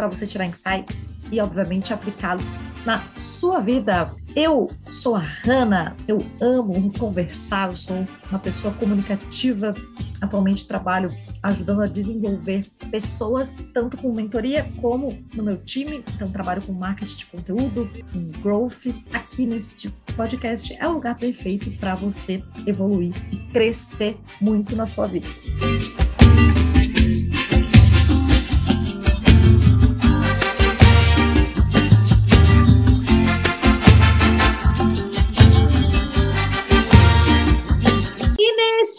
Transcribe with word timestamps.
para 0.00 0.08
você 0.08 0.26
tirar 0.26 0.46
insights 0.46 1.04
e, 1.30 1.38
obviamente, 1.40 1.92
aplicá-los 1.92 2.62
na 2.86 3.04
sua 3.18 3.60
vida. 3.60 4.10
Eu 4.34 4.70
sou 4.88 5.14
a 5.14 5.18
Hanna, 5.18 5.94
eu 6.08 6.18
amo 6.40 6.90
conversar, 6.98 7.68
eu 7.68 7.76
sou 7.76 8.06
uma 8.30 8.38
pessoa 8.38 8.72
comunicativa. 8.72 9.74
Atualmente 10.18 10.66
trabalho 10.66 11.10
ajudando 11.42 11.82
a 11.82 11.86
desenvolver 11.86 12.66
pessoas, 12.90 13.58
tanto 13.74 13.98
com 13.98 14.10
mentoria 14.10 14.66
como 14.80 15.18
no 15.34 15.42
meu 15.42 15.58
time. 15.58 16.02
Então, 16.14 16.30
trabalho 16.30 16.62
com 16.62 16.72
marketing 16.72 17.16
de 17.18 17.26
conteúdo, 17.26 17.90
com 18.10 18.40
growth. 18.40 18.86
Aqui 19.12 19.44
neste 19.44 19.90
podcast 20.16 20.74
é 20.80 20.88
o 20.88 20.92
lugar 20.92 21.16
perfeito 21.16 21.70
para 21.78 21.94
você 21.94 22.42
evoluir 22.66 23.12
e 23.30 23.36
crescer 23.52 24.16
muito 24.40 24.74
na 24.74 24.86
sua 24.86 25.06
vida. 25.06 25.26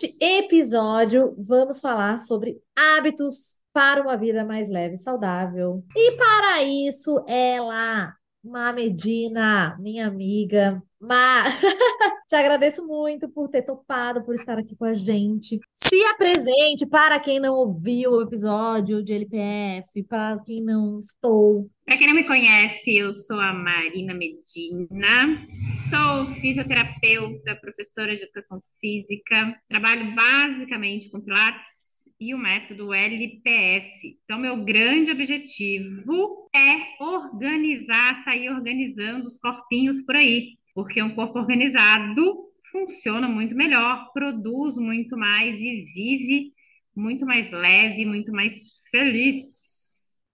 Neste 0.02 0.18
episódio, 0.20 1.36
vamos 1.38 1.80
falar 1.80 2.18
sobre 2.18 2.60
hábitos 2.76 3.58
para 3.72 4.02
uma 4.02 4.18
vida 4.18 4.44
mais 4.44 4.68
leve 4.68 4.96
e 4.96 4.98
saudável. 4.98 5.84
E 5.96 6.14
para 6.14 6.64
isso, 6.64 7.24
ela, 7.28 8.12
Má 8.44 8.74
Medina, 8.74 9.78
minha 9.80 10.08
amiga. 10.08 10.82
Má, 11.00 11.44
te 12.28 12.36
agradeço 12.36 12.86
muito 12.88 13.30
por 13.30 13.48
ter 13.48 13.62
topado, 13.62 14.24
por 14.24 14.34
estar 14.34 14.58
aqui 14.58 14.76
com 14.76 14.86
a 14.86 14.94
gente. 14.94 15.60
Se 15.76 16.04
apresente 16.06 16.88
para 16.88 17.20
quem 17.20 17.40
não 17.40 17.54
ouviu 17.54 18.14
o 18.14 18.22
episódio 18.24 19.04
de 19.04 19.14
LPF, 19.14 20.02
para 20.04 20.40
quem 20.40 20.64
não 20.64 20.98
estou. 20.98 21.70
Para 21.92 21.98
quem 21.98 22.08
não 22.08 22.16
me 22.16 22.24
conhece, 22.24 22.96
eu 22.96 23.14
sou 23.14 23.38
a 23.38 23.52
Marina 23.52 24.14
Medina, 24.14 25.46
sou 25.90 26.26
fisioterapeuta, 26.36 27.54
professora 27.58 28.16
de 28.16 28.24
educação 28.24 28.64
física, 28.80 29.54
trabalho 29.68 30.16
basicamente 30.16 31.12
com 31.12 31.20
Pilates 31.20 32.08
e 32.18 32.34
o 32.34 32.38
método 32.38 32.94
LPF. 32.94 34.18
Então, 34.24 34.40
meu 34.40 34.64
grande 34.64 35.12
objetivo 35.12 36.50
é 36.56 37.04
organizar, 37.04 38.24
sair 38.24 38.50
organizando 38.52 39.28
os 39.28 39.38
corpinhos 39.38 40.02
por 40.02 40.16
aí, 40.16 40.58
porque 40.74 41.04
um 41.04 41.14
corpo 41.14 41.40
organizado 41.40 42.54
funciona 42.72 43.28
muito 43.28 43.54
melhor, 43.54 44.14
produz 44.14 44.78
muito 44.78 45.18
mais 45.18 45.60
e 45.60 45.82
vive 45.94 46.54
muito 46.96 47.26
mais 47.26 47.52
leve, 47.52 48.06
muito 48.06 48.32
mais 48.32 48.80
feliz. 48.90 49.61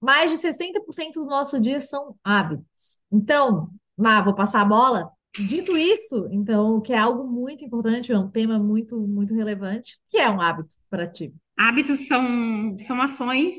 Mais 0.01 0.31
de 0.31 0.37
60% 0.37 1.13
do 1.13 1.25
nosso 1.25 1.59
dia 1.59 1.79
são 1.79 2.15
hábitos. 2.23 2.99
Então, 3.11 3.69
Má, 3.97 4.21
vou 4.21 4.35
passar 4.35 4.61
a 4.61 4.65
bola. 4.65 5.11
Dito 5.47 5.77
isso, 5.77 6.27
então, 6.31 6.81
que 6.81 6.93
é 6.93 6.97
algo 6.97 7.23
muito 7.23 7.63
importante, 7.63 8.11
é 8.11 8.17
um 8.17 8.29
tema 8.29 8.57
muito, 8.57 8.99
muito 8.99 9.35
relevante, 9.35 9.99
que 10.09 10.17
é 10.17 10.29
um 10.29 10.41
hábito 10.41 10.75
para 10.89 11.07
ti? 11.07 11.31
Hábitos 11.55 12.07
são, 12.07 12.75
são 12.79 12.99
ações 13.01 13.55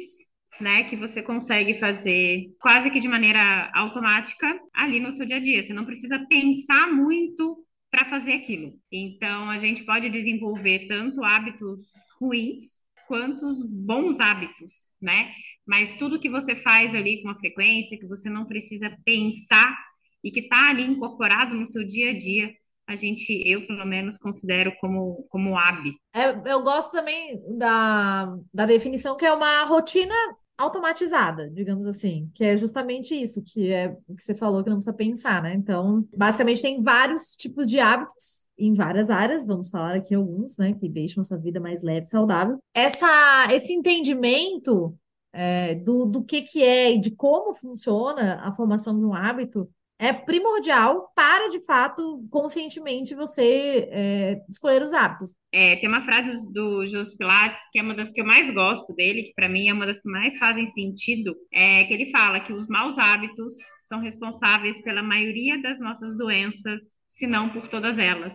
né, 0.61 0.85
que 0.85 0.97
você 0.97 1.23
consegue 1.23 1.79
fazer 1.79 2.53
quase 2.61 2.91
que 2.91 2.99
de 2.99 3.09
maneira 3.09 3.71
automática 3.75 4.59
ali 4.75 4.99
no 4.99 5.13
seu 5.13 5.25
dia 5.25 5.37
a 5.37 5.41
dia. 5.41 5.65
Você 5.65 5.73
não 5.73 5.85
precisa 5.85 6.19
pensar 6.29 6.89
muito 6.93 7.65
para 7.91 8.05
fazer 8.05 8.33
aquilo. 8.33 8.75
Então, 8.91 9.49
a 9.49 9.59
gente 9.59 9.85
pode 9.85 10.11
desenvolver 10.11 10.87
tanto 10.89 11.25
hábitos 11.25 11.93
ruins 12.21 12.87
quanto 13.07 13.47
os 13.47 13.65
bons 13.65 14.21
hábitos, 14.21 14.91
né? 15.01 15.33
Mas 15.69 15.93
tudo 15.93 16.19
que 16.19 16.31
você 16.31 16.57
faz 16.57 16.95
ali 16.95 17.21
com 17.21 17.29
uma 17.29 17.37
frequência, 17.37 17.99
que 17.99 18.07
você 18.07 18.31
não 18.31 18.47
precisa 18.47 18.91
pensar 19.05 19.77
e 20.25 20.31
que 20.31 20.41
está 20.41 20.71
ali 20.71 20.83
incorporado 20.83 21.55
no 21.55 21.67
seu 21.67 21.87
dia 21.87 22.11
a 22.11 22.17
dia, 22.17 22.51
a 22.87 22.97
gente, 22.97 23.31
eu 23.47 23.67
pelo 23.67 23.85
menos, 23.85 24.17
considero 24.17 24.73
como, 24.81 25.27
como 25.29 25.59
hábito. 25.59 25.99
É, 26.15 26.31
eu 26.51 26.63
gosto 26.63 26.93
também 26.93 27.39
da, 27.59 28.35
da 28.53 28.65
definição 28.65 29.15
que 29.15 29.27
é 29.27 29.33
uma 29.33 29.65
rotina 29.65 30.15
automatizada, 30.57 31.49
digamos 31.51 31.87
assim, 31.87 32.29
que 32.35 32.43
é 32.43 32.57
justamente 32.57 33.15
isso 33.15 33.45
que 33.45 33.71
é 33.71 33.91
que 33.91 34.23
você 34.25 34.35
falou 34.35 34.65
que 34.65 34.71
não 34.71 34.79
precisa 34.79 34.97
pensar, 34.97 35.41
né? 35.41 35.55
Então, 35.55 36.05
basicamente 36.17 36.63
tem 36.63 36.83
vários 36.83 37.37
tipos 37.37 37.67
de 37.67 37.79
hábitos 37.79 38.49
em 38.59 38.75
várias 38.75 39.09
áreas, 39.09 39.47
vamos 39.47 39.71
falar 39.71 39.95
aqui 39.95 40.15
alguns, 40.15 40.57
né, 40.57 40.73
que 40.73 40.89
deixam 40.89 41.21
a 41.21 41.25
sua 41.25 41.37
vida 41.37 41.61
mais 41.61 41.83
leve 41.83 42.07
e 42.07 42.11
saudável. 42.11 42.59
Essa, 42.75 43.47
esse 43.53 43.73
entendimento 43.73 44.99
é, 45.41 45.77
do, 45.77 46.05
do 46.05 46.25
que 46.25 46.43
que 46.43 46.65
é 46.65 46.93
e 46.93 47.01
de 47.01 47.13
como 47.13 47.55
funciona 47.55 48.41
a 48.43 48.53
formação 48.53 48.99
de 48.99 49.05
um 49.05 49.15
hábito 49.15 49.71
é 50.01 50.13
primordial 50.13 51.13
para, 51.15 51.49
de 51.49 51.65
fato, 51.65 52.25
conscientemente 52.31 53.17
você 53.17 53.89
é, 53.91 54.41
escolher 54.49 54.83
os 54.83 54.93
hábitos. 54.93 55.35
É, 55.53 55.77
tem 55.77 55.89
uma 55.89 56.03
frase 56.03 56.53
do 56.53 56.85
José 56.87 57.17
Pilates, 57.17 57.61
que 57.73 57.79
é 57.79 57.83
uma 57.83 57.95
das 57.95 58.11
que 58.11 58.21
eu 58.21 58.25
mais 58.25 58.49
gosto 58.53 58.95
dele, 58.95 59.25
que 59.25 59.35
para 59.35 59.49
mim 59.49 59.69
é 59.69 59.73
uma 59.73 59.87
das 59.87 60.01
que 60.01 60.09
mais 60.09 60.39
fazem 60.39 60.67
sentido, 60.69 61.37
é 61.53 61.83
que 61.85 61.93
ele 61.93 62.11
fala 62.11 62.39
que 62.39 62.53
os 62.53 62.69
maus 62.69 62.97
hábitos 62.97 63.55
são 63.89 64.01
responsáveis 64.01 64.81
pela 64.83 65.03
maioria 65.03 65.61
das 65.61 65.81
nossas 65.81 66.17
doenças, 66.17 66.81
se 67.07 67.27
não 67.27 67.49
por 67.49 67.67
todas 67.67 67.99
elas. 67.99 68.35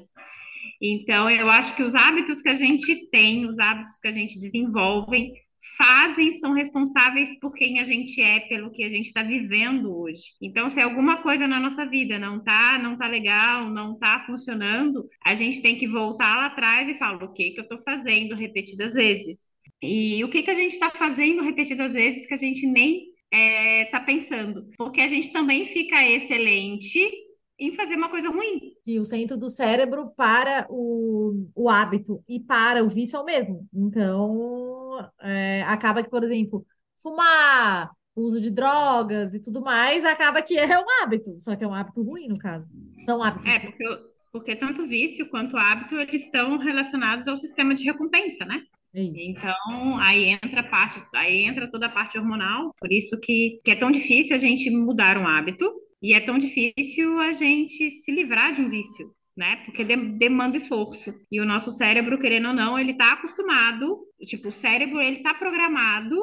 Então, 0.82 1.30
eu 1.30 1.50
acho 1.50 1.76
que 1.76 1.84
os 1.84 1.96
hábitos 1.96 2.42
que 2.42 2.50
a 2.50 2.56
gente 2.56 3.10
tem, 3.10 3.46
os 3.46 3.58
hábitos 3.58 4.00
que 4.00 4.08
a 4.08 4.12
gente 4.12 4.38
desenvolve, 4.38 5.32
fazem, 5.78 6.40
são 6.40 6.54
responsáveis 6.54 7.38
por 7.40 7.54
quem 7.54 7.80
a 7.80 7.84
gente 7.84 8.22
é, 8.22 8.40
pelo 8.42 8.72
que 8.72 8.84
a 8.84 8.90
gente 8.90 9.08
está 9.08 9.24
vivendo 9.24 9.96
hoje. 9.96 10.34
Então, 10.42 10.70
se 10.70 10.80
alguma 10.80 11.22
coisa 11.22 11.48
na 11.48 11.60
nossa 11.60 11.86
vida 11.86 12.20
não 12.20 12.44
tá, 12.44 12.78
não 12.78 12.98
tá 12.98 13.08
legal, 13.08 13.70
não 13.70 13.98
tá 13.98 14.24
funcionando, 14.26 15.06
a 15.26 15.36
gente 15.36 15.62
tem 15.62 15.78
que 15.78 15.88
voltar 15.88 16.36
lá 16.36 16.46
atrás 16.48 16.88
e 16.88 16.98
falar 16.98 17.24
o 17.24 17.34
que 17.34 17.52
que 17.52 17.60
eu 17.60 17.64
estou 17.64 17.80
fazendo 17.80 18.36
repetidas 18.36 18.94
vezes. 18.94 19.54
E 19.82 20.24
o 20.24 20.30
que 20.30 20.44
que 20.44 20.52
a 20.52 20.56
gente 20.56 20.72
está 20.72 20.90
fazendo 20.90 21.44
repetidas 21.44 21.92
vezes 21.92 22.26
que 22.26 22.34
a 22.34 22.38
gente 22.38 22.66
nem 22.66 23.14
é, 23.34 23.86
pensando. 24.06 24.70
Porque 24.78 25.02
a 25.02 25.08
gente 25.08 25.32
também 25.32 25.66
fica 25.66 26.08
excelente 26.08 27.10
em 27.60 27.76
fazer 27.76 27.96
uma 27.96 28.10
coisa 28.10 28.30
ruim. 28.30 28.74
E 28.86 29.00
o 29.00 29.06
centro 29.06 29.38
do 29.38 29.50
cérebro 29.50 30.12
para 30.16 30.66
o, 30.70 31.48
o 31.56 31.70
hábito 31.70 32.24
e 32.28 32.40
para 32.40 32.84
o 32.84 32.90
vício 32.90 33.18
é 33.18 33.20
o 33.20 33.26
mesmo. 33.26 33.68
Então, 33.74 35.10
é, 35.22 35.64
acaba 35.64 36.04
que, 36.04 36.10
por 36.10 36.24
exemplo, 36.24 36.66
fumar, 37.02 37.92
uso 38.16 38.40
de 38.40 38.52
drogas 38.52 39.34
e 39.34 39.42
tudo 39.42 39.62
mais, 39.62 40.06
acaba 40.06 40.42
que 40.42 40.58
é 40.58 40.80
um 40.80 40.86
hábito, 41.02 41.36
só 41.40 41.56
que 41.56 41.64
é 41.64 41.68
um 41.68 41.74
hábito 41.74 42.02
ruim, 42.04 42.28
no 42.28 42.38
caso. 42.38 42.70
São 43.04 43.22
hábitos. 43.22 43.48
É, 43.48 43.60
porque, 43.60 43.86
porque 44.32 44.56
tanto 44.56 44.86
vício 44.86 45.30
quanto 45.30 45.58
hábito, 45.58 45.96
eles 45.96 46.24
estão 46.24 46.58
relacionados 46.58 47.28
ao 47.28 47.38
sistema 47.38 47.74
de 47.74 47.84
recompensa, 47.84 48.46
né? 48.46 48.62
Isso. 48.94 49.32
Então, 49.32 49.98
aí 50.00 50.38
entra 50.44 50.62
a 50.62 50.70
parte, 50.70 51.02
aí 51.16 51.44
entra 51.44 51.70
toda 51.70 51.88
a 51.88 51.90
parte 51.90 52.18
hormonal, 52.18 52.72
por 52.80 52.92
isso 52.92 53.20
que, 53.20 53.58
que 53.64 53.72
é 53.72 53.76
tão 53.76 53.92
difícil 53.92 54.36
a 54.36 54.40
gente 54.40 54.70
mudar 54.70 55.18
um 55.18 55.28
hábito 55.28 55.66
e 56.04 56.14
é 56.14 56.20
tão 56.20 56.38
difícil 56.38 57.20
a 57.20 57.34
gente 57.34 57.90
se 57.90 58.12
livrar 58.12 58.54
de 58.54 58.62
um 58.62 58.70
vício 58.70 59.16
né? 59.36 59.58
Porque 59.66 59.84
de, 59.84 59.96
demanda 59.96 60.58
esforço. 60.58 61.14
E 61.32 61.42
o 61.42 61.46
nosso 61.46 61.72
cérebro, 61.72 62.20
querendo 62.20 62.50
ou 62.50 62.54
não, 62.54 62.78
ele 62.78 62.92
está 62.92 63.14
acostumado, 63.14 64.00
tipo, 64.26 64.50
o 64.50 64.52
cérebro, 64.52 65.02
ele 65.02 65.18
está 65.18 65.34
programado, 65.34 66.16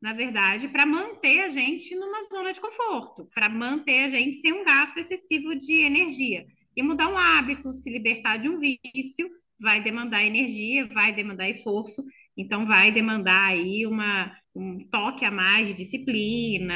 na 0.00 0.12
verdade, 0.12 0.68
para 0.68 0.84
manter 0.84 1.40
a 1.40 1.48
gente 1.48 1.94
numa 1.94 2.22
zona 2.24 2.52
de 2.52 2.60
conforto, 2.60 3.28
para 3.34 3.48
manter 3.48 4.04
a 4.04 4.08
gente 4.08 4.38
sem 4.38 4.52
um 4.52 4.64
gasto 4.64 4.98
excessivo 4.98 5.54
de 5.54 5.82
energia. 5.82 6.44
E 6.76 6.82
mudar 6.82 7.08
um 7.08 7.16
hábito, 7.16 7.72
se 7.72 7.88
libertar 7.88 8.36
de 8.36 8.48
um 8.48 8.58
vício, 8.58 9.30
vai 9.58 9.82
demandar 9.82 10.24
energia, 10.24 10.86
vai 10.88 11.12
demandar 11.12 11.48
esforço, 11.48 12.04
então 12.36 12.66
vai 12.66 12.92
demandar 12.92 13.46
aí 13.46 13.86
uma, 13.86 14.30
um 14.56 14.88
toque 14.88 15.24
a 15.24 15.30
mais 15.30 15.68
de 15.68 15.74
disciplina, 15.74 16.74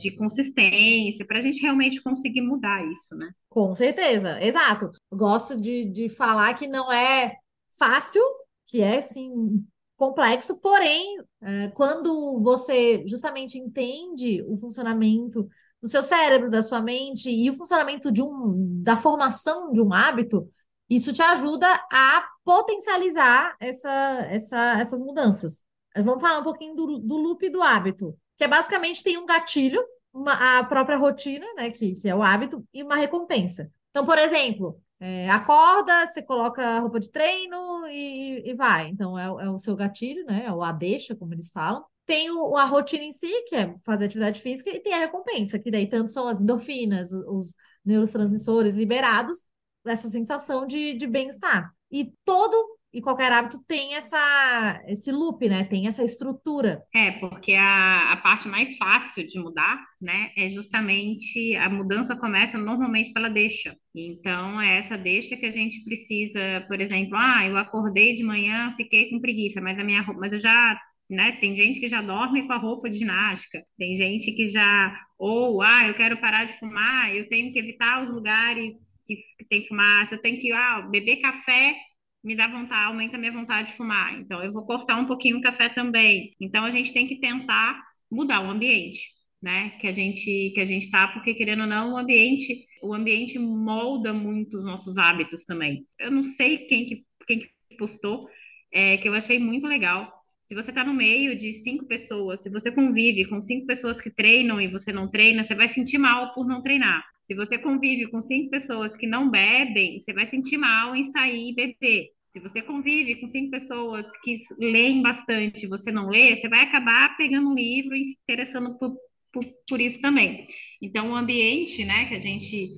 de 0.00 0.14
consistência, 0.16 1.26
para 1.26 1.38
a 1.38 1.42
gente 1.42 1.60
realmente 1.60 2.02
conseguir 2.02 2.42
mudar 2.42 2.84
isso, 2.90 3.16
né? 3.16 3.30
Com 3.48 3.74
certeza, 3.74 4.42
exato. 4.42 4.90
Gosto 5.10 5.60
de, 5.60 5.84
de 5.86 6.08
falar 6.08 6.54
que 6.54 6.66
não 6.66 6.92
é 6.92 7.34
fácil, 7.76 8.22
que 8.66 8.80
é 8.80 9.00
sim 9.00 9.64
complexo, 9.96 10.60
porém, 10.60 11.18
é, 11.40 11.68
quando 11.68 12.40
você 12.42 13.02
justamente 13.06 13.58
entende 13.58 14.42
o 14.46 14.56
funcionamento 14.56 15.48
do 15.80 15.88
seu 15.88 16.02
cérebro, 16.02 16.50
da 16.50 16.62
sua 16.62 16.82
mente 16.82 17.30
e 17.30 17.48
o 17.50 17.54
funcionamento 17.54 18.12
de 18.12 18.22
um, 18.22 18.82
da 18.82 18.96
formação 18.96 19.72
de 19.72 19.80
um 19.80 19.92
hábito, 19.92 20.48
isso 20.88 21.12
te 21.12 21.22
ajuda 21.22 21.66
a 21.90 22.24
potencializar 22.44 23.56
essa, 23.58 23.90
essa, 24.30 24.78
essas 24.78 25.00
mudanças. 25.00 25.64
Vamos 26.02 26.20
falar 26.20 26.38
um 26.40 26.44
pouquinho 26.44 26.74
do, 26.74 26.98
do 26.98 27.16
loop 27.16 27.48
do 27.48 27.62
hábito, 27.62 28.16
que 28.36 28.44
é 28.44 28.48
basicamente 28.48 29.02
tem 29.02 29.18
um 29.18 29.26
gatilho, 29.26 29.82
uma, 30.12 30.58
a 30.58 30.64
própria 30.64 30.96
rotina, 30.96 31.46
né, 31.54 31.70
que, 31.70 31.92
que 31.94 32.08
é 32.08 32.14
o 32.14 32.22
hábito, 32.22 32.64
e 32.72 32.82
uma 32.82 32.96
recompensa. 32.96 33.70
Então, 33.90 34.04
por 34.04 34.18
exemplo, 34.18 34.80
é, 34.98 35.28
acorda, 35.30 36.06
você 36.06 36.22
coloca 36.22 36.62
a 36.62 36.78
roupa 36.80 36.98
de 36.98 37.10
treino 37.10 37.86
e, 37.88 38.50
e 38.50 38.54
vai. 38.54 38.88
Então, 38.88 39.18
é, 39.18 39.24
é, 39.24 39.50
o 39.50 39.58
seu 39.58 39.76
gatilho, 39.76 40.24
né? 40.24 40.44
É 40.46 40.52
o 40.52 40.62
a 40.62 40.72
deixa, 40.72 41.14
como 41.14 41.34
eles 41.34 41.50
falam. 41.50 41.84
Tem 42.06 42.30
o, 42.30 42.56
a 42.56 42.64
rotina 42.64 43.04
em 43.04 43.12
si, 43.12 43.30
que 43.46 43.56
é 43.56 43.74
fazer 43.84 44.06
atividade 44.06 44.40
física, 44.40 44.70
e 44.70 44.80
tem 44.80 44.94
a 44.94 44.98
recompensa, 44.98 45.58
que 45.58 45.70
daí 45.70 45.86
tanto 45.86 46.10
são 46.10 46.28
as 46.28 46.40
endorfinas, 46.40 47.12
os 47.12 47.54
neurotransmissores 47.84 48.74
liberados, 48.74 49.44
essa 49.84 50.08
sensação 50.08 50.66
de, 50.66 50.94
de 50.94 51.06
bem-estar. 51.06 51.72
E 51.90 52.12
todo 52.24 52.75
e 52.96 53.02
qualquer 53.02 53.30
hábito 53.30 53.62
tem 53.68 53.94
essa, 53.94 54.82
esse 54.88 55.12
loop, 55.12 55.46
né? 55.46 55.64
Tem 55.64 55.86
essa 55.86 56.02
estrutura. 56.02 56.82
É, 56.94 57.10
porque 57.12 57.52
a, 57.52 58.12
a 58.12 58.16
parte 58.16 58.48
mais 58.48 58.74
fácil 58.78 59.26
de 59.28 59.38
mudar, 59.38 59.78
né, 60.00 60.30
é 60.34 60.48
justamente 60.48 61.54
a 61.56 61.68
mudança 61.68 62.16
começa 62.16 62.56
normalmente 62.56 63.12
pela 63.12 63.28
deixa. 63.28 63.76
Então, 63.94 64.58
é 64.58 64.78
essa 64.78 64.96
deixa 64.96 65.36
que 65.36 65.44
a 65.44 65.50
gente 65.50 65.84
precisa, 65.84 66.64
por 66.66 66.80
exemplo, 66.80 67.18
ah, 67.18 67.46
eu 67.46 67.58
acordei 67.58 68.14
de 68.14 68.24
manhã, 68.24 68.72
fiquei 68.78 69.10
com 69.10 69.20
preguiça, 69.20 69.60
mas 69.60 69.78
a 69.78 69.84
minha 69.84 70.00
roupa, 70.00 70.20
mas 70.22 70.32
eu 70.32 70.38
já 70.38 70.80
né? 71.08 71.32
Tem 71.40 71.54
gente 71.54 71.78
que 71.78 71.86
já 71.86 72.02
dorme 72.02 72.48
com 72.48 72.52
a 72.52 72.58
roupa 72.58 72.90
de 72.90 72.98
ginástica, 72.98 73.64
tem 73.78 73.94
gente 73.94 74.32
que 74.32 74.44
já, 74.46 74.92
ou, 75.16 75.62
ah, 75.62 75.86
eu 75.86 75.94
quero 75.94 76.16
parar 76.16 76.46
de 76.46 76.58
fumar, 76.58 77.14
eu 77.14 77.28
tenho 77.28 77.52
que 77.52 77.60
evitar 77.60 78.02
os 78.02 78.10
lugares 78.10 78.74
que, 79.06 79.16
tem 79.48 79.64
fumaça, 79.68 80.16
eu 80.16 80.20
tenho 80.20 80.40
que, 80.40 80.50
ah, 80.52 80.82
beber 80.90 81.18
café 81.18 81.76
me 82.26 82.34
dá 82.34 82.48
vontade, 82.48 82.88
aumenta 82.88 83.16
minha 83.16 83.30
vontade 83.32 83.68
de 83.68 83.76
fumar. 83.76 84.18
Então, 84.18 84.42
eu 84.42 84.52
vou 84.52 84.66
cortar 84.66 84.96
um 84.98 85.06
pouquinho 85.06 85.38
o 85.38 85.40
café 85.40 85.68
também. 85.68 86.34
Então, 86.40 86.64
a 86.64 86.70
gente 86.72 86.92
tem 86.92 87.06
que 87.06 87.20
tentar 87.20 87.80
mudar 88.10 88.40
o 88.44 88.50
ambiente, 88.50 89.00
né? 89.40 89.70
Que 89.80 89.86
a 89.86 89.92
gente 89.92 90.50
que 90.52 90.60
a 90.60 90.64
gente 90.64 90.90
tá, 90.90 91.06
porque 91.08 91.34
querendo 91.34 91.60
ou 91.62 91.68
não, 91.68 91.92
o 91.92 91.96
ambiente, 91.96 92.64
o 92.82 92.92
ambiente 92.92 93.38
molda 93.38 94.12
muito 94.12 94.58
os 94.58 94.64
nossos 94.64 94.98
hábitos 94.98 95.44
também. 95.44 95.84
Eu 96.00 96.10
não 96.10 96.24
sei 96.24 96.58
quem 96.66 96.84
que 96.84 97.04
quem 97.26 97.38
que 97.38 97.48
postou, 97.78 98.28
é, 98.72 98.96
que 98.96 99.08
eu 99.08 99.14
achei 99.14 99.38
muito 99.38 99.66
legal. 99.68 100.12
Se 100.42 100.54
você 100.54 100.70
está 100.70 100.84
no 100.84 100.94
meio 100.94 101.36
de 101.36 101.52
cinco 101.52 101.86
pessoas, 101.86 102.42
se 102.42 102.50
você 102.50 102.72
convive 102.72 103.24
com 103.26 103.40
cinco 103.42 103.66
pessoas 103.66 104.00
que 104.00 104.10
treinam 104.10 104.60
e 104.60 104.68
você 104.68 104.92
não 104.92 105.10
treina, 105.10 105.44
você 105.44 105.54
vai 105.54 105.68
sentir 105.68 105.98
mal 105.98 106.34
por 106.34 106.46
não 106.46 106.62
treinar. 106.62 107.04
Se 107.22 107.34
você 107.34 107.58
convive 107.58 108.10
com 108.10 108.20
cinco 108.20 108.50
pessoas 108.50 108.96
que 108.96 109.06
não 109.06 109.30
bebem, 109.30 110.00
você 110.00 110.12
vai 110.12 110.26
sentir 110.26 110.56
mal 110.56 110.94
em 110.94 111.04
sair 111.06 111.50
e 111.50 111.54
beber. 111.54 112.15
Se 112.36 112.40
você 112.40 112.60
convive 112.60 113.18
com 113.18 113.26
cinco 113.26 113.50
pessoas 113.50 114.06
que 114.22 114.36
leem 114.58 115.00
bastante, 115.00 115.66
você 115.66 115.90
não 115.90 116.10
lê, 116.10 116.36
você 116.36 116.50
vai 116.50 116.60
acabar 116.60 117.16
pegando 117.16 117.48
um 117.48 117.54
livro 117.54 117.96
e 117.96 118.04
se 118.04 118.18
interessando 118.22 118.76
por, 118.76 118.94
por, 119.32 119.42
por 119.66 119.80
isso 119.80 119.98
também. 120.02 120.46
Então, 120.82 121.12
o 121.12 121.16
ambiente, 121.16 121.82
né, 121.82 122.04
que 122.04 122.14
a 122.14 122.18
gente 122.18 122.68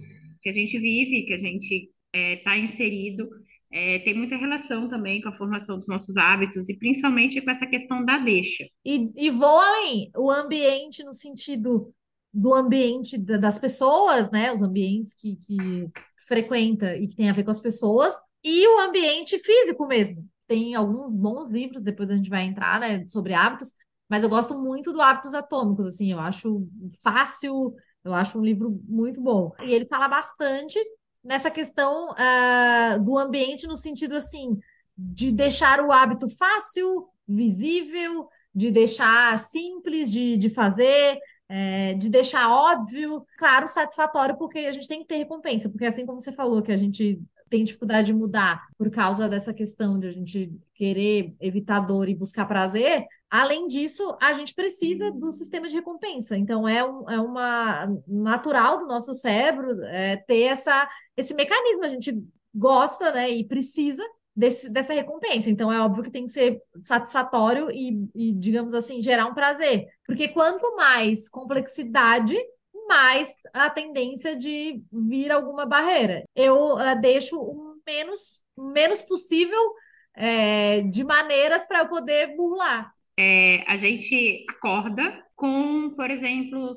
que 0.40 0.48
a 0.48 0.52
gente 0.52 0.78
vive, 0.78 1.26
que 1.26 1.32
a 1.32 1.38
gente 1.38 1.90
está 2.14 2.56
é, 2.56 2.60
inserido, 2.60 3.28
é, 3.72 3.98
tem 3.98 4.14
muita 4.14 4.36
relação 4.36 4.86
também 4.86 5.20
com 5.20 5.28
a 5.28 5.36
formação 5.36 5.76
dos 5.76 5.88
nossos 5.88 6.16
hábitos 6.16 6.68
e 6.68 6.78
principalmente 6.78 7.40
com 7.40 7.50
essa 7.50 7.66
questão 7.66 8.04
da 8.04 8.16
deixa. 8.16 8.64
E, 8.86 9.10
e 9.16 9.28
vou 9.28 9.58
além, 9.58 10.08
o 10.16 10.30
ambiente 10.30 11.02
no 11.02 11.12
sentido 11.12 11.92
do 12.32 12.54
ambiente 12.54 13.18
das 13.18 13.58
pessoas, 13.58 14.30
né? 14.30 14.52
Os 14.52 14.62
ambientes 14.62 15.14
que, 15.14 15.34
que 15.34 15.90
frequenta 16.28 16.96
e 16.96 17.08
que 17.08 17.16
tem 17.16 17.28
a 17.28 17.32
ver 17.32 17.42
com 17.42 17.50
as 17.50 17.60
pessoas, 17.60 18.14
e 18.42 18.66
o 18.68 18.80
ambiente 18.80 19.38
físico 19.38 19.86
mesmo. 19.86 20.26
Tem 20.46 20.74
alguns 20.74 21.14
bons 21.14 21.50
livros, 21.50 21.82
depois 21.82 22.10
a 22.10 22.16
gente 22.16 22.30
vai 22.30 22.44
entrar, 22.44 22.80
né, 22.80 23.06
sobre 23.06 23.34
hábitos, 23.34 23.72
mas 24.08 24.22
eu 24.22 24.28
gosto 24.28 24.58
muito 24.58 24.92
do 24.92 25.02
Hábitos 25.02 25.34
Atômicos, 25.34 25.86
assim, 25.86 26.10
eu 26.10 26.18
acho 26.18 26.66
fácil, 27.02 27.74
eu 28.02 28.14
acho 28.14 28.38
um 28.38 28.42
livro 28.42 28.80
muito 28.88 29.20
bom. 29.20 29.52
E 29.62 29.72
ele 29.72 29.86
fala 29.86 30.08
bastante 30.08 30.78
nessa 31.22 31.50
questão 31.50 32.12
uh, 32.12 33.04
do 33.04 33.18
ambiente 33.18 33.66
no 33.66 33.76
sentido, 33.76 34.14
assim, 34.16 34.58
de 34.96 35.30
deixar 35.30 35.80
o 35.80 35.92
hábito 35.92 36.26
fácil, 36.36 37.06
visível, 37.26 38.28
de 38.54 38.70
deixar 38.70 39.38
simples 39.38 40.10
de, 40.10 40.38
de 40.38 40.48
fazer, 40.48 41.18
é, 41.48 41.94
de 41.94 42.08
deixar 42.08 42.50
óbvio, 42.50 43.24
claro, 43.38 43.66
satisfatório, 43.66 44.36
porque 44.38 44.60
a 44.60 44.72
gente 44.72 44.88
tem 44.88 45.00
que 45.00 45.06
ter 45.06 45.16
recompensa, 45.16 45.68
porque 45.68 45.84
assim 45.84 46.06
como 46.06 46.20
você 46.20 46.32
falou 46.32 46.62
que 46.62 46.72
a 46.72 46.76
gente 46.76 47.20
tem 47.48 47.64
dificuldade 47.64 48.06
de 48.06 48.14
mudar 48.14 48.66
por 48.76 48.90
causa 48.90 49.28
dessa 49.28 49.52
questão 49.52 49.98
de 49.98 50.08
a 50.08 50.12
gente 50.12 50.52
querer 50.74 51.34
evitar 51.40 51.80
dor 51.80 52.08
e 52.08 52.14
buscar 52.14 52.46
prazer, 52.46 53.04
além 53.30 53.66
disso, 53.66 54.16
a 54.20 54.32
gente 54.32 54.54
precisa 54.54 55.10
do 55.10 55.32
sistema 55.32 55.68
de 55.68 55.74
recompensa. 55.74 56.36
Então, 56.36 56.68
é, 56.68 56.84
um, 56.84 57.10
é 57.10 57.20
uma 57.20 57.88
natural 58.06 58.78
do 58.78 58.86
nosso 58.86 59.12
cérebro 59.14 59.82
é, 59.84 60.16
ter 60.16 60.42
essa, 60.42 60.88
esse 61.16 61.34
mecanismo. 61.34 61.84
A 61.84 61.88
gente 61.88 62.16
gosta 62.54 63.12
né, 63.12 63.30
e 63.30 63.44
precisa 63.44 64.04
desse, 64.34 64.70
dessa 64.70 64.92
recompensa. 64.92 65.50
Então, 65.50 65.72
é 65.72 65.80
óbvio 65.80 66.04
que 66.04 66.12
tem 66.12 66.26
que 66.26 66.32
ser 66.32 66.62
satisfatório 66.80 67.70
e, 67.72 68.08
e, 68.14 68.32
digamos 68.32 68.72
assim, 68.72 69.02
gerar 69.02 69.26
um 69.26 69.34
prazer. 69.34 69.88
Porque 70.06 70.28
quanto 70.28 70.76
mais 70.76 71.28
complexidade, 71.28 72.36
mais 72.88 73.32
a 73.52 73.70
tendência 73.70 74.34
de 74.34 74.82
vir 74.92 75.30
alguma 75.30 75.66
barreira. 75.66 76.24
Eu 76.34 76.74
uh, 76.74 77.00
deixo 77.00 77.38
o 77.38 77.76
menos, 77.86 78.40
menos 78.56 79.02
possível 79.02 79.60
é, 80.16 80.80
de 80.80 81.04
maneiras 81.04 81.64
para 81.64 81.80
eu 81.80 81.88
poder 81.88 82.34
burlar. 82.36 82.92
É, 83.16 83.64
a 83.66 83.76
gente 83.76 84.44
acorda 84.48 85.24
com, 85.36 85.90
por 85.90 86.10
exemplo, 86.10 86.72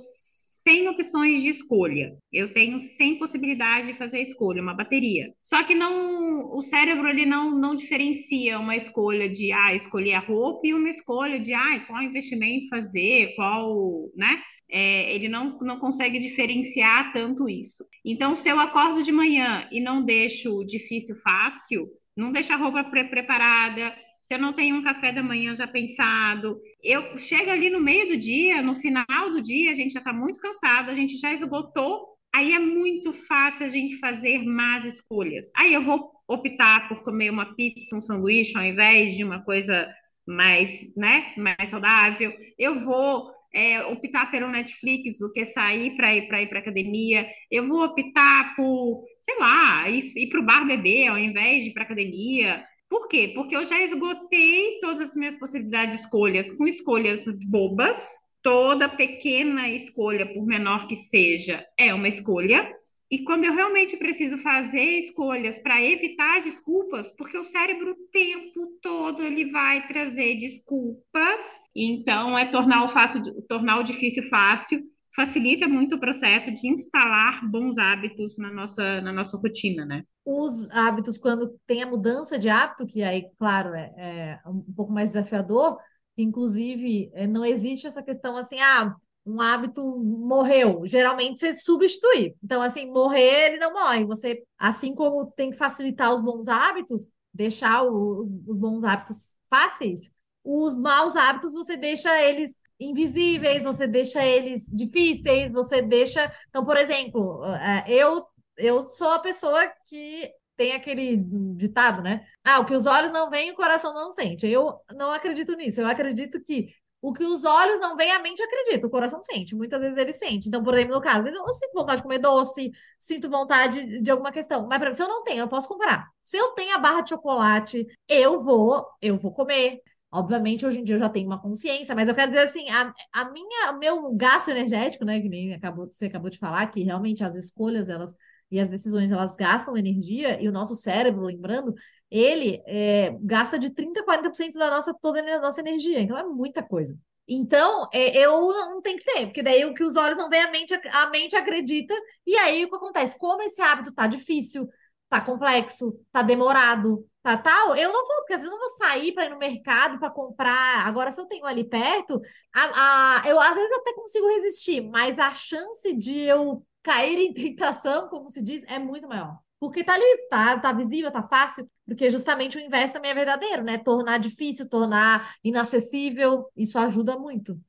100 0.64 0.90
opções 0.90 1.42
de 1.42 1.50
escolha. 1.50 2.16
Eu 2.32 2.54
tenho 2.54 2.80
100 2.80 3.18
possibilidades 3.18 3.88
de 3.88 3.94
fazer 3.94 4.20
escolha, 4.22 4.62
uma 4.62 4.76
bateria. 4.76 5.34
Só 5.44 5.64
que 5.64 5.74
não, 5.74 6.52
o 6.52 6.62
cérebro 6.62 7.08
ele 7.08 7.26
não, 7.26 7.52
não 7.58 7.76
diferencia 7.76 8.60
uma 8.60 8.76
escolha 8.76 9.28
de 9.28 9.52
ah, 9.52 9.74
escolher 9.74 10.14
a 10.14 10.20
roupa 10.20 10.62
e 10.68 10.74
uma 10.74 10.90
escolha 10.90 11.40
de 11.40 11.54
ah, 11.54 11.80
qual 11.88 12.02
investimento 12.02 12.68
fazer, 12.70 13.34
qual, 13.36 14.10
né? 14.16 14.42
É, 14.72 15.14
ele 15.14 15.28
não, 15.28 15.58
não 15.60 15.78
consegue 15.78 16.18
diferenciar 16.18 17.12
tanto 17.12 17.50
isso. 17.50 17.86
Então, 18.06 18.36
se 18.36 18.48
eu 18.48 18.60
acordo 18.60 19.04
de 19.04 19.12
manhã 19.12 19.68
e 19.72 19.82
não 19.82 20.04
deixo 20.04 20.64
difícil 20.64 21.16
fácil, 21.18 21.88
não 22.16 22.32
deixo 22.32 22.54
a 22.54 22.56
roupa 22.56 22.84
pre 22.86 23.04
preparada, 23.06 23.94
se 24.24 24.36
eu 24.36 24.40
não 24.40 24.54
tenho 24.54 24.78
um 24.78 24.82
café 24.82 25.12
da 25.12 25.22
manhã 25.22 25.54
já 25.54 25.68
pensado, 25.68 26.58
eu 26.82 27.18
chego 27.18 27.52
ali 27.52 27.70
no 27.70 27.82
meio 27.82 28.08
do 28.08 28.18
dia, 28.18 28.62
no 28.62 28.76
final 28.76 29.30
do 29.30 29.42
dia, 29.42 29.72
a 29.72 29.74
gente 29.74 29.92
já 29.92 30.00
está 30.00 30.14
muito 30.14 30.40
cansado, 30.40 30.90
a 30.90 30.94
gente 30.94 31.18
já 31.18 31.34
esgotou, 31.34 32.08
aí 32.34 32.54
é 32.54 32.60
muito 32.60 33.12
fácil 33.12 33.66
a 33.66 33.70
gente 33.70 33.98
fazer 33.98 34.42
más 34.46 34.86
escolhas. 34.86 35.52
Aí 35.54 35.74
eu 35.74 35.84
vou 35.84 36.12
optar 36.28 36.88
por 36.88 37.04
comer 37.04 37.30
uma 37.30 37.56
pizza, 37.56 37.94
um 37.94 38.00
sanduíche, 38.00 38.58
ao 38.58 38.64
invés 38.64 39.18
de 39.18 39.24
uma 39.24 39.44
coisa 39.44 39.86
mais, 40.26 40.70
né, 40.96 41.34
mais 41.36 41.70
saudável. 41.70 42.34
Eu 42.58 42.80
vou 42.80 43.32
é, 43.54 43.84
optar 43.86 44.32
pelo 44.32 44.50
Netflix 44.50 45.20
do 45.20 45.32
que 45.32 45.46
sair 45.46 45.96
para 45.96 46.16
ir 46.16 46.28
para 46.28 46.42
ir 46.42 46.48
para 46.50 46.60
academia. 46.60 47.28
Eu 47.50 47.68
vou 47.68 47.84
optar 47.84 48.56
por, 48.56 49.04
sei 49.22 49.38
lá, 49.40 49.90
ir, 49.90 50.04
ir 50.16 50.30
para 50.30 50.40
o 50.40 50.46
bar 50.46 50.66
beber 50.66 51.08
ao 51.08 51.18
invés 51.18 51.64
de 51.64 51.70
ir 51.70 51.74
para 51.74 51.84
academia. 51.84 52.66
Por 52.90 53.08
quê? 53.08 53.32
Porque 53.34 53.56
eu 53.56 53.64
já 53.66 53.82
esgotei 53.82 54.80
todas 54.82 55.10
as 55.10 55.16
minhas 55.16 55.38
possibilidades 55.38 55.96
de 55.96 56.04
escolhas 56.04 56.52
com 56.52 56.68
escolhas 56.68 57.26
bobas. 57.50 58.18
Toda 58.42 58.90
pequena 58.90 59.70
escolha, 59.70 60.26
por 60.34 60.46
menor 60.46 60.88
que 60.88 60.96
seja, 60.96 61.64
é 61.78 61.94
uma 61.94 62.08
escolha. 62.08 62.68
E 63.12 63.26
quando 63.26 63.44
eu 63.44 63.54
realmente 63.54 63.98
preciso 63.98 64.38
fazer 64.38 65.00
escolhas 65.00 65.60
para 65.60 65.84
evitar 65.84 66.42
desculpas, 66.42 67.12
porque 67.18 67.38
o 67.38 67.44
cérebro 67.44 67.92
o 67.92 68.08
tempo 68.10 68.80
todo 68.82 69.22
ele 69.22 69.52
vai 69.52 69.86
trazer 69.86 70.38
desculpas, 70.38 71.60
então 71.76 72.40
é 72.40 72.46
tornar 72.50 72.86
o 72.86 72.90
fácil, 72.90 73.22
tornar 73.50 73.80
o 73.80 73.84
difícil 73.84 74.24
fácil, 74.30 74.82
facilita 75.14 75.68
muito 75.68 75.96
o 75.96 76.00
processo 76.00 76.54
de 76.54 76.70
instalar 76.70 77.46
bons 77.52 77.78
hábitos 77.78 78.38
na 78.38 78.50
nossa, 78.50 79.02
na 79.02 79.12
nossa 79.12 79.36
rotina, 79.36 79.86
né? 79.86 80.06
Os 80.24 80.70
hábitos, 80.72 81.18
quando 81.18 81.60
tem 81.68 81.84
a 81.84 81.88
mudança 81.88 82.40
de 82.40 82.48
hábito, 82.48 82.88
que 82.88 83.04
aí, 83.04 83.26
claro, 83.38 83.74
é, 83.76 84.40
é 84.46 84.50
um 84.50 84.62
pouco 84.74 84.94
mais 84.94 85.10
desafiador, 85.10 85.78
inclusive, 86.18 87.12
é, 87.14 87.28
não 87.28 87.44
existe 87.44 87.86
essa 87.88 88.02
questão 88.02 88.38
assim, 88.38 88.58
ah, 88.62 88.96
um 89.26 89.40
hábito 89.40 89.84
morreu, 90.00 90.82
geralmente 90.86 91.40
você 91.40 91.58
substitui. 91.58 92.36
Então, 92.44 92.62
assim, 92.62 92.88
morrer, 92.88 93.52
ele 93.52 93.58
não 93.58 93.74
morre. 93.74 94.04
Você, 94.06 94.44
assim 94.58 94.96
como 94.96 95.32
tem 95.32 95.52
que 95.52 95.58
facilitar 95.58 96.14
os 96.14 96.22
bons 96.22 96.48
hábitos, 96.48 97.08
deixar 97.34 97.84
os, 97.84 98.32
os 98.48 98.58
bons 98.58 98.84
hábitos 98.84 99.36
fáceis, 99.50 100.00
os 100.44 100.76
maus 100.76 101.16
hábitos 101.16 101.54
você 101.54 101.78
deixa 101.78 102.22
eles 102.22 102.60
invisíveis, 102.80 103.64
você 103.64 103.86
deixa 103.88 104.26
eles 104.26 104.66
difíceis, 104.68 105.52
você 105.52 105.82
deixa. 105.82 106.32
Então, 106.50 106.66
por 106.66 106.78
exemplo, 106.78 107.46
é, 107.46 107.86
eu, 107.88 108.26
eu 108.58 108.90
sou 108.90 109.10
a 109.12 109.20
pessoa 109.20 109.72
que 109.88 110.32
tem 110.58 110.74
aquele 110.74 111.24
ditado, 111.56 112.02
né? 112.02 112.26
Ah, 112.44 112.60
o 112.60 112.66
que 112.66 112.74
os 112.74 112.86
olhos 112.86 113.12
não 113.12 113.30
veem, 113.30 113.52
o 113.52 113.56
coração 113.56 113.94
não 113.94 114.12
sente. 114.12 114.48
Eu 114.48 114.80
não 114.96 115.12
acredito 115.12 115.56
nisso. 115.56 115.82
Eu 115.82 115.88
acredito 115.88 116.42
que 116.42 116.70
o 117.02 117.12
que 117.12 117.24
os 117.24 117.44
olhos 117.44 117.80
não 117.80 117.98
veem, 117.98 118.12
a 118.12 118.20
mente 118.22 118.42
acredita, 118.44 118.86
o 118.86 118.90
coração 118.90 119.24
sente. 119.24 119.56
Muitas 119.56 119.80
vezes 119.82 119.98
ele 119.98 120.14
sente. 120.14 120.48
Então, 120.48 120.64
por 120.64 120.74
exemplo, 120.74 120.94
no 120.94 121.02
caso, 121.02 121.20
às 121.20 121.24
vezes 121.26 121.40
eu 121.40 121.54
sinto 121.54 121.74
vontade 121.74 121.98
de 121.98 122.04
comer 122.04 122.20
doce, 122.20 122.72
sinto 123.00 123.30
vontade 123.30 124.02
de 124.02 124.12
alguma 124.12 124.32
questão. 124.32 124.68
Mas 124.68 124.96
se 124.96 125.02
eu 125.04 125.08
não 125.08 125.24
tenho, 125.24 125.40
eu 125.40 125.48
posso 125.48 125.68
comparar. 125.68 126.08
Se 126.24 126.38
eu 126.38 126.50
tenho 126.50 126.76
a 126.76 126.78
barra 126.78 127.02
de 127.02 127.10
chocolate, 127.10 127.88
eu 128.08 128.40
vou, 128.40 128.86
eu 129.02 129.18
vou 129.18 129.34
comer. 129.34 129.82
Obviamente, 130.14 130.66
hoje 130.66 130.80
em 130.80 130.84
dia 130.84 130.96
eu 130.96 131.00
já 131.00 131.10
tenho 131.10 131.26
uma 131.28 131.42
consciência, 131.42 131.96
mas 131.96 132.10
eu 132.10 132.14
quero 132.16 132.32
dizer 132.32 132.44
assim, 132.44 132.70
a, 132.70 132.94
a 133.14 133.32
minha, 133.32 133.72
o 133.72 133.80
meu 133.80 134.14
gasto 134.14 134.50
energético, 134.52 135.06
né, 135.06 135.22
que 135.22 135.30
nem 135.30 135.54
acabou, 135.54 135.88
você 135.90 136.06
acabou 136.06 136.30
de 136.30 136.38
falar, 136.38 136.68
que 136.68 136.84
realmente 136.84 137.24
as 137.24 137.36
escolhas, 137.36 137.88
elas 137.88 138.14
e 138.52 138.60
as 138.60 138.68
decisões, 138.68 139.12
elas 139.12 139.36
gastam 139.36 139.78
energia, 139.78 140.42
e 140.42 140.48
o 140.48 140.52
nosso 140.52 140.76
cérebro, 140.76 141.24
lembrando, 141.24 141.74
ele 142.10 142.62
é, 142.68 143.16
gasta 143.22 143.58
de 143.58 143.70
30% 143.70 144.02
a 144.02 144.04
40% 144.04 144.54
da 144.60 144.70
nossa, 144.70 144.94
toda 145.02 145.22
a 145.22 145.40
nossa 145.40 145.62
energia, 145.62 146.02
então 146.02 146.18
é 146.18 146.24
muita 146.24 146.62
coisa. 146.62 146.98
Então, 147.28 147.88
é, 147.94 148.18
eu 148.18 148.32
não 148.52 148.82
tenho 148.82 148.98
que 148.98 149.06
ter, 149.06 149.26
porque 149.28 149.42
daí 149.42 149.64
o 149.64 149.74
que 149.74 149.84
os 149.84 149.96
olhos 149.96 150.18
não 150.18 150.30
veem, 150.30 150.44
a 150.44 150.52
mente, 150.52 150.74
a 150.92 151.10
mente 151.10 151.36
acredita, 151.36 151.94
e 152.28 152.36
aí 152.38 152.66
o 152.66 152.70
que 152.70 152.76
acontece? 152.76 153.18
Como 153.18 153.42
esse 153.42 153.62
hábito 153.62 153.94
tá 153.94 154.06
difícil, 154.06 154.68
tá 155.10 155.22
complexo, 155.22 155.98
tá 156.12 156.22
demorado, 156.22 157.08
tá 157.22 157.38
tal, 157.38 157.76
eu 157.76 157.92
não 157.92 158.06
vou, 158.06 158.18
porque 158.18 158.34
às 158.34 158.42
vezes 158.42 158.54
eu 158.54 158.60
não 158.60 158.68
vou 158.68 158.78
sair 158.78 159.14
para 159.14 159.26
ir 159.26 159.30
no 159.30 159.38
mercado 159.38 160.00
para 160.00 160.10
comprar. 160.10 160.86
Agora, 160.88 161.12
se 161.12 161.22
eu 161.22 161.26
tenho 161.26 161.46
ali 161.46 161.64
perto, 161.64 162.22
a, 162.54 163.22
a, 163.22 163.30
eu 163.30 163.40
às 163.40 163.56
vezes 163.56 163.72
até 163.74 163.94
consigo 163.94 164.28
resistir, 164.28 164.82
mas 164.82 165.20
a 165.20 165.34
chance 165.34 165.94
de 165.96 166.22
eu 166.22 166.66
cair 166.84 167.18
em 167.18 167.34
tentação, 167.34 168.08
como 168.10 168.28
se 168.30 168.42
diz, 168.44 168.64
é 168.68 168.80
muito 168.80 169.08
maior. 169.08 169.38
Porque 169.60 169.84
tá 169.84 169.94
ali, 169.94 170.28
tá, 170.30 170.60
tá 170.60 170.74
visível, 170.74 171.12
tá 171.12 171.22
fácil, 171.22 171.70
porque 171.86 172.10
justamente 172.10 172.58
o 172.58 172.60
inverso 172.60 172.96
também 172.96 173.12
é 173.12 173.16
verdadeiro, 173.16 173.64
né? 173.64 173.78
Tornar 173.78 174.18
difícil, 174.18 174.68
tornar 174.68 175.36
inacessível, 175.44 176.46
isso 176.58 176.80
ajuda 176.80 177.18
muito. 177.20 177.60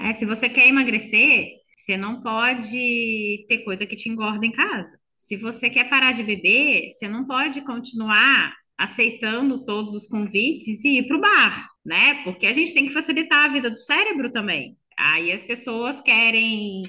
É, 0.00 0.12
se 0.12 0.24
você 0.24 0.48
quer 0.48 0.68
emagrecer, 0.68 1.48
você 1.76 1.96
não 1.96 2.20
pode 2.20 3.44
ter 3.48 3.58
coisa 3.64 3.84
que 3.86 3.96
te 3.96 4.08
engorda 4.08 4.46
em 4.46 4.52
casa. 4.52 4.96
Se 5.16 5.36
você 5.36 5.68
quer 5.68 5.88
parar 5.88 6.12
de 6.12 6.22
beber, 6.22 6.90
você 6.92 7.08
não 7.08 7.26
pode 7.26 7.60
continuar 7.62 8.54
aceitando 8.78 9.64
todos 9.64 9.94
os 9.94 10.06
convites 10.06 10.84
e 10.84 10.98
ir 10.98 11.08
para 11.08 11.16
o 11.16 11.20
bar, 11.20 11.68
né? 11.84 12.22
Porque 12.22 12.46
a 12.46 12.52
gente 12.52 12.72
tem 12.72 12.86
que 12.86 12.92
facilitar 12.92 13.44
a 13.46 13.52
vida 13.52 13.68
do 13.68 13.76
cérebro 13.76 14.30
também. 14.30 14.76
Aí 14.98 15.32
as 15.32 15.42
pessoas 15.42 16.00
querem 16.02 16.82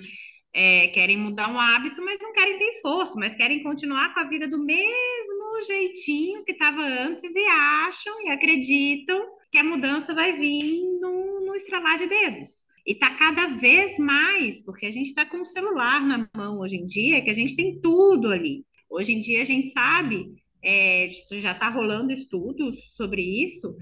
é, 0.58 0.88
querem 0.88 1.16
mudar 1.18 1.54
um 1.54 1.60
hábito, 1.60 2.04
mas 2.04 2.18
não 2.20 2.34
querem 2.34 2.58
ter 2.58 2.70
esforço, 2.70 3.16
mas 3.16 3.36
querem 3.36 3.62
continuar 3.62 4.12
com 4.12 4.22
a 4.22 4.24
vida 4.24 4.48
do 4.48 4.58
mesmo 4.58 5.64
jeitinho 5.68 6.44
que 6.44 6.52
estava 6.52 6.82
antes 6.82 7.32
e 7.36 7.46
acham 7.48 8.26
e 8.26 8.30
acreditam 8.30 9.22
que 9.52 9.60
a 9.60 9.64
mudança 9.64 10.16
vai 10.16 10.34
vir 10.34 10.82
no, 11.00 11.46
no 11.46 11.54
estralar 11.54 12.00
de 12.00 12.08
dedos. 12.08 12.66
E 12.88 12.94
está 12.94 13.12
cada 13.12 13.50
vez 13.50 14.00
mais, 14.00 14.60
porque 14.64 14.88
a 14.88 14.92
gente 14.92 15.10
está 15.10 15.24
com 15.26 15.44
o 15.44 15.46
celular 15.46 16.02
na 16.02 16.28
mão 16.36 16.60
hoje 16.60 16.78
em 16.78 16.86
dia, 16.86 17.22
que 17.22 17.30
a 17.30 17.36
gente 17.36 17.56
tem 17.56 17.80
tudo 17.80 18.32
ali. 18.32 18.66
Hoje 18.90 19.14
em 19.14 19.20
dia 19.20 19.42
a 19.42 19.46
gente 19.46 19.68
sabe, 19.68 20.26
é, 20.64 21.08
já 21.34 21.52
está 21.52 21.70
rolando 21.70 22.12
estudos 22.12 22.96
sobre 22.96 23.22
isso. 23.22 23.76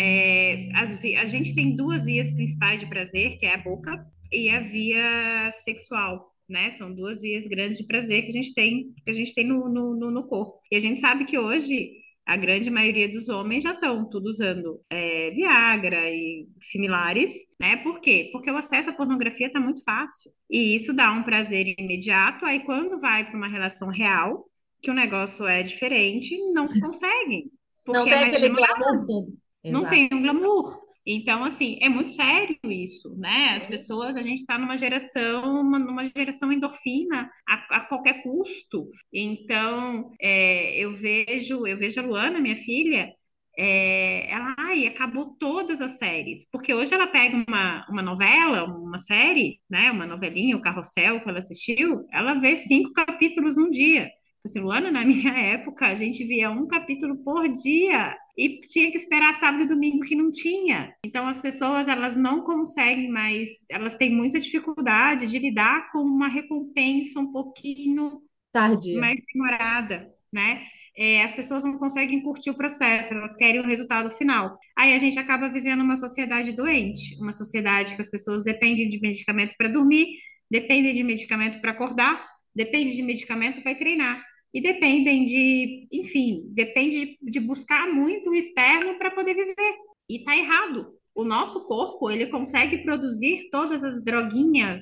É, 0.00 0.70
as, 0.76 0.98
a 1.20 1.24
gente 1.26 1.54
tem 1.54 1.76
duas 1.76 2.06
vias 2.06 2.30
principais 2.30 2.80
de 2.80 2.86
prazer, 2.86 3.36
que 3.36 3.44
é 3.44 3.52
a 3.52 3.58
boca 3.58 4.15
e 4.32 4.48
a 4.48 4.60
via 4.60 5.50
sexual, 5.64 6.32
né? 6.48 6.70
São 6.72 6.94
duas 6.94 7.20
vias 7.20 7.46
grandes 7.46 7.78
de 7.78 7.86
prazer 7.86 8.22
que 8.22 8.28
a 8.28 8.32
gente 8.32 8.54
tem, 8.54 8.92
que 9.04 9.10
a 9.10 9.12
gente 9.12 9.34
tem 9.34 9.46
no, 9.46 9.68
no, 9.68 10.10
no 10.10 10.26
corpo. 10.26 10.60
E 10.70 10.76
a 10.76 10.80
gente 10.80 11.00
sabe 11.00 11.24
que 11.24 11.38
hoje 11.38 11.90
a 12.26 12.36
grande 12.36 12.70
maioria 12.70 13.08
dos 13.08 13.28
homens 13.28 13.62
já 13.62 13.72
estão 13.72 14.04
tudo 14.08 14.28
usando 14.28 14.80
é, 14.90 15.30
Viagra 15.30 16.10
e 16.10 16.48
similares, 16.60 17.30
né? 17.58 17.76
Por 17.76 18.00
quê? 18.00 18.30
Porque 18.32 18.50
o 18.50 18.56
acesso 18.56 18.90
à 18.90 18.92
pornografia 18.92 19.46
está 19.46 19.60
muito 19.60 19.82
fácil. 19.84 20.32
E 20.50 20.74
isso 20.74 20.92
dá 20.92 21.12
um 21.12 21.22
prazer 21.22 21.74
imediato, 21.78 22.44
aí 22.44 22.60
quando 22.60 22.98
vai 22.98 23.24
para 23.24 23.36
uma 23.36 23.48
relação 23.48 23.88
real, 23.88 24.44
que 24.82 24.90
o 24.90 24.94
negócio 24.94 25.46
é 25.46 25.62
diferente, 25.62 26.36
não 26.52 26.66
se 26.66 26.80
conseguem. 26.80 27.50
Não 27.86 28.04
tem 28.04 28.12
é 28.12 28.24
aquele 28.24 28.48
glamour. 28.48 29.28
Não 29.64 29.84
tem 29.88 30.08
um 30.12 30.22
glamour. 30.22 30.85
Então, 31.06 31.44
assim, 31.44 31.78
é 31.80 31.88
muito 31.88 32.10
sério 32.10 32.58
isso, 32.64 33.16
né? 33.16 33.56
As 33.56 33.66
pessoas, 33.66 34.16
a 34.16 34.22
gente 34.22 34.38
está 34.40 34.58
numa 34.58 34.76
geração, 34.76 35.60
uma, 35.60 35.78
numa 35.78 36.04
geração 36.06 36.52
endorfina 36.52 37.30
a, 37.48 37.76
a 37.76 37.80
qualquer 37.86 38.22
custo. 38.24 38.88
Então, 39.12 40.10
é, 40.20 40.76
eu 40.78 40.94
vejo, 40.96 41.64
eu 41.66 41.78
vejo 41.78 42.00
a 42.00 42.02
Luana, 42.02 42.40
minha 42.40 42.56
filha, 42.56 43.12
é, 43.58 44.30
ela 44.30 44.54
ai, 44.58 44.86
acabou 44.86 45.36
todas 45.38 45.80
as 45.80 45.96
séries, 45.98 46.44
porque 46.50 46.74
hoje 46.74 46.92
ela 46.92 47.06
pega 47.06 47.36
uma, 47.48 47.86
uma 47.88 48.02
novela, 48.02 48.64
uma 48.64 48.98
série, 48.98 49.60
né, 49.70 49.90
uma 49.90 50.06
novelinha, 50.06 50.56
o 50.56 50.60
Carrossel 50.60 51.20
que 51.20 51.28
ela 51.28 51.38
assistiu, 51.38 52.04
ela 52.12 52.34
vê 52.34 52.56
cinco 52.56 52.92
capítulos 52.92 53.56
num 53.56 53.70
dia. 53.70 54.10
Assim, 54.46 54.60
Luana, 54.60 54.90
na 54.90 55.04
minha 55.04 55.32
época, 55.32 55.86
a 55.86 55.94
gente 55.94 56.24
via 56.24 56.50
um 56.50 56.66
capítulo 56.66 57.16
por 57.18 57.48
dia 57.48 58.16
e 58.38 58.60
tinha 58.60 58.90
que 58.90 58.96
esperar 58.96 59.34
sábado 59.34 59.64
e 59.64 59.68
domingo 59.68 60.00
que 60.00 60.14
não 60.14 60.30
tinha. 60.30 60.94
Então 61.04 61.26
as 61.26 61.40
pessoas 61.40 61.88
elas 61.88 62.16
não 62.16 62.42
conseguem 62.42 63.10
mais, 63.10 63.48
elas 63.70 63.96
têm 63.96 64.10
muita 64.10 64.38
dificuldade 64.38 65.26
de 65.26 65.38
lidar 65.38 65.90
com 65.90 65.98
uma 65.98 66.28
recompensa 66.28 67.18
um 67.18 67.32
pouquinho 67.32 68.20
tardia, 68.52 69.00
mais 69.00 69.18
demorada, 69.32 70.06
né? 70.32 70.62
É, 70.98 71.24
as 71.24 71.32
pessoas 71.32 71.62
não 71.62 71.76
conseguem 71.76 72.22
curtir 72.22 72.50
o 72.50 72.56
processo, 72.56 73.12
elas 73.12 73.36
querem 73.36 73.60
o 73.60 73.66
resultado 73.66 74.10
final. 74.12 74.58
Aí 74.74 74.94
a 74.94 74.98
gente 74.98 75.18
acaba 75.18 75.48
vivendo 75.48 75.82
uma 75.82 75.96
sociedade 75.96 76.52
doente, 76.52 77.16
uma 77.20 77.34
sociedade 77.34 77.94
que 77.94 78.00
as 78.00 78.08
pessoas 78.08 78.42
dependem 78.42 78.88
de 78.88 78.98
medicamento 78.98 79.54
para 79.58 79.68
dormir, 79.68 80.06
dependem 80.50 80.94
de 80.94 81.04
medicamento 81.04 81.60
para 81.60 81.72
acordar, 81.72 82.26
dependem 82.54 82.94
de 82.94 83.02
medicamento 83.02 83.62
para 83.62 83.74
treinar 83.74 84.22
e 84.56 84.60
dependem 84.62 85.26
de, 85.26 85.86
enfim, 85.92 86.48
depende 86.48 87.18
de, 87.20 87.30
de 87.30 87.40
buscar 87.40 87.86
muito 87.92 88.30
o 88.30 88.34
externo 88.34 88.96
para 88.96 89.10
poder 89.10 89.34
viver. 89.34 89.74
E 90.08 90.24
tá 90.24 90.34
errado. 90.34 90.94
O 91.14 91.24
nosso 91.24 91.66
corpo, 91.66 92.10
ele 92.10 92.24
consegue 92.28 92.78
produzir 92.78 93.50
todas 93.50 93.84
as 93.84 94.02
droguinhas, 94.02 94.80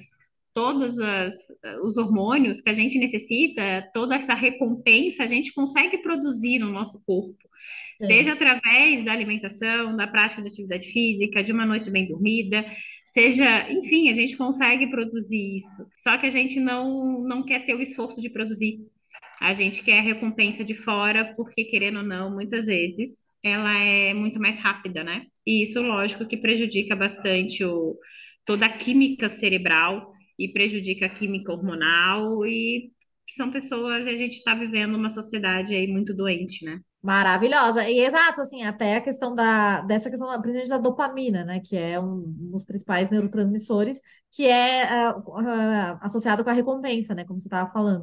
todos 0.53 0.97
as, 1.01 1.35
os 1.83 1.97
hormônios 1.97 2.61
que 2.61 2.71
a 2.71 2.73
gente 2.73 2.97
necessita, 3.01 3.91
toda 3.93 4.15
essa 4.15 4.33
recompensa, 4.33 5.25
a 5.25 5.27
gente 5.27 5.53
consegue 5.53 5.99
produzir 5.99 6.61
no 6.61 6.71
nosso 6.71 7.03
corpo. 7.05 7.37
É. 8.01 8.07
Seja 8.07 8.35
através 8.35 9.05
da 9.05 9.11
alimentação, 9.11 9.97
da 9.97 10.07
prática 10.07 10.41
de 10.41 10.49
atividade 10.51 10.87
física, 10.87 11.43
de 11.43 11.51
uma 11.51 11.67
noite 11.67 11.91
bem 11.91 12.07
dormida, 12.07 12.65
seja, 13.05 13.69
enfim, 13.73 14.09
a 14.09 14.13
gente 14.13 14.37
consegue 14.37 14.87
produzir 14.87 15.57
isso. 15.57 15.85
Só 15.97 16.17
que 16.17 16.27
a 16.27 16.31
gente 16.31 16.61
não, 16.61 17.25
não 17.25 17.43
quer 17.43 17.67
ter 17.67 17.75
o 17.75 17.83
esforço 17.83 18.21
de 18.21 18.31
produzir. 18.31 18.81
A 19.41 19.53
gente 19.53 19.83
quer 19.83 19.99
a 19.99 20.03
recompensa 20.03 20.65
de 20.65 20.75
fora, 20.75 21.35
porque, 21.37 21.65
querendo 21.65 21.99
ou 21.99 22.05
não, 22.05 22.31
muitas 22.31 22.67
vezes 22.67 23.25
ela 23.43 23.73
é 23.75 24.15
muito 24.15 24.41
mais 24.41 24.59
rápida, 24.59 25.05
né? 25.05 25.27
E 25.47 25.63
isso, 25.63 25.81
lógico, 25.83 26.27
que 26.27 26.37
prejudica 26.37 26.97
bastante 26.97 27.63
o, 27.65 27.99
toda 28.45 28.67
a 28.67 28.77
química 28.77 29.29
cerebral 29.29 30.13
e 30.39 30.49
prejudica 30.49 31.07
a 31.07 31.09
química 31.11 31.53
hormonal 31.53 32.45
e 32.47 32.91
são 33.37 33.51
pessoas, 33.51 34.07
a 34.07 34.13
gente 34.13 34.35
está 34.35 34.55
vivendo 34.55 34.97
uma 34.97 35.09
sociedade 35.11 35.75
aí 35.75 35.87
muito 35.87 36.15
doente, 36.15 36.65
né? 36.65 36.81
Maravilhosa. 37.03 37.89
E 37.89 38.01
exato, 38.01 38.41
assim, 38.41 38.63
até 38.63 38.97
a 38.97 39.01
questão 39.01 39.35
da, 39.35 39.83
dessa 39.83 40.09
questão, 40.09 40.27
principalmente 40.41 40.69
da 40.69 40.79
dopamina, 40.79 41.45
né? 41.45 41.61
Que 41.61 41.77
é 41.77 42.01
um, 42.01 42.35
um 42.41 42.51
dos 42.51 42.65
principais 42.65 43.11
neurotransmissores, 43.11 44.01
que 44.33 44.47
é 44.47 45.11
uh, 45.11 45.19
uh, 45.19 45.99
associado 46.01 46.43
com 46.43 46.51
a 46.51 46.53
recompensa, 46.55 47.15
né? 47.15 47.25
Como 47.25 47.39
você 47.39 47.47
estava 47.47 47.71
falando. 47.71 48.03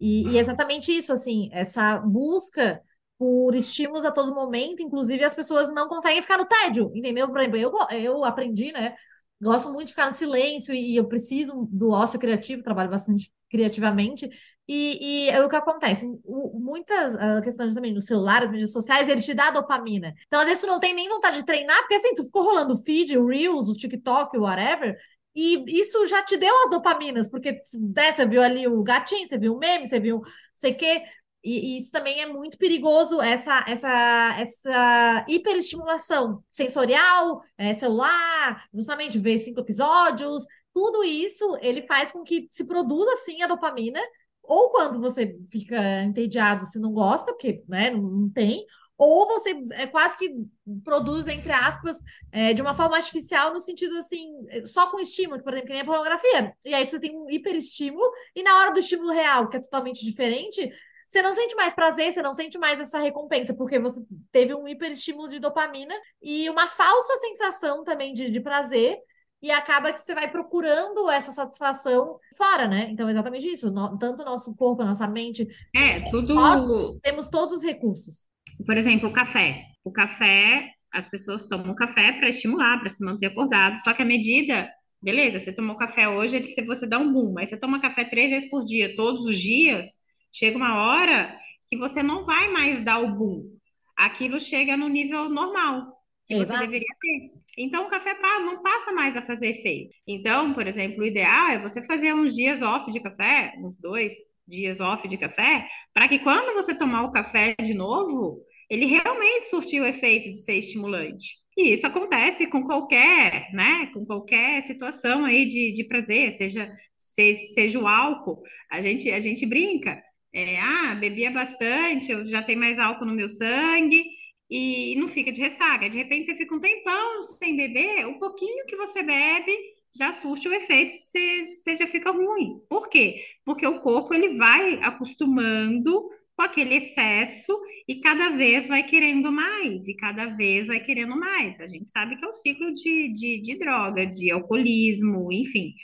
E, 0.00 0.28
e 0.28 0.38
exatamente 0.38 0.94
isso, 0.94 1.12
assim, 1.12 1.48
essa 1.52 1.98
busca 1.98 2.82
por 3.18 3.54
estímulos 3.54 4.04
a 4.04 4.10
todo 4.10 4.34
momento, 4.34 4.82
inclusive 4.82 5.24
as 5.24 5.34
pessoas 5.34 5.68
não 5.72 5.88
conseguem 5.88 6.20
ficar 6.20 6.36
no 6.36 6.46
tédio, 6.46 6.92
entendeu? 6.94 7.28
Por 7.28 7.40
exemplo, 7.40 7.56
eu, 7.58 7.72
eu 7.98 8.24
aprendi, 8.24 8.72
né? 8.72 8.94
Gosto 9.40 9.70
muito 9.70 9.86
de 9.86 9.92
ficar 9.92 10.06
no 10.06 10.12
silêncio 10.12 10.74
e 10.74 10.96
eu 10.96 11.06
preciso 11.06 11.68
do 11.70 11.90
ócio 11.90 12.18
criativo, 12.18 12.62
trabalho 12.62 12.90
bastante 12.90 13.30
criativamente. 13.50 14.28
E, 14.68 15.26
e 15.26 15.30
é 15.30 15.42
o 15.44 15.48
que 15.48 15.56
acontece, 15.56 16.06
muitas 16.54 17.14
uh, 17.14 17.40
questões 17.42 17.72
também 17.74 17.92
no 17.92 18.00
celular, 18.00 18.42
as 18.42 18.50
mídias 18.50 18.72
sociais, 18.72 19.08
ele 19.08 19.20
te 19.20 19.32
dá 19.32 19.50
dopamina. 19.50 20.12
Então, 20.26 20.40
às 20.40 20.46
vezes, 20.46 20.60
tu 20.60 20.66
não 20.66 20.80
tem 20.80 20.92
nem 20.92 21.08
vontade 21.08 21.36
de 21.36 21.46
treinar, 21.46 21.78
porque 21.80 21.94
assim, 21.94 22.14
tu 22.14 22.24
ficou 22.24 22.42
rolando 22.42 22.74
o 22.74 22.76
feed, 22.76 23.16
o 23.16 23.26
Reels, 23.26 23.68
o 23.68 23.74
TikTok, 23.74 24.36
o 24.36 24.42
whatever, 24.42 24.96
e 25.36 25.80
isso 25.80 26.06
já 26.06 26.22
te 26.24 26.38
deu 26.38 26.54
as 26.62 26.70
dopaminas, 26.70 27.28
porque 27.28 27.60
né, 27.94 28.10
você 28.10 28.26
viu 28.26 28.42
ali 28.42 28.66
o 28.66 28.82
gatinho, 28.82 29.26
você 29.26 29.38
viu 29.38 29.54
o 29.54 29.58
meme, 29.58 29.86
você 29.86 30.00
viu 30.00 30.22
sei 30.54 30.74
que. 30.74 31.02
E, 31.44 31.76
e, 31.76 31.78
isso 31.78 31.92
também 31.92 32.20
é 32.20 32.26
muito 32.26 32.58
perigoso, 32.58 33.20
essa, 33.22 33.64
essa, 33.68 34.36
essa 34.36 35.24
hiperestimulação 35.28 36.42
sensorial, 36.50 37.40
é, 37.56 37.72
celular, 37.72 38.64
justamente 38.74 39.18
ver 39.18 39.38
cinco 39.38 39.60
episódios, 39.60 40.44
tudo 40.74 41.04
isso 41.04 41.56
ele 41.60 41.86
faz 41.86 42.10
com 42.10 42.24
que 42.24 42.48
se 42.50 42.66
produza 42.66 43.14
sim 43.24 43.42
a 43.42 43.46
dopamina, 43.46 44.00
ou 44.42 44.70
quando 44.70 45.00
você 45.00 45.38
fica 45.50 46.02
entediado, 46.02 46.66
se 46.66 46.78
não 46.78 46.92
gosta, 46.92 47.26
porque 47.26 47.62
né, 47.68 47.90
não 47.90 48.28
tem, 48.30 48.64
ou 48.98 49.26
você 49.26 49.54
é 49.72 49.86
quase 49.86 50.16
que 50.16 50.34
produz, 50.82 51.26
entre 51.26 51.52
aspas, 51.52 51.98
é, 52.32 52.52
de 52.54 52.62
uma 52.62 52.74
forma 52.74 52.96
artificial, 52.96 53.52
no 53.52 53.60
sentido 53.60 53.96
assim, 53.98 54.26
só 54.64 54.90
com 54.90 54.98
estímulo, 54.98 55.42
por 55.42 55.52
exemplo, 55.52 55.66
que 55.66 55.72
nem 55.72 55.82
a 55.82 55.86
pornografia. 55.86 56.54
E 56.64 56.74
aí 56.74 56.88
você 56.88 56.98
tem 56.98 57.16
um 57.16 57.28
hiperestímulo, 57.28 58.10
e 58.34 58.42
na 58.42 58.58
hora 58.58 58.72
do 58.72 58.78
estímulo 58.78 59.10
real, 59.10 59.48
que 59.48 59.58
é 59.58 59.60
totalmente 59.60 60.04
diferente, 60.04 60.72
você 61.06 61.22
não 61.22 61.32
sente 61.32 61.54
mais 61.54 61.74
prazer, 61.74 62.12
você 62.12 62.22
não 62.22 62.32
sente 62.32 62.58
mais 62.58 62.80
essa 62.80 62.98
recompensa, 62.98 63.54
porque 63.54 63.78
você 63.78 64.02
teve 64.32 64.54
um 64.54 64.66
hiperestímulo 64.66 65.28
de 65.28 65.38
dopamina 65.38 65.94
e 66.20 66.48
uma 66.50 66.66
falsa 66.66 67.16
sensação 67.18 67.84
também 67.84 68.12
de, 68.12 68.30
de 68.30 68.40
prazer, 68.40 68.98
e 69.42 69.50
acaba 69.50 69.92
que 69.92 70.00
você 70.00 70.14
vai 70.14 70.30
procurando 70.30 71.08
essa 71.10 71.30
satisfação 71.30 72.18
fora, 72.36 72.66
né? 72.66 72.88
Então, 72.90 73.08
exatamente 73.08 73.46
isso. 73.46 73.70
No, 73.70 73.96
tanto 73.98 74.22
o 74.22 74.24
nosso 74.24 74.54
corpo, 74.56 74.82
a 74.82 74.86
nossa 74.86 75.06
mente. 75.06 75.46
É, 75.74 76.10
tudo. 76.10 76.34
Nós 76.34 76.98
temos 77.02 77.28
todos 77.28 77.58
os 77.58 77.62
recursos. 77.62 78.26
Por 78.64 78.76
exemplo, 78.76 79.08
o 79.08 79.12
café. 79.12 79.64
O 79.84 79.92
café, 79.92 80.70
as 80.92 81.08
pessoas 81.08 81.46
tomam 81.46 81.74
café 81.74 82.12
para 82.12 82.28
estimular, 82.28 82.78
para 82.78 82.88
se 82.88 83.04
manter 83.04 83.26
acordado. 83.26 83.78
Só 83.80 83.92
que 83.92 84.02
a 84.02 84.04
medida, 84.04 84.70
beleza, 85.02 85.40
você 85.40 85.52
tomou 85.52 85.76
café 85.76 86.08
hoje, 86.08 86.40
você 86.64 86.86
dá 86.86 86.98
um 86.98 87.12
boom, 87.12 87.32
mas 87.34 87.48
você 87.48 87.56
toma 87.56 87.80
café 87.80 88.04
três 88.04 88.30
vezes 88.30 88.50
por 88.50 88.64
dia, 88.64 88.96
todos 88.96 89.24
os 89.24 89.38
dias, 89.38 89.86
chega 90.32 90.56
uma 90.56 90.86
hora 90.86 91.36
que 91.68 91.76
você 91.76 92.02
não 92.02 92.24
vai 92.24 92.48
mais 92.50 92.82
dar 92.82 92.98
o 93.00 93.14
boom. 93.14 93.56
Aquilo 93.96 94.38
chega 94.38 94.76
no 94.76 94.88
nível 94.88 95.28
normal 95.28 95.96
que 96.26 96.34
Exato. 96.34 96.60
você 96.60 96.66
deveria 96.66 96.94
ter. 97.00 97.32
Então, 97.58 97.86
o 97.86 97.88
café 97.88 98.14
não 98.40 98.62
passa 98.62 98.92
mais 98.92 99.16
a 99.16 99.22
fazer 99.22 99.58
efeito. 99.58 99.94
Então, 100.06 100.52
por 100.52 100.66
exemplo, 100.66 101.00
o 101.00 101.06
ideal 101.06 101.48
é 101.48 101.58
você 101.58 101.82
fazer 101.82 102.12
uns 102.12 102.34
dias 102.34 102.60
off 102.60 102.90
de 102.90 103.00
café, 103.00 103.54
uns 103.58 103.78
dois 103.78 104.12
dias 104.46 104.80
off 104.80 105.06
de 105.08 105.16
café, 105.16 105.68
para 105.92 106.08
que 106.08 106.18
quando 106.18 106.54
você 106.54 106.74
tomar 106.74 107.04
o 107.04 107.10
café 107.10 107.54
de 107.60 107.74
novo, 107.74 108.42
ele 108.70 108.86
realmente 108.86 109.46
surtiu 109.48 109.84
o 109.84 109.86
efeito 109.86 110.30
de 110.30 110.38
ser 110.44 110.54
estimulante. 110.54 111.36
E 111.56 111.72
isso 111.72 111.86
acontece 111.86 112.46
com 112.48 112.62
qualquer, 112.62 113.50
né, 113.52 113.86
com 113.92 114.04
qualquer 114.04 114.62
situação 114.64 115.24
aí 115.24 115.46
de, 115.46 115.72
de 115.72 115.84
prazer, 115.84 116.36
seja, 116.36 116.70
seja, 116.98 117.40
seja 117.54 117.78
o 117.78 117.86
álcool. 117.86 118.42
A 118.70 118.82
gente, 118.82 119.10
a 119.10 119.20
gente 119.20 119.46
brinca, 119.46 120.02
é, 120.34 120.58
ah, 120.58 120.94
bebia 120.94 121.30
bastante, 121.30 122.12
eu 122.12 122.24
já 122.26 122.42
tenho 122.42 122.60
mais 122.60 122.78
álcool 122.78 123.06
no 123.06 123.14
meu 123.14 123.28
sangue, 123.28 124.04
e 124.50 124.94
não 124.96 125.08
fica 125.08 125.32
de 125.32 125.40
ressaca. 125.40 125.88
De 125.90 125.96
repente 125.96 126.26
você 126.26 126.36
fica 126.36 126.54
um 126.54 126.60
tempão 126.60 127.24
sem 127.38 127.56
beber, 127.56 128.06
o 128.06 128.18
pouquinho 128.18 128.66
que 128.66 128.76
você 128.76 129.02
bebe 129.02 129.52
já 129.96 130.12
surte 130.12 130.48
o 130.48 130.52
efeito, 130.52 130.92
você, 130.92 131.44
você 131.44 131.76
já 131.76 131.86
fica 131.86 132.10
ruim. 132.10 132.60
Por 132.68 132.88
quê? 132.88 133.24
Porque 133.44 133.66
o 133.66 133.80
corpo 133.80 134.12
ele 134.14 134.36
vai 134.36 134.80
acostumando 134.82 136.08
com 136.36 136.42
aquele 136.42 136.74
excesso 136.76 137.58
e 137.88 138.00
cada 138.00 138.30
vez 138.30 138.66
vai 138.66 138.82
querendo 138.82 139.32
mais, 139.32 139.88
e 139.88 139.94
cada 139.94 140.26
vez 140.26 140.66
vai 140.66 140.80
querendo 140.80 141.16
mais. 141.18 141.58
A 141.60 141.66
gente 141.66 141.88
sabe 141.90 142.16
que 142.16 142.24
é 142.24 142.28
o 142.28 142.32
ciclo 142.32 142.74
de, 142.74 143.12
de, 143.12 143.40
de 143.40 143.58
droga, 143.58 144.06
de 144.06 144.30
alcoolismo, 144.30 145.32
enfim. 145.32 145.74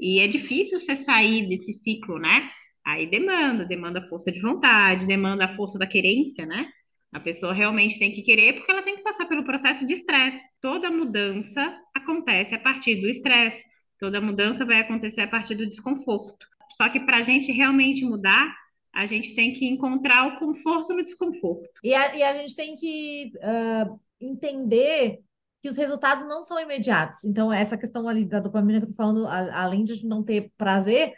E 0.00 0.20
é 0.20 0.26
difícil 0.28 0.78
você 0.78 0.96
sair 0.96 1.48
desse 1.48 1.72
ciclo, 1.74 2.18
né? 2.18 2.50
Aí 2.84 3.06
demanda, 3.06 3.64
demanda 3.66 4.00
força 4.00 4.32
de 4.32 4.40
vontade, 4.40 5.06
demanda 5.06 5.44
a 5.44 5.54
força 5.54 5.78
da 5.78 5.86
querência, 5.86 6.46
né? 6.46 6.70
A 7.12 7.20
pessoa 7.20 7.52
realmente 7.52 7.98
tem 7.98 8.12
que 8.12 8.22
querer 8.22 8.54
porque 8.54 8.70
ela 8.70 8.82
tem 8.82 8.96
que 8.96 9.02
passar 9.02 9.26
pelo 9.26 9.44
processo 9.44 9.86
de 9.86 9.94
estresse. 9.94 10.42
Toda 10.60 10.90
mudança 10.90 11.74
acontece 11.94 12.54
a 12.54 12.58
partir 12.58 12.96
do 12.96 13.08
estresse. 13.08 13.64
Toda 13.98 14.20
mudança 14.20 14.64
vai 14.64 14.80
acontecer 14.80 15.22
a 15.22 15.28
partir 15.28 15.54
do 15.54 15.68
desconforto. 15.68 16.46
Só 16.70 16.88
que 16.88 17.00
para 17.00 17.18
a 17.18 17.22
gente 17.22 17.50
realmente 17.50 18.04
mudar, 18.04 18.54
a 18.94 19.06
gente 19.06 19.34
tem 19.34 19.52
que 19.52 19.66
encontrar 19.66 20.26
o 20.26 20.38
conforto 20.38 20.92
no 20.92 21.02
desconforto. 21.02 21.68
E 21.82 21.94
a, 21.94 22.16
e 22.16 22.22
a 22.22 22.34
gente 22.34 22.54
tem 22.54 22.76
que 22.76 23.32
uh, 23.36 24.00
entender 24.20 25.18
que 25.62 25.68
os 25.68 25.76
resultados 25.76 26.24
não 26.26 26.42
são 26.42 26.60
imediatos. 26.60 27.24
Então, 27.24 27.52
essa 27.52 27.76
questão 27.76 28.08
ali 28.08 28.24
da 28.24 28.40
dopamina 28.40 28.80
que 28.80 28.84
eu 28.84 28.90
tô 28.90 28.94
falando, 28.94 29.26
a, 29.26 29.62
além 29.62 29.82
de 29.82 30.06
não 30.06 30.22
ter 30.22 30.52
prazer, 30.56 31.12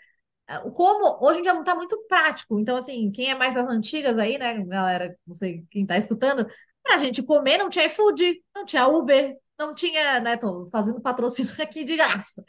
como 0.74 1.24
hoje 1.24 1.40
em 1.40 1.42
dia 1.42 1.52
está 1.58 1.74
muito 1.74 1.98
prático. 2.08 2.58
Então, 2.58 2.76
assim, 2.76 3.10
quem 3.10 3.30
é 3.30 3.34
mais 3.34 3.54
das 3.54 3.66
antigas 3.68 4.18
aí, 4.18 4.38
né, 4.38 4.64
galera, 4.64 5.16
não 5.26 5.34
sei 5.34 5.64
quem 5.70 5.82
está 5.82 5.96
escutando, 5.96 6.46
para 6.82 6.94
a 6.94 6.98
gente 6.98 7.22
comer 7.22 7.58
não 7.58 7.68
tinha 7.68 7.86
iFood, 7.86 8.42
não 8.54 8.64
tinha 8.64 8.88
Uber, 8.88 9.36
não 9.58 9.74
tinha, 9.74 10.20
né, 10.20 10.36
tô 10.36 10.66
fazendo 10.66 11.00
patrocínio 11.00 11.52
aqui 11.62 11.84
de 11.84 11.96
graça. 11.96 12.42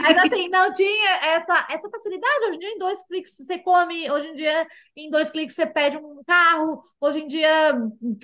Mas 0.00 0.18
assim, 0.24 0.48
não 0.48 0.72
tinha 0.72 1.10
essa, 1.22 1.66
essa 1.70 1.90
facilidade. 1.90 2.46
Hoje 2.46 2.56
em 2.56 2.60
dia, 2.60 2.70
em 2.70 2.78
dois 2.78 3.02
cliques 3.06 3.36
você 3.36 3.58
come, 3.58 4.10
hoje 4.10 4.28
em 4.28 4.34
dia, 4.34 4.66
em 4.96 5.10
dois 5.10 5.30
cliques 5.30 5.54
você 5.54 5.66
pede 5.66 5.96
um 5.98 6.22
carro, 6.26 6.80
hoje 7.00 7.20
em 7.20 7.26
dia 7.26 7.74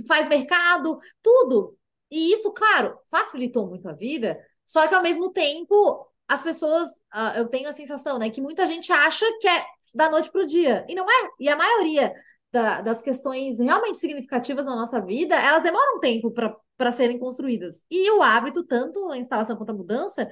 faz 0.09 0.27
mercado, 0.27 0.99
tudo. 1.23 1.77
E 2.11 2.33
isso, 2.33 2.51
claro, 2.53 2.99
facilitou 3.11 3.69
muito 3.69 3.89
a 3.89 3.93
vida, 3.93 4.41
só 4.65 4.89
que 4.89 4.95
ao 4.95 5.03
mesmo 5.03 5.31
tempo 5.33 6.10
as 6.31 6.45
pessoas, 6.45 6.89
uh, 7.13 7.37
eu 7.37 7.49
tenho 7.49 7.69
a 7.69 7.73
sensação, 7.73 8.17
né, 8.17 8.31
que 8.31 8.41
muita 8.41 8.65
gente 8.65 8.93
acha 8.93 9.27
que 9.41 9.49
é 9.49 9.65
da 9.93 10.09
noite 10.09 10.31
para 10.31 10.43
o 10.43 10.47
dia, 10.47 10.87
e 10.89 10.95
não 10.95 11.05
é. 11.05 11.29
E 11.41 11.49
a 11.49 11.57
maioria 11.57 12.15
da, 12.53 12.81
das 12.81 13.03
questões 13.03 13.59
realmente 13.59 13.97
significativas 13.99 14.65
na 14.65 14.77
nossa 14.77 15.01
vida, 15.05 15.35
elas 15.35 15.61
demoram 15.61 15.97
um 15.97 15.99
tempo 15.99 16.31
para 16.31 16.93
serem 16.93 17.19
construídas. 17.19 17.85
E 17.91 18.09
o 18.13 18.23
hábito, 18.23 18.63
tanto 18.63 19.11
a 19.11 19.19
instalação 19.19 19.57
quanto 19.57 19.71
a 19.71 19.75
mudança, 19.75 20.31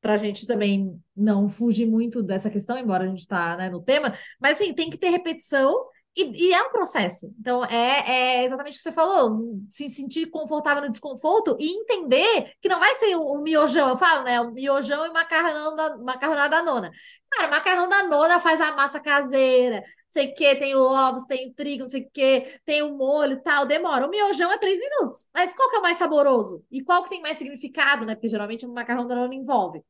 para 0.00 0.14
a 0.14 0.16
gente 0.16 0.44
também 0.44 1.00
não 1.16 1.48
fugir 1.48 1.86
muito 1.86 2.20
dessa 2.20 2.50
questão, 2.50 2.76
embora 2.76 3.04
a 3.04 3.08
gente 3.08 3.20
está 3.20 3.56
né, 3.56 3.70
no 3.70 3.80
tema, 3.80 4.18
mas 4.40 4.60
assim, 4.60 4.74
tem 4.74 4.90
que 4.90 4.98
ter 4.98 5.10
repetição 5.10 5.86
e, 6.18 6.48
e, 6.48 6.52
é 6.52 6.62
um 6.62 6.70
processo. 6.70 7.32
Então, 7.38 7.64
é, 7.64 8.40
é, 8.40 8.44
exatamente 8.44 8.74
o 8.74 8.76
que 8.78 8.82
você 8.82 8.92
falou: 8.92 9.40
se 9.70 9.88
sentir 9.88 10.26
confortável 10.26 10.82
no 10.82 10.90
desconforto 10.90 11.56
e 11.60 11.70
entender 11.70 12.52
que 12.60 12.68
não 12.68 12.80
vai 12.80 12.94
ser 12.96 13.14
o, 13.16 13.40
miojão. 13.40 13.88
Eu 13.88 13.96
falo, 13.96 14.24
né? 14.24 14.40
O 14.40 14.50
miojão 14.52 15.06
e 15.06 15.12
macarrão 15.12 15.76
da, 15.76 15.96
macarronada 15.98 16.56
da 16.56 16.62
nona. 16.62 16.90
Cara, 17.30 17.48
macarrão 17.48 17.88
da 17.88 18.02
nona 18.02 18.40
faz 18.40 18.60
a 18.60 18.72
massa 18.72 19.00
caseira, 19.00 19.82
sei 20.08 20.32
que, 20.32 20.56
tem 20.56 20.74
ovos, 20.74 21.24
tem 21.24 21.52
trigo, 21.52 21.82
não 21.82 21.88
sei 21.88 22.02
o 22.02 22.10
que, 22.10 22.60
tem 22.64 22.82
o 22.82 22.96
molho 22.96 23.34
e 23.34 23.42
tal, 23.42 23.64
demora. 23.66 24.06
O 24.06 24.10
miojão 24.10 24.50
é 24.50 24.58
três 24.58 24.80
minutos. 24.80 25.28
Mas 25.32 25.54
qual 25.54 25.70
que 25.70 25.76
é 25.76 25.78
o 25.78 25.82
mais 25.82 25.96
saboroso? 25.96 26.64
E 26.70 26.82
qual 26.82 27.04
que 27.04 27.10
tem 27.10 27.20
mais 27.22 27.36
significado, 27.38 28.04
né? 28.04 28.14
Porque 28.14 28.28
geralmente 28.28 28.66
o 28.66 28.72
macarrão 28.72 29.06
da 29.06 29.14
nona 29.14 29.34
envolve 29.34 29.84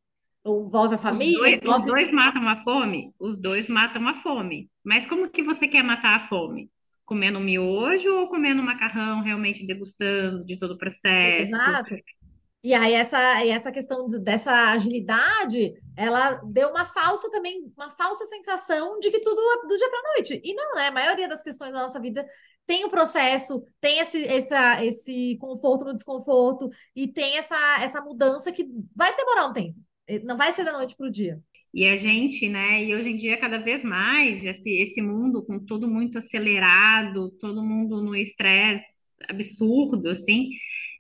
envolve 0.49 0.95
a 0.95 0.99
família. 0.99 1.35
Os 1.35 1.39
dois, 1.39 1.55
envolve... 1.63 1.81
os 1.81 1.87
dois 1.87 2.11
matam 2.11 2.49
a 2.49 2.57
fome? 2.63 3.15
Os 3.19 3.39
dois 3.39 3.69
matam 3.69 4.09
a 4.09 4.15
fome. 4.15 4.71
Mas 4.85 5.07
como 5.07 5.31
que 5.31 5.43
você 5.43 5.69
quer 5.69 5.83
matar 5.83 6.17
a 6.17 6.29
fome? 6.29 6.71
Comendo 7.05 7.41
miojo 7.41 8.15
ou 8.17 8.29
comendo 8.29 8.63
macarrão, 8.63 9.23
realmente 9.23 9.67
degustando 9.67 10.45
de 10.45 10.59
todo 10.59 10.73
o 10.73 10.79
processo? 10.79 11.55
Exato. 11.55 11.97
E 12.63 12.75
aí 12.75 12.93
essa, 12.93 13.19
essa 13.47 13.71
questão 13.71 14.09
dessa 14.09 14.73
agilidade, 14.73 15.75
ela 15.97 16.41
deu 16.53 16.71
uma 16.71 16.85
falsa 16.85 17.31
também, 17.31 17.73
uma 17.77 17.89
falsa 17.89 18.27
sensação 18.27 18.99
de 18.99 19.11
que 19.11 19.21
tudo 19.21 19.41
do 19.67 19.77
dia 19.77 19.89
para 19.89 20.13
noite. 20.15 20.41
E 20.45 20.55
não, 20.55 20.75
né? 20.75 20.89
A 20.89 20.93
maioria 20.93 21.29
das 21.29 21.43
questões 21.43 21.73
da 21.73 21.83
nossa 21.83 22.01
vida 22.01 22.27
tem 22.67 22.85
o 22.85 22.91
processo, 22.91 23.65
tem 23.81 24.01
esse, 24.01 24.23
essa, 24.27 24.85
esse 24.85 25.39
conforto 25.41 25.85
no 25.85 25.95
desconforto 25.95 26.69
e 26.95 27.07
tem 27.07 27.39
essa, 27.39 27.57
essa 27.81 28.01
mudança 28.01 28.51
que 28.51 28.69
vai 28.95 29.17
demorar 29.17 29.47
um 29.47 29.53
tempo. 29.53 29.79
Não 30.25 30.37
vai 30.37 30.53
ser 30.53 30.65
da 30.65 30.73
noite 30.73 30.97
para 30.97 31.07
o 31.07 31.11
dia. 31.11 31.41
E 31.73 31.87
a 31.87 31.97
gente, 31.97 32.49
né? 32.49 32.85
E 32.85 32.95
hoje 32.95 33.11
em 33.11 33.17
dia, 33.17 33.37
cada 33.37 33.59
vez 33.59 33.85
mais, 33.85 34.45
esse, 34.45 34.71
esse 34.81 35.03
mundo 35.03 35.45
com 35.45 35.65
tudo 35.65 35.89
muito 35.89 36.19
acelerado, 36.19 37.31
todo 37.39 37.63
mundo 37.63 38.03
no 38.03 38.17
estresse 38.17 38.85
absurdo, 39.29 40.09
assim, 40.09 40.51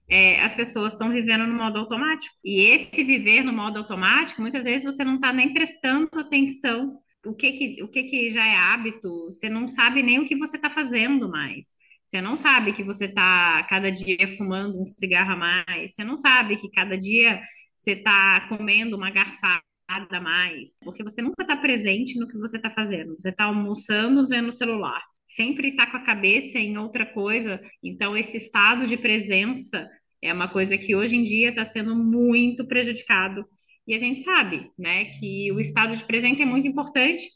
é, 0.08 0.40
as 0.42 0.54
pessoas 0.54 0.92
estão 0.92 1.10
vivendo 1.10 1.46
no 1.46 1.54
modo 1.54 1.78
automático. 1.78 2.34
E 2.44 2.60
esse 2.60 3.04
viver 3.04 3.42
no 3.42 3.52
modo 3.52 3.78
automático, 3.78 4.40
muitas 4.40 4.62
vezes 4.62 4.84
você 4.84 5.04
não 5.04 5.16
está 5.16 5.32
nem 5.32 5.52
prestando 5.52 6.08
atenção 6.14 6.98
o 7.26 7.34
que 7.34 7.52
que, 7.52 7.82
o 7.82 7.88
que 7.88 8.04
que 8.04 8.30
já 8.30 8.46
é 8.46 8.56
hábito, 8.56 9.26
você 9.26 9.48
não 9.48 9.68
sabe 9.68 10.02
nem 10.02 10.18
o 10.18 10.26
que 10.26 10.36
você 10.36 10.56
está 10.56 10.70
fazendo 10.70 11.28
mais. 11.28 11.66
Você 12.06 12.22
não 12.22 12.36
sabe 12.36 12.72
que 12.72 12.82
você 12.82 13.04
está 13.04 13.62
cada 13.68 13.90
dia 13.92 14.36
fumando 14.36 14.80
um 14.80 14.86
cigarro 14.86 15.32
a 15.32 15.36
mais, 15.36 15.94
você 15.94 16.04
não 16.04 16.16
sabe 16.16 16.56
que 16.56 16.70
cada 16.70 16.96
dia 16.96 17.40
você 17.78 17.92
está 17.92 18.46
comendo 18.48 18.96
uma 18.96 19.10
garfada 19.10 19.62
a 19.88 20.20
mais, 20.20 20.76
porque 20.82 21.02
você 21.02 21.22
nunca 21.22 21.42
está 21.42 21.56
presente 21.56 22.18
no 22.18 22.28
que 22.28 22.36
você 22.36 22.56
está 22.56 22.70
fazendo. 22.70 23.14
Você 23.18 23.30
está 23.30 23.44
almoçando, 23.44 24.28
vendo 24.28 24.48
o 24.48 24.52
celular. 24.52 25.02
Sempre 25.26 25.68
está 25.68 25.86
com 25.90 25.96
a 25.96 26.02
cabeça 26.02 26.58
em 26.58 26.76
outra 26.76 27.06
coisa. 27.06 27.60
Então, 27.82 28.16
esse 28.16 28.36
estado 28.36 28.86
de 28.86 28.96
presença 28.96 29.88
é 30.20 30.32
uma 30.32 30.48
coisa 30.48 30.76
que 30.76 30.94
hoje 30.96 31.16
em 31.16 31.22
dia 31.22 31.50
está 31.50 31.64
sendo 31.64 31.94
muito 31.94 32.66
prejudicado. 32.66 33.46
E 33.86 33.94
a 33.94 33.98
gente 33.98 34.22
sabe, 34.22 34.70
né, 34.76 35.06
que 35.06 35.50
o 35.52 35.60
estado 35.60 35.96
de 35.96 36.04
presente 36.04 36.42
é 36.42 36.46
muito 36.46 36.66
importante 36.66 37.26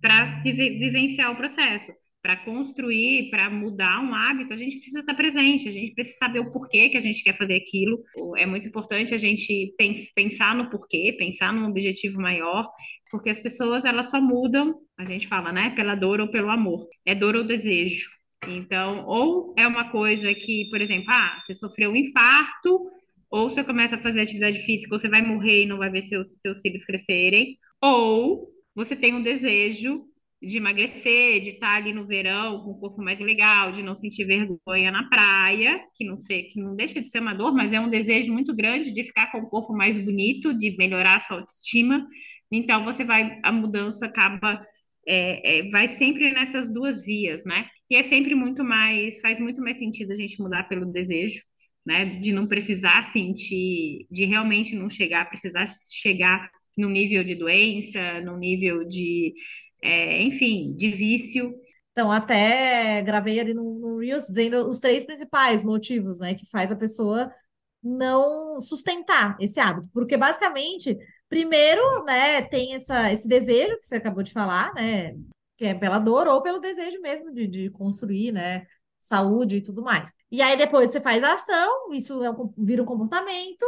para 0.00 0.42
vive 0.42 0.78
vivenciar 0.78 1.32
o 1.32 1.36
processo, 1.36 1.92
para 2.26 2.34
construir, 2.38 3.30
para 3.30 3.48
mudar 3.48 4.02
um 4.02 4.12
hábito, 4.12 4.52
a 4.52 4.56
gente 4.56 4.78
precisa 4.78 4.98
estar 4.98 5.14
presente, 5.14 5.68
a 5.68 5.70
gente 5.70 5.94
precisa 5.94 6.18
saber 6.18 6.40
o 6.40 6.50
porquê 6.50 6.88
que 6.88 6.96
a 6.96 7.00
gente 7.00 7.22
quer 7.22 7.38
fazer 7.38 7.54
aquilo. 7.54 8.02
É 8.36 8.44
muito 8.44 8.66
importante 8.66 9.14
a 9.14 9.16
gente 9.16 9.72
pensar 10.12 10.52
no 10.52 10.68
porquê, 10.68 11.14
pensar 11.16 11.52
num 11.52 11.68
objetivo 11.68 12.20
maior, 12.20 12.68
porque 13.12 13.30
as 13.30 13.38
pessoas 13.38 13.84
elas 13.84 14.10
só 14.10 14.20
mudam, 14.20 14.74
a 14.98 15.04
gente 15.04 15.28
fala, 15.28 15.52
né, 15.52 15.70
pela 15.76 15.94
dor 15.94 16.20
ou 16.20 16.28
pelo 16.28 16.50
amor. 16.50 16.88
É 17.04 17.14
dor 17.14 17.36
ou 17.36 17.44
desejo. 17.44 18.10
Então, 18.48 19.06
ou 19.06 19.54
é 19.56 19.64
uma 19.64 19.92
coisa 19.92 20.34
que, 20.34 20.68
por 20.68 20.80
exemplo, 20.80 21.06
ah, 21.10 21.40
você 21.46 21.54
sofreu 21.54 21.92
um 21.92 21.96
infarto, 21.96 22.80
ou 23.30 23.48
você 23.48 23.62
começa 23.62 23.94
a 23.94 24.00
fazer 24.00 24.22
atividade 24.22 24.58
física, 24.64 24.98
você 24.98 25.08
vai 25.08 25.22
morrer 25.22 25.62
e 25.62 25.66
não 25.66 25.78
vai 25.78 25.90
ver 25.90 26.02
seus, 26.02 26.40
seus 26.40 26.60
cílios 26.60 26.84
crescerem, 26.84 27.56
ou 27.80 28.48
você 28.74 28.96
tem 28.96 29.14
um 29.14 29.22
desejo 29.22 30.06
de 30.46 30.56
emagrecer, 30.58 31.40
de 31.40 31.50
estar 31.50 31.76
ali 31.76 31.92
no 31.92 32.06
verão 32.06 32.62
com 32.62 32.70
o 32.70 32.78
corpo 32.78 33.02
mais 33.02 33.18
legal, 33.18 33.72
de 33.72 33.82
não 33.82 33.94
sentir 33.94 34.24
vergonha 34.24 34.90
na 34.90 35.08
praia, 35.08 35.80
que 35.94 36.04
não 36.04 36.16
sei, 36.16 36.44
que 36.44 36.60
não 36.60 36.76
deixa 36.76 37.00
de 37.00 37.08
ser 37.08 37.20
uma 37.20 37.34
dor, 37.34 37.54
mas 37.54 37.72
é 37.72 37.80
um 37.80 37.88
desejo 37.88 38.32
muito 38.32 38.54
grande 38.54 38.92
de 38.92 39.04
ficar 39.04 39.32
com 39.32 39.38
o 39.38 39.48
corpo 39.48 39.72
mais 39.72 39.98
bonito, 39.98 40.56
de 40.56 40.76
melhorar 40.76 41.16
a 41.16 41.20
sua 41.20 41.38
autoestima. 41.38 42.06
Então 42.50 42.84
você 42.84 43.04
vai, 43.04 43.40
a 43.42 43.52
mudança 43.52 44.06
acaba 44.06 44.64
é, 45.06 45.58
é, 45.58 45.70
vai 45.70 45.88
sempre 45.88 46.32
nessas 46.32 46.72
duas 46.72 47.04
vias, 47.04 47.44
né? 47.44 47.66
E 47.88 47.96
é 47.96 48.02
sempre 48.02 48.34
muito 48.34 48.64
mais, 48.64 49.20
faz 49.20 49.38
muito 49.38 49.62
mais 49.62 49.78
sentido 49.78 50.12
a 50.12 50.16
gente 50.16 50.40
mudar 50.40 50.64
pelo 50.64 50.84
desejo, 50.86 51.42
né? 51.86 52.04
De 52.20 52.32
não 52.32 52.46
precisar 52.46 53.02
sentir, 53.04 54.06
de 54.10 54.24
realmente 54.24 54.74
não 54.74 54.90
chegar, 54.90 55.28
precisar 55.28 55.66
chegar 55.92 56.50
no 56.76 56.88
nível 56.88 57.24
de 57.24 57.34
doença, 57.34 58.20
no 58.22 58.36
nível 58.36 58.84
de 58.84 59.32
é, 59.86 60.22
enfim, 60.22 60.74
de 60.76 60.90
vício. 60.90 61.54
Então, 61.92 62.12
até 62.12 63.00
gravei 63.02 63.40
ali 63.40 63.54
no, 63.54 63.78
no 63.78 63.98
Reels 63.98 64.26
dizendo 64.26 64.68
os 64.68 64.78
três 64.78 65.06
principais 65.06 65.64
motivos, 65.64 66.18
né, 66.18 66.34
que 66.34 66.46
faz 66.46 66.70
a 66.70 66.76
pessoa 66.76 67.32
não 67.82 68.60
sustentar 68.60 69.36
esse 69.40 69.60
hábito. 69.60 69.88
Porque, 69.92 70.16
basicamente, 70.16 70.96
primeiro, 71.28 72.04
né, 72.04 72.42
tem 72.42 72.74
essa, 72.74 73.12
esse 73.12 73.28
desejo 73.28 73.78
que 73.78 73.86
você 73.86 73.96
acabou 73.96 74.22
de 74.22 74.32
falar, 74.32 74.74
né, 74.74 75.14
que 75.56 75.64
é 75.66 75.74
pela 75.74 75.98
dor 75.98 76.26
ou 76.28 76.42
pelo 76.42 76.60
desejo 76.60 77.00
mesmo 77.00 77.32
de, 77.32 77.46
de 77.46 77.70
construir, 77.70 78.32
né, 78.32 78.66
saúde 79.00 79.56
e 79.56 79.62
tudo 79.62 79.82
mais. 79.82 80.12
E 80.30 80.42
aí, 80.42 80.56
depois 80.56 80.90
você 80.90 81.00
faz 81.00 81.24
a 81.24 81.34
ação, 81.34 81.92
isso 81.92 82.22
é 82.24 82.30
vira 82.58 82.82
um 82.82 82.86
comportamento, 82.86 83.64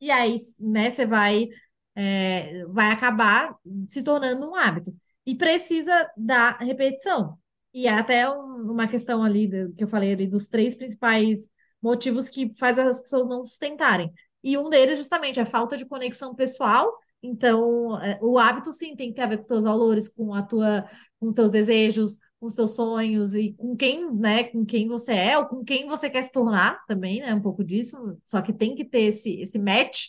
e 0.00 0.10
aí, 0.10 0.36
né, 0.60 0.90
você 0.90 1.06
vai, 1.06 1.48
é, 1.94 2.64
vai 2.66 2.90
acabar 2.92 3.56
se 3.88 4.02
tornando 4.02 4.48
um 4.50 4.54
hábito 4.54 4.94
e 5.26 5.34
precisa 5.34 6.10
da 6.16 6.50
repetição. 6.58 7.38
E 7.72 7.86
é 7.86 7.92
até 7.92 8.30
um, 8.30 8.70
uma 8.70 8.86
questão 8.86 9.22
ali 9.22 9.50
que 9.74 9.82
eu 9.82 9.88
falei 9.88 10.12
ali 10.12 10.26
dos 10.26 10.46
três 10.46 10.76
principais 10.76 11.48
motivos 11.82 12.28
que 12.28 12.54
faz 12.54 12.78
as 12.78 13.00
pessoas 13.00 13.26
não 13.26 13.44
sustentarem. 13.44 14.12
E 14.42 14.56
um 14.56 14.68
deles, 14.68 14.98
justamente, 14.98 15.38
é 15.40 15.42
a 15.42 15.46
falta 15.46 15.76
de 15.76 15.86
conexão 15.86 16.34
pessoal. 16.34 16.92
Então, 17.22 17.98
é, 18.00 18.18
o 18.22 18.38
hábito 18.38 18.70
sim 18.72 18.94
tem 18.94 19.08
que 19.08 19.14
ter 19.14 19.22
a 19.22 19.26
ver 19.26 19.38
com 19.38 19.44
teus 19.44 19.64
valores, 19.64 20.08
com 20.08 20.34
a 20.34 20.42
tua, 20.42 20.84
com 21.18 21.32
teus 21.32 21.50
desejos, 21.50 22.18
com 22.38 22.46
os 22.46 22.54
teus 22.54 22.74
sonhos 22.74 23.34
e 23.34 23.54
com 23.54 23.74
quem, 23.74 24.12
né, 24.14 24.44
com 24.44 24.64
quem 24.64 24.86
você 24.86 25.12
é 25.14 25.38
ou 25.38 25.46
com 25.46 25.64
quem 25.64 25.86
você 25.86 26.10
quer 26.10 26.22
se 26.22 26.30
tornar 26.30 26.84
também, 26.86 27.20
né, 27.20 27.34
um 27.34 27.40
pouco 27.40 27.64
disso. 27.64 27.96
Só 28.24 28.42
que 28.42 28.52
tem 28.52 28.74
que 28.74 28.84
ter 28.84 29.04
esse, 29.04 29.40
esse 29.40 29.58
match, 29.58 30.08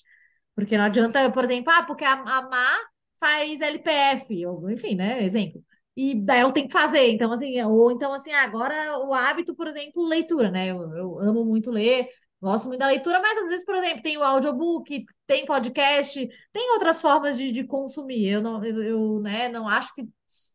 porque 0.54 0.78
não 0.78 0.84
adianta, 0.84 1.32
por 1.32 1.46
exemplo, 1.46 1.72
ah, 1.74 1.84
porque 1.84 2.04
amar 2.04 2.80
faz 3.26 3.60
LPF, 3.60 4.46
ou, 4.46 4.70
enfim, 4.70 4.96
né? 4.96 5.24
Exemplo. 5.24 5.64
E 5.98 6.14
daí 6.14 6.42
eu 6.42 6.52
tenho 6.52 6.68
que 6.68 6.74
fazer. 6.74 7.10
Então, 7.12 7.32
assim, 7.32 7.60
ou 7.64 7.92
então, 7.92 8.14
assim, 8.14 8.32
agora 8.32 9.00
o 9.00 9.14
hábito, 9.14 9.56
por 9.56 9.68
exemplo, 9.68 10.06
leitura, 10.06 10.52
né? 10.52 10.68
Eu, 10.68 10.82
eu 10.96 11.20
amo 11.20 11.44
muito 11.46 11.72
ler, 11.72 12.08
gosto 12.40 12.68
muito 12.68 12.80
da 12.80 12.88
leitura, 12.88 13.20
mas 13.20 13.38
às 13.40 13.50
vezes, 13.50 13.66
por 13.66 13.76
exemplo, 13.76 14.04
tem 14.04 14.18
o 14.18 14.24
audiobook, 14.24 15.06
tem 15.26 15.46
podcast, 15.46 16.28
tem 16.52 16.72
outras 16.74 17.02
formas 17.02 17.38
de, 17.38 17.52
de 17.52 17.64
consumir. 17.64 18.28
Eu 18.28 18.42
não, 18.42 18.64
eu, 18.64 18.84
eu 18.84 19.20
né, 19.22 19.50
não 19.50 19.68
acho 19.68 19.94
que 19.94 20.08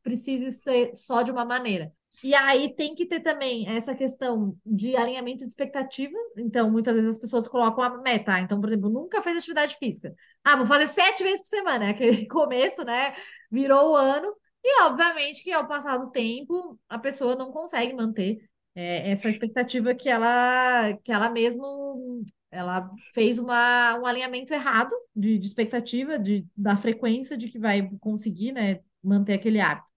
precise 0.03 0.53
ser 0.53 0.95
só 0.95 1.23
de 1.23 1.33
uma 1.33 1.45
maneira. 1.45 1.93
E 2.23 2.35
aí 2.35 2.75
tem 2.75 2.95
que 2.95 3.07
ter 3.07 3.21
também 3.21 3.69
essa 3.69 3.95
questão 3.95 4.57
de 4.65 4.97
alinhamento 4.97 5.45
de 5.45 5.49
expectativa. 5.49 6.17
Então, 6.37 6.71
muitas 6.71 6.95
vezes 6.95 7.11
as 7.11 7.19
pessoas 7.21 7.49
colocam 7.49 7.83
a 7.83 7.99
meta. 8.03 8.39
Então, 8.41 8.61
por 8.61 8.69
exemplo, 8.69 8.91
nunca 8.91 9.23
fez 9.23 9.39
atividade 9.39 9.77
física. 9.77 10.15
Ah, 10.45 10.57
vou 10.57 10.67
fazer 10.67 10.87
sete 10.87 11.23
vezes 11.23 11.41
por 11.41 11.49
semana. 11.49 11.87
É 11.87 11.91
aquele 11.91 12.27
começo, 12.27 12.85
né? 12.85 13.15
Virou 13.51 13.93
o 13.93 13.97
ano. 13.97 14.35
E, 14.63 14.83
obviamente, 14.83 15.43
que 15.43 15.53
ao 15.53 15.67
passar 15.67 15.97
do 15.97 16.11
tempo, 16.11 16.79
a 16.89 16.99
pessoa 16.99 17.35
não 17.35 17.51
consegue 17.51 17.95
manter 17.95 18.39
é, 18.75 19.11
essa 19.11 19.29
expectativa 19.29 19.95
que 19.95 20.09
ela, 20.09 20.93
que 21.03 21.11
ela 21.13 21.31
mesmo 21.31 22.25
ela 22.51 22.91
fez 23.15 23.39
uma, 23.39 23.97
um 23.99 24.07
alinhamento 24.07 24.53
errado 24.53 24.95
de, 25.15 25.39
de 25.39 25.47
expectativa, 25.47 26.19
de, 26.19 26.47
da 26.57 26.77
frequência 26.77 27.37
de 27.37 27.49
que 27.49 27.59
vai 27.59 27.89
conseguir 28.01 28.53
né, 28.53 28.81
manter 29.03 29.35
aquele 29.35 29.61
hábito. 29.61 29.90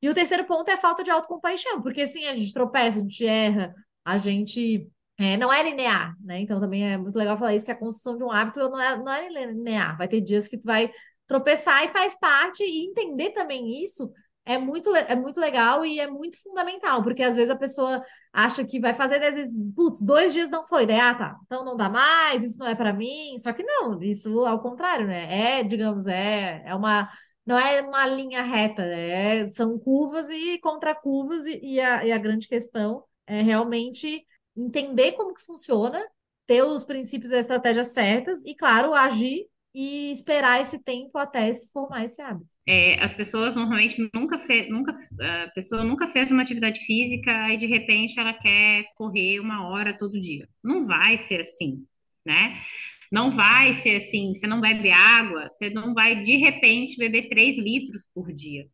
E 0.00 0.08
o 0.08 0.14
terceiro 0.14 0.44
ponto 0.44 0.68
é 0.70 0.74
a 0.74 0.78
falta 0.78 1.02
de 1.02 1.10
autocompaixão, 1.10 1.82
porque 1.82 2.02
assim, 2.02 2.26
a 2.26 2.34
gente 2.34 2.52
tropeça, 2.52 2.98
a 2.98 3.02
gente 3.02 3.26
erra, 3.26 3.74
a 4.04 4.16
gente 4.16 4.88
é, 5.18 5.36
não 5.36 5.52
é 5.52 5.62
linear, 5.62 6.14
né? 6.20 6.38
Então 6.40 6.60
também 6.60 6.92
é 6.92 6.96
muito 6.96 7.16
legal 7.16 7.36
falar 7.36 7.54
isso, 7.54 7.64
que 7.64 7.72
a 7.72 7.78
construção 7.78 8.16
de 8.16 8.24
um 8.24 8.30
hábito 8.30 8.60
não 8.68 8.80
é, 8.80 8.96
não 8.96 9.12
é 9.12 9.28
linear. 9.28 9.96
Vai 9.98 10.08
ter 10.08 10.20
dias 10.20 10.46
que 10.46 10.58
tu 10.58 10.64
vai 10.64 10.90
tropeçar 11.26 11.84
e 11.84 11.88
faz 11.88 12.18
parte, 12.18 12.62
e 12.62 12.86
entender 12.86 13.30
também 13.30 13.82
isso 13.82 14.10
é 14.48 14.56
muito, 14.56 14.94
é 14.96 15.14
muito 15.14 15.38
legal 15.38 15.84
e 15.84 16.00
é 16.00 16.06
muito 16.06 16.42
fundamental, 16.42 17.02
porque 17.02 17.22
às 17.22 17.34
vezes 17.36 17.50
a 17.50 17.56
pessoa 17.56 18.02
acha 18.32 18.64
que 18.64 18.80
vai 18.80 18.94
fazer, 18.94 19.22
às 19.22 19.34
vezes, 19.34 19.54
putz, 19.76 20.00
dois 20.00 20.32
dias 20.32 20.48
não 20.48 20.64
foi, 20.64 20.86
daí, 20.86 20.98
ah, 20.98 21.14
tá, 21.14 21.36
então 21.44 21.62
não 21.66 21.76
dá 21.76 21.90
mais, 21.90 22.42
isso 22.42 22.58
não 22.58 22.66
é 22.66 22.74
para 22.74 22.94
mim, 22.94 23.36
só 23.36 23.52
que 23.52 23.62
não, 23.62 24.00
isso 24.00 24.46
ao 24.46 24.58
contrário, 24.62 25.06
né? 25.06 25.58
É, 25.58 25.62
digamos, 25.62 26.06
é, 26.06 26.62
é 26.64 26.74
uma 26.74 27.10
não 27.48 27.58
é 27.58 27.80
uma 27.80 28.06
linha 28.06 28.42
reta, 28.42 28.82
é, 28.82 29.48
são 29.48 29.78
curvas 29.78 30.28
e 30.28 30.58
contracurvas, 30.58 31.46
e, 31.46 31.58
e, 31.62 31.80
a, 31.80 32.04
e 32.04 32.12
a 32.12 32.18
grande 32.18 32.46
questão 32.46 33.02
é 33.26 33.40
realmente 33.40 34.22
entender 34.54 35.12
como 35.12 35.32
que 35.32 35.40
funciona, 35.40 35.98
ter 36.46 36.62
os 36.62 36.84
princípios 36.84 37.32
e 37.32 37.36
as 37.36 37.40
estratégias 37.40 37.86
certas, 37.86 38.44
e, 38.44 38.54
claro, 38.54 38.92
agir 38.92 39.46
e 39.74 40.12
esperar 40.12 40.60
esse 40.60 40.78
tempo 40.84 41.16
até 41.16 41.50
se 41.50 41.72
formar 41.72 42.04
esse 42.04 42.20
hábito. 42.20 42.46
É, 42.66 43.02
as 43.02 43.14
pessoas 43.14 43.54
normalmente 43.54 44.10
nunca 44.12 44.38
fez, 44.38 44.68
nunca, 44.68 44.92
a 45.18 45.48
pessoa 45.54 45.82
nunca 45.82 46.06
fez 46.06 46.30
uma 46.30 46.42
atividade 46.42 46.80
física 46.80 47.50
e 47.50 47.56
de 47.56 47.64
repente 47.64 48.20
ela 48.20 48.34
quer 48.34 48.84
correr 48.94 49.40
uma 49.40 49.66
hora 49.70 49.96
todo 49.96 50.20
dia. 50.20 50.46
Não 50.62 50.84
vai 50.84 51.16
ser 51.16 51.40
assim, 51.40 51.82
né? 52.26 52.60
Não 53.10 53.30
vai 53.30 53.74
ser 53.74 53.96
assim, 53.96 54.34
você 54.34 54.46
não 54.46 54.60
bebe 54.60 54.90
água, 54.90 55.48
você 55.48 55.70
não 55.70 55.94
vai 55.94 56.20
de 56.20 56.36
repente 56.36 56.96
beber 56.98 57.28
3 57.28 57.58
litros 57.58 58.06
por 58.14 58.32
dia. 58.32 58.66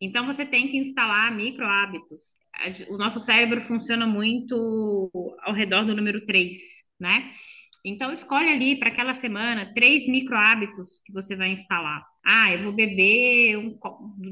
Então 0.00 0.26
você 0.26 0.44
tem 0.46 0.68
que 0.68 0.76
instalar 0.78 1.34
micro 1.34 1.66
hábitos. 1.66 2.20
O 2.88 2.96
nosso 2.98 3.20
cérebro 3.20 3.60
funciona 3.62 4.06
muito 4.06 5.10
ao 5.42 5.52
redor 5.54 5.84
do 5.84 5.94
número 5.96 6.24
3, 6.26 6.58
né? 6.98 7.30
Então 7.84 8.12
escolhe 8.12 8.50
ali 8.50 8.76
para 8.78 8.88
aquela 8.90 9.14
semana 9.14 9.72
três 9.74 10.06
micro 10.06 10.36
hábitos 10.36 11.00
que 11.04 11.12
você 11.12 11.34
vai 11.34 11.50
instalar. 11.52 12.04
Ah, 12.24 12.52
eu 12.52 12.62
vou 12.64 12.72
beber 12.72 13.56
um, 13.56 13.78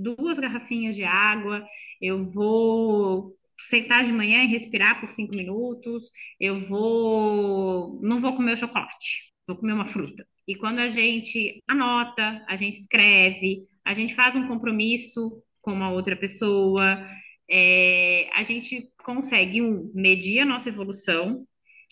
duas 0.03 0.38
garrafinhas 0.38 0.94
de 0.94 1.05
água, 1.05 1.66
eu 2.01 2.18
vou 2.33 3.35
sentar 3.68 4.05
de 4.05 4.12
manhã 4.12 4.44
e 4.44 4.47
respirar 4.47 5.01
por 5.01 5.11
cinco 5.11 5.35
minutos, 5.35 6.11
eu 6.38 6.61
vou, 6.68 7.99
não 8.03 8.21
vou 8.21 8.37
comer 8.37 8.53
o 8.53 8.57
chocolate 8.57 9.28
vou 9.49 9.57
comer 9.57 9.73
uma 9.73 9.87
fruta. 9.87 10.27
E 10.47 10.55
quando 10.55 10.79
a 10.79 10.89
gente 10.89 11.63
anota, 11.67 12.45
a 12.47 12.55
gente 12.55 12.79
escreve, 12.79 13.67
a 13.85 13.95
gente 13.95 14.15
faz 14.15 14.37
um 14.37 14.47
compromisso 14.47 15.43
com 15.63 15.73
uma 15.73 15.91
outra 15.91 16.15
pessoa, 16.15 17.07
é, 17.51 18.29
a 18.35 18.43
gente 18.43 18.91
consegue, 19.03 19.63
um, 19.63 19.91
medir 19.95 20.41
a 20.41 20.45
nossa 20.45 20.69
evolução 20.69 21.47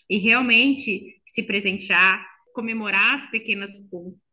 e 0.09 0.17
realmente 0.17 1.19
se 1.25 1.43
presentear, 1.43 2.23
comemorar 2.53 3.15
as 3.15 3.25
pequenas 3.29 3.71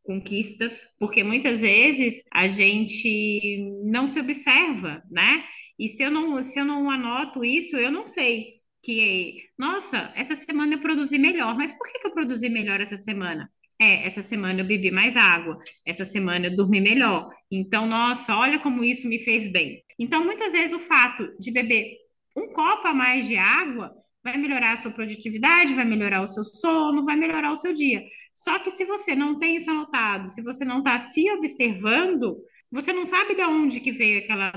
conquistas, 0.03 0.73
porque 0.99 1.25
muitas 1.25 1.61
vezes 1.61 2.23
a 2.33 2.47
gente 2.47 3.59
não 3.85 4.07
se 4.07 4.21
observa, 4.21 5.03
né? 5.11 5.45
E 5.79 5.89
se 5.89 6.03
eu 6.03 6.11
não, 6.11 6.43
se 6.43 6.59
eu 6.59 6.65
não 6.65 6.91
anoto 6.91 7.45
isso, 7.45 7.77
eu 7.77 7.91
não 7.91 8.07
sei 8.07 8.64
que, 8.85 9.49
nossa, 9.59 10.13
essa 10.15 10.37
semana 10.37 10.75
eu 10.75 10.81
produzi 10.81 11.19
melhor, 11.19 11.57
mas 11.57 11.73
por 11.73 11.91
que, 11.91 11.99
que 11.99 12.07
eu 12.07 12.13
produzi 12.13 12.49
melhor 12.49 12.81
essa 12.81 12.97
semana? 12.97 13.51
É, 13.81 14.07
essa 14.07 14.23
semana 14.23 14.61
eu 14.61 14.67
bebi 14.67 14.91
mais 14.91 15.17
água, 15.17 15.59
essa 15.85 16.05
semana 16.05 16.47
eu 16.47 16.57
dormi 16.57 16.81
melhor. 16.81 17.29
Então, 17.51 17.87
nossa, 17.87 18.37
olha 18.37 18.59
como 18.59 18.85
isso 18.85 19.09
me 19.09 19.19
fez 19.19 19.51
bem. 19.51 19.83
Então, 19.99 20.25
muitas 20.25 20.53
vezes 20.53 20.73
o 20.73 20.79
fato 20.79 21.29
de 21.41 21.51
beber 21.51 21.97
um 22.37 22.49
copo 22.53 22.87
a 22.87 22.95
mais 22.95 23.27
de 23.27 23.37
água 23.37 23.91
vai 24.23 24.37
melhorar 24.39 24.75
a 24.75 24.77
sua 24.79 24.91
produtividade, 24.91 25.75
vai 25.75 25.85
melhorar 25.85 26.23
o 26.23 26.27
seu 26.27 26.45
sono, 26.45 27.05
vai 27.05 27.17
melhorar 27.17 27.53
o 27.53 27.57
seu 27.57 27.73
dia. 27.73 28.03
Só 28.35 28.59
que 28.59 28.71
se 28.71 28.85
você 28.85 29.15
não 29.15 29.39
tem 29.39 29.57
isso 29.57 29.71
anotado, 29.71 30.31
se 30.31 30.43
você 30.43 30.65
não 30.65 30.79
está 30.79 30.99
se 30.99 31.31
observando, 31.31 32.37
você 32.71 32.93
não 32.93 33.07
sabe 33.07 33.35
de 33.35 33.43
onde 33.43 33.81
que 33.81 33.93
veio 33.93 34.21
aquela 34.21 34.53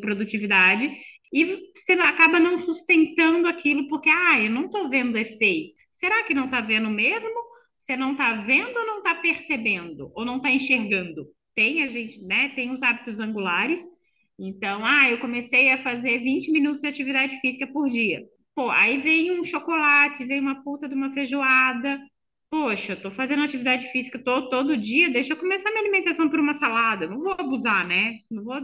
produtividade 0.00 0.90
e 1.34 1.72
você 1.74 1.94
acaba 1.94 2.38
não 2.38 2.56
sustentando 2.56 3.48
aquilo 3.48 3.88
porque, 3.88 4.08
ah, 4.08 4.40
eu 4.40 4.50
não 4.50 4.66
estou 4.66 4.88
vendo 4.88 5.18
efeito. 5.18 5.74
Será 5.92 6.22
que 6.22 6.32
não 6.32 6.44
está 6.44 6.60
vendo 6.60 6.88
mesmo? 6.88 7.28
Você 7.76 7.96
não 7.96 8.12
está 8.12 8.34
vendo 8.42 8.76
ou 8.76 8.86
não 8.86 8.98
está 8.98 9.16
percebendo? 9.16 10.12
Ou 10.14 10.24
não 10.24 10.36
está 10.36 10.52
enxergando? 10.52 11.26
Tem 11.52 11.82
a 11.82 11.88
gente, 11.88 12.22
né? 12.22 12.50
Tem 12.50 12.70
os 12.70 12.84
hábitos 12.84 13.18
angulares. 13.18 13.80
Então, 14.38 14.84
ah, 14.84 15.10
eu 15.10 15.18
comecei 15.18 15.70
a 15.72 15.78
fazer 15.78 16.18
20 16.20 16.52
minutos 16.52 16.82
de 16.82 16.86
atividade 16.86 17.40
física 17.40 17.66
por 17.66 17.90
dia. 17.90 18.24
Pô, 18.54 18.70
aí 18.70 18.98
vem 18.98 19.32
um 19.32 19.42
chocolate, 19.42 20.24
vem 20.24 20.40
uma 20.40 20.62
puta 20.62 20.88
de 20.88 20.94
uma 20.94 21.10
feijoada. 21.10 22.00
Poxa, 22.54 22.92
eu 22.92 23.00
tô 23.00 23.10
fazendo 23.10 23.42
atividade 23.42 23.90
física 23.90 24.16
todo, 24.16 24.48
todo 24.48 24.76
dia, 24.76 25.10
deixa 25.10 25.32
eu 25.32 25.36
começar 25.36 25.70
minha 25.70 25.82
alimentação 25.82 26.30
por 26.30 26.38
uma 26.38 26.54
salada. 26.54 27.08
Não 27.08 27.18
vou 27.18 27.32
abusar, 27.32 27.84
né? 27.84 28.16
Não 28.30 28.44
vou, 28.44 28.54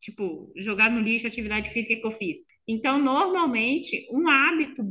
tipo, 0.00 0.52
jogar 0.56 0.90
no 0.90 1.00
lixo 1.00 1.24
a 1.26 1.28
atividade 1.28 1.70
física 1.70 1.94
que 1.94 2.04
eu 2.04 2.10
fiz. 2.10 2.38
Então, 2.66 2.98
normalmente, 2.98 4.04
um 4.10 4.28
hábito 4.28 4.82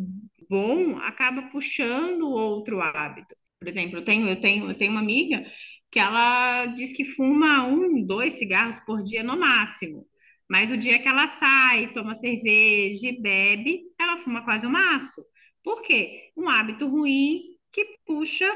bom 0.49 0.95
acaba 0.99 1.49
puxando 1.51 2.29
outro 2.29 2.79
hábito. 2.79 3.35
Por 3.59 3.67
exemplo, 3.67 3.97
eu 3.99 4.05
tenho, 4.05 4.29
eu 4.29 4.39
tenho, 4.39 4.69
eu 4.69 4.77
tenho 4.77 4.91
uma 4.91 5.01
amiga 5.01 5.45
que 5.91 5.99
ela 5.99 6.67
diz 6.67 6.93
que 6.93 7.03
fuma 7.03 7.65
um, 7.67 8.05
dois 8.05 8.35
cigarros 8.35 8.79
por 8.85 9.03
dia 9.03 9.21
no 9.21 9.37
máximo. 9.37 10.07
Mas 10.49 10.71
o 10.71 10.77
dia 10.77 10.97
que 10.97 11.09
ela 11.09 11.27
sai, 11.27 11.91
toma 11.91 12.15
cerveja 12.15 13.13
bebe, 13.19 13.81
ela 13.99 14.15
fuma 14.17 14.45
quase 14.45 14.65
um 14.65 14.69
maço. 14.71 15.21
Por 15.61 15.81
quê? 15.81 16.31
Um 16.37 16.49
hábito 16.49 16.87
ruim 16.87 17.52
que 17.73 17.97
puxa, 18.05 18.49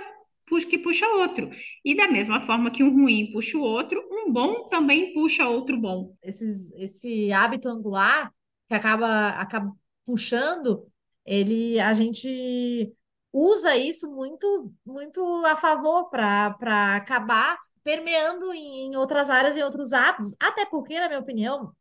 que 0.69 0.77
puxa 0.77 1.05
outro. 1.07 1.49
E 1.83 1.95
da 1.95 2.07
mesma 2.07 2.41
forma 2.41 2.71
que 2.71 2.83
um 2.83 2.93
ruim 2.93 3.31
puxa 3.31 3.57
o 3.57 3.61
outro, 3.61 4.01
um 4.11 4.31
bom 4.31 4.65
também 4.67 5.13
puxa 5.13 5.47
outro 5.47 5.77
bom. 5.77 6.15
Esses, 6.21 6.71
esse 6.73 7.31
hábito 7.33 7.67
angular 7.67 8.31
que 8.67 8.75
acaba, 8.75 9.29
acaba 9.29 9.71
puxando, 10.05 10.87
ele 11.25 11.79
a 11.79 11.93
gente 11.93 12.93
usa 13.33 13.75
isso 13.75 14.09
muito 14.09 14.73
muito 14.85 15.21
a 15.45 15.55
favor 15.55 16.09
para 16.09 16.95
acabar 16.95 17.57
permeando 17.83 18.53
em, 18.53 18.87
em 18.87 18.95
outras 18.97 19.29
áreas 19.29 19.57
e 19.57 19.63
outros 19.63 19.93
hábitos. 19.93 20.35
Até 20.39 20.65
porque, 20.65 20.99
na 20.99 21.07
minha 21.07 21.19
opinião, 21.19 21.71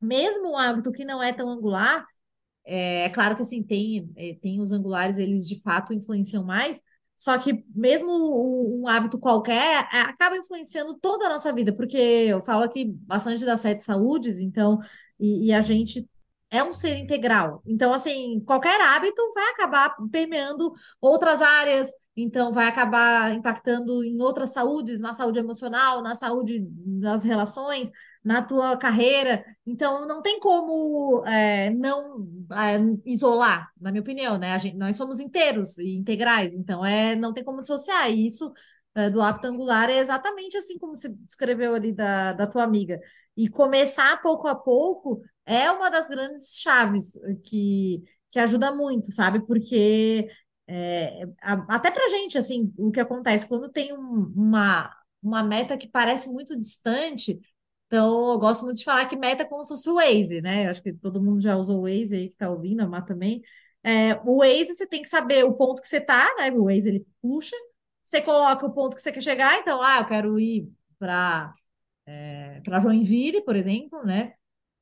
mesmo 0.00 0.52
um 0.52 0.56
hábito 0.56 0.92
que 0.92 1.04
não 1.04 1.22
é 1.22 1.32
tão 1.32 1.48
angular, 1.48 2.06
é, 2.64 3.04
é 3.04 3.08
claro 3.08 3.36
que 3.36 3.42
assim, 3.42 3.62
tem, 3.62 4.10
é, 4.16 4.34
tem 4.40 4.60
os 4.60 4.72
angulares, 4.72 5.18
eles 5.18 5.46
de 5.46 5.60
fato 5.60 5.92
influenciam 5.92 6.44
mais, 6.44 6.80
só 7.16 7.38
que 7.38 7.64
mesmo 7.74 8.10
um, 8.10 8.82
um 8.82 8.88
hábito 8.88 9.18
qualquer 9.18 9.86
é, 9.92 10.00
acaba 10.00 10.36
influenciando 10.36 10.94
toda 10.98 11.26
a 11.26 11.28
nossa 11.28 11.52
vida, 11.52 11.72
porque 11.72 11.96
eu 11.96 12.42
falo 12.42 12.64
aqui 12.64 12.84
bastante 12.84 13.44
das 13.44 13.60
sete 13.60 13.84
saúdes, 13.84 14.40
então, 14.40 14.78
e, 15.20 15.46
e 15.48 15.52
a 15.52 15.60
gente 15.60 16.08
é 16.50 16.62
um 16.62 16.74
ser 16.74 16.96
integral. 16.98 17.62
Então, 17.66 17.94
assim, 17.94 18.40
qualquer 18.44 18.80
hábito 18.80 19.22
vai 19.34 19.50
acabar 19.50 19.96
permeando 20.10 20.72
outras 21.00 21.40
áreas, 21.40 21.90
então 22.16 22.52
vai 22.52 22.66
acabar 22.66 23.32
impactando 23.32 24.04
em 24.04 24.20
outras 24.20 24.50
saúdes, 24.50 25.00
na 25.00 25.14
saúde 25.14 25.38
emocional, 25.38 26.02
na 26.02 26.14
saúde 26.14 26.60
das 26.68 27.24
relações, 27.24 27.90
na 28.24 28.42
tua 28.42 28.76
carreira. 28.76 29.44
Então 29.66 30.06
não 30.06 30.22
tem 30.22 30.38
como 30.40 31.24
é, 31.26 31.70
não 31.70 32.26
é, 32.52 32.78
isolar, 33.04 33.70
na 33.80 33.90
minha 33.90 34.02
opinião, 34.02 34.38
né? 34.38 34.58
Gente, 34.58 34.76
nós 34.76 34.96
somos 34.96 35.20
inteiros 35.20 35.78
e 35.78 35.96
integrais, 35.96 36.54
então 36.54 36.84
é 36.84 37.16
não 37.16 37.32
tem 37.32 37.44
como 37.44 37.60
dissociar. 37.60 38.10
E 38.10 38.26
isso 38.26 38.52
é, 38.94 39.10
do 39.10 39.20
hábito 39.20 39.46
angular 39.46 39.90
é 39.90 39.98
exatamente 39.98 40.56
assim 40.56 40.78
como 40.78 40.94
você 40.94 41.08
descreveu 41.08 41.74
ali 41.74 41.92
da, 41.92 42.32
da 42.32 42.46
tua 42.46 42.62
amiga. 42.64 43.00
E 43.36 43.48
começar 43.48 44.20
pouco 44.22 44.46
a 44.48 44.54
pouco 44.54 45.22
é 45.46 45.70
uma 45.70 45.90
das 45.90 46.08
grandes 46.08 46.58
chaves 46.60 47.14
que, 47.44 48.02
que 48.30 48.38
ajuda 48.38 48.74
muito, 48.74 49.10
sabe? 49.12 49.40
Porque 49.46 50.28
é, 50.66 51.24
até 51.40 51.90
para 51.90 52.08
gente, 52.08 52.38
assim, 52.38 52.72
o 52.78 52.90
que 52.90 53.00
acontece 53.00 53.46
quando 53.46 53.68
tem 53.70 53.92
um, 53.92 54.32
uma, 54.36 54.90
uma 55.22 55.42
meta 55.42 55.76
que 55.76 55.88
parece 55.88 56.28
muito 56.30 56.58
distante. 56.58 57.40
Então, 57.92 58.32
eu 58.32 58.38
gosto 58.38 58.64
muito 58.64 58.78
de 58.78 58.84
falar 58.84 59.04
que 59.06 59.14
meta 59.16 59.42
é 59.42 59.46
como 59.46 59.62
se 59.62 59.68
fosse 59.68 59.90
o 59.90 59.96
Waze, 59.96 60.40
né? 60.40 60.66
Acho 60.66 60.82
que 60.82 60.94
todo 60.94 61.22
mundo 61.22 61.42
já 61.42 61.56
usou 61.56 61.80
o 61.80 61.82
Waze 61.82 62.14
aí 62.16 62.28
que 62.30 62.36
tá 62.36 62.48
ouvindo, 62.48 62.80
a 62.80 62.86
Má 62.88 63.02
também. 63.02 63.42
É, 63.84 64.14
o 64.24 64.38
Waze, 64.38 64.74
você 64.74 64.86
tem 64.86 65.02
que 65.02 65.08
saber 65.08 65.44
o 65.44 65.52
ponto 65.52 65.82
que 65.82 65.86
você 65.88 66.00
tá, 66.00 66.34
né? 66.38 66.50
O 66.52 66.64
Waze, 66.64 66.88
ele 66.88 67.06
puxa. 67.20 67.54
Você 68.02 68.22
coloca 68.22 68.64
o 68.64 68.72
ponto 68.72 68.96
que 68.96 69.02
você 69.02 69.12
quer 69.12 69.22
chegar. 69.22 69.58
Então, 69.58 69.82
ah, 69.82 69.98
eu 69.98 70.06
quero 70.06 70.40
ir 70.40 70.72
para 70.98 71.54
é, 72.06 72.60
para 72.64 72.80
Joinville, 72.80 73.42
por 73.44 73.56
exemplo, 73.56 74.02
né? 74.04 74.34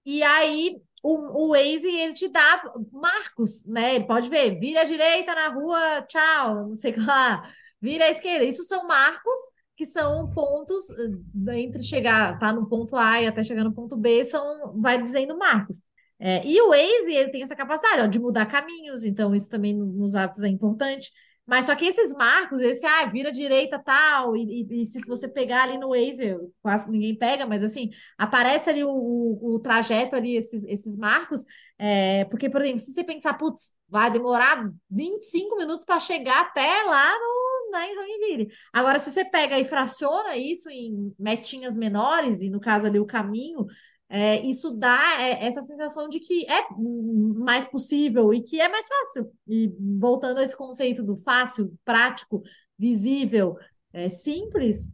E 0.07 0.23
aí, 0.23 0.81
o, 1.03 1.47
o 1.47 1.49
Waze 1.51 1.89
ele 1.89 2.15
te 2.15 2.29
dá 2.29 2.63
marcos, 2.93 3.65
né? 3.67 3.97
Ele 3.97 4.07
pode 4.07 4.29
ver, 4.29 4.59
vira 4.61 4.83
à 4.83 4.85
direita 4.85 5.35
na 5.35 5.49
rua, 5.49 6.03
tchau, 6.03 6.69
não 6.69 6.75
sei 6.77 6.93
o 6.93 6.95
que 6.95 7.01
lá, 7.01 7.43
vira 7.81 8.05
à 8.07 8.11
esquerda. 8.11 8.45
Isso 8.45 8.63
são 8.65 8.87
marcos 8.87 9.39
que 9.81 9.87
são 9.87 10.31
pontos 10.31 10.85
eh, 10.91 11.59
entre 11.59 11.83
chegar, 11.83 12.39
tá 12.39 12.53
no 12.53 12.69
ponto 12.69 12.95
A 12.97 13.23
e 13.23 13.27
até 13.27 13.43
chegar 13.43 13.65
no 13.65 13.73
ponto 13.73 13.97
B, 13.97 14.27
são, 14.27 14.79
vai 14.79 15.01
dizendo 15.01 15.39
marcos. 15.39 15.83
É, 16.19 16.47
e 16.47 16.61
o 16.61 16.69
Waze, 16.69 17.15
ele 17.15 17.31
tem 17.31 17.43
essa 17.43 17.57
capacidade 17.57 18.03
ó, 18.03 18.07
de 18.07 18.19
mudar 18.19 18.45
caminhos, 18.45 19.07
então 19.07 19.35
isso 19.35 19.49
também 19.49 19.75
nos 19.75 20.15
hábitos 20.15 20.45
é 20.45 20.49
importante. 20.49 21.11
Mas 21.47 21.65
só 21.65 21.75
que 21.75 21.87
esses 21.87 22.13
marcos, 22.13 22.61
esse, 22.61 22.85
ah, 22.85 23.07
vira 23.07 23.33
direita 23.33 23.79
tal, 23.79 24.37
e, 24.37 24.67
e, 24.71 24.83
e, 24.83 24.85
se 24.85 25.01
você 25.07 25.27
pegar 25.27 25.63
ali 25.63 25.79
no 25.79 25.89
Waze, 25.89 26.37
quase 26.63 26.89
ninguém 26.91 27.17
pega, 27.17 27.47
mas 27.47 27.63
assim, 27.63 27.89
aparece 28.19 28.69
ali 28.69 28.85
o, 28.85 28.91
o, 28.91 29.55
o 29.55 29.59
trajeto 29.59 30.15
ali, 30.15 30.37
esses, 30.37 30.63
esses 30.65 30.95
marcos, 30.99 31.43
é, 31.79 32.27
porque, 32.27 32.51
por 32.51 32.61
exemplo, 32.61 32.81
se 32.81 32.93
você 32.93 33.03
pensar, 33.03 33.35
putz, 33.35 33.73
vai 33.89 34.11
demorar 34.11 34.71
25 34.91 35.57
minutos 35.57 35.87
para 35.87 35.99
chegar 35.99 36.43
até 36.43 36.83
lá 36.83 37.19
no, 37.19 37.40
né, 37.71 37.89
em 37.89 37.95
Joinville. 37.95 38.53
Agora, 38.73 38.99
se 38.99 39.11
você 39.11 39.25
pega 39.25 39.59
e 39.59 39.65
fraciona 39.65 40.37
isso 40.37 40.69
em 40.71 41.15
metinhas 41.19 41.77
menores, 41.77 42.43
e 42.43 42.51
no 42.51 42.61
caso 42.61 42.87
ali 42.87 42.99
o 42.99 43.07
caminho, 43.07 43.67
é, 44.09 44.41
isso 44.45 44.77
dá 44.77 45.21
é, 45.21 45.47
essa 45.47 45.63
sensação 45.63 46.09
de 46.09 46.19
que 46.19 46.45
é 46.51 46.67
mais 46.77 47.65
possível 47.65 48.35
e 48.35 48.43
que 48.43 48.61
é 48.61 48.69
mais 48.69 48.89
fácil. 48.89 49.33
E 49.47 49.73
voltando 49.99 50.39
a 50.39 50.43
esse 50.43 50.57
conceito 50.57 51.03
do 51.03 51.17
fácil, 51.17 51.73
prático, 51.85 52.43
visível, 52.77 53.57
é, 53.93 54.09
simples, 54.09 54.89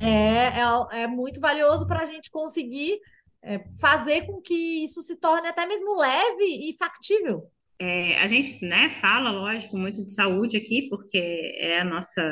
é, 0.00 0.60
é, 0.60 1.02
é 1.02 1.06
muito 1.06 1.40
valioso 1.40 1.86
para 1.86 2.00
a 2.00 2.06
gente 2.06 2.30
conseguir 2.30 2.98
é, 3.42 3.58
fazer 3.78 4.26
com 4.26 4.40
que 4.40 4.82
isso 4.82 5.02
se 5.02 5.16
torne 5.16 5.48
até 5.48 5.66
mesmo 5.66 5.94
leve 5.94 6.70
e 6.70 6.76
factível. 6.76 7.50
É, 7.82 8.16
a 8.18 8.28
gente 8.28 8.64
né, 8.64 8.88
fala, 8.90 9.30
lógico, 9.32 9.76
muito 9.76 10.04
de 10.06 10.14
saúde 10.14 10.56
aqui, 10.56 10.88
porque 10.88 11.18
é 11.58 11.80
a 11.80 11.84
nossa, 11.84 12.22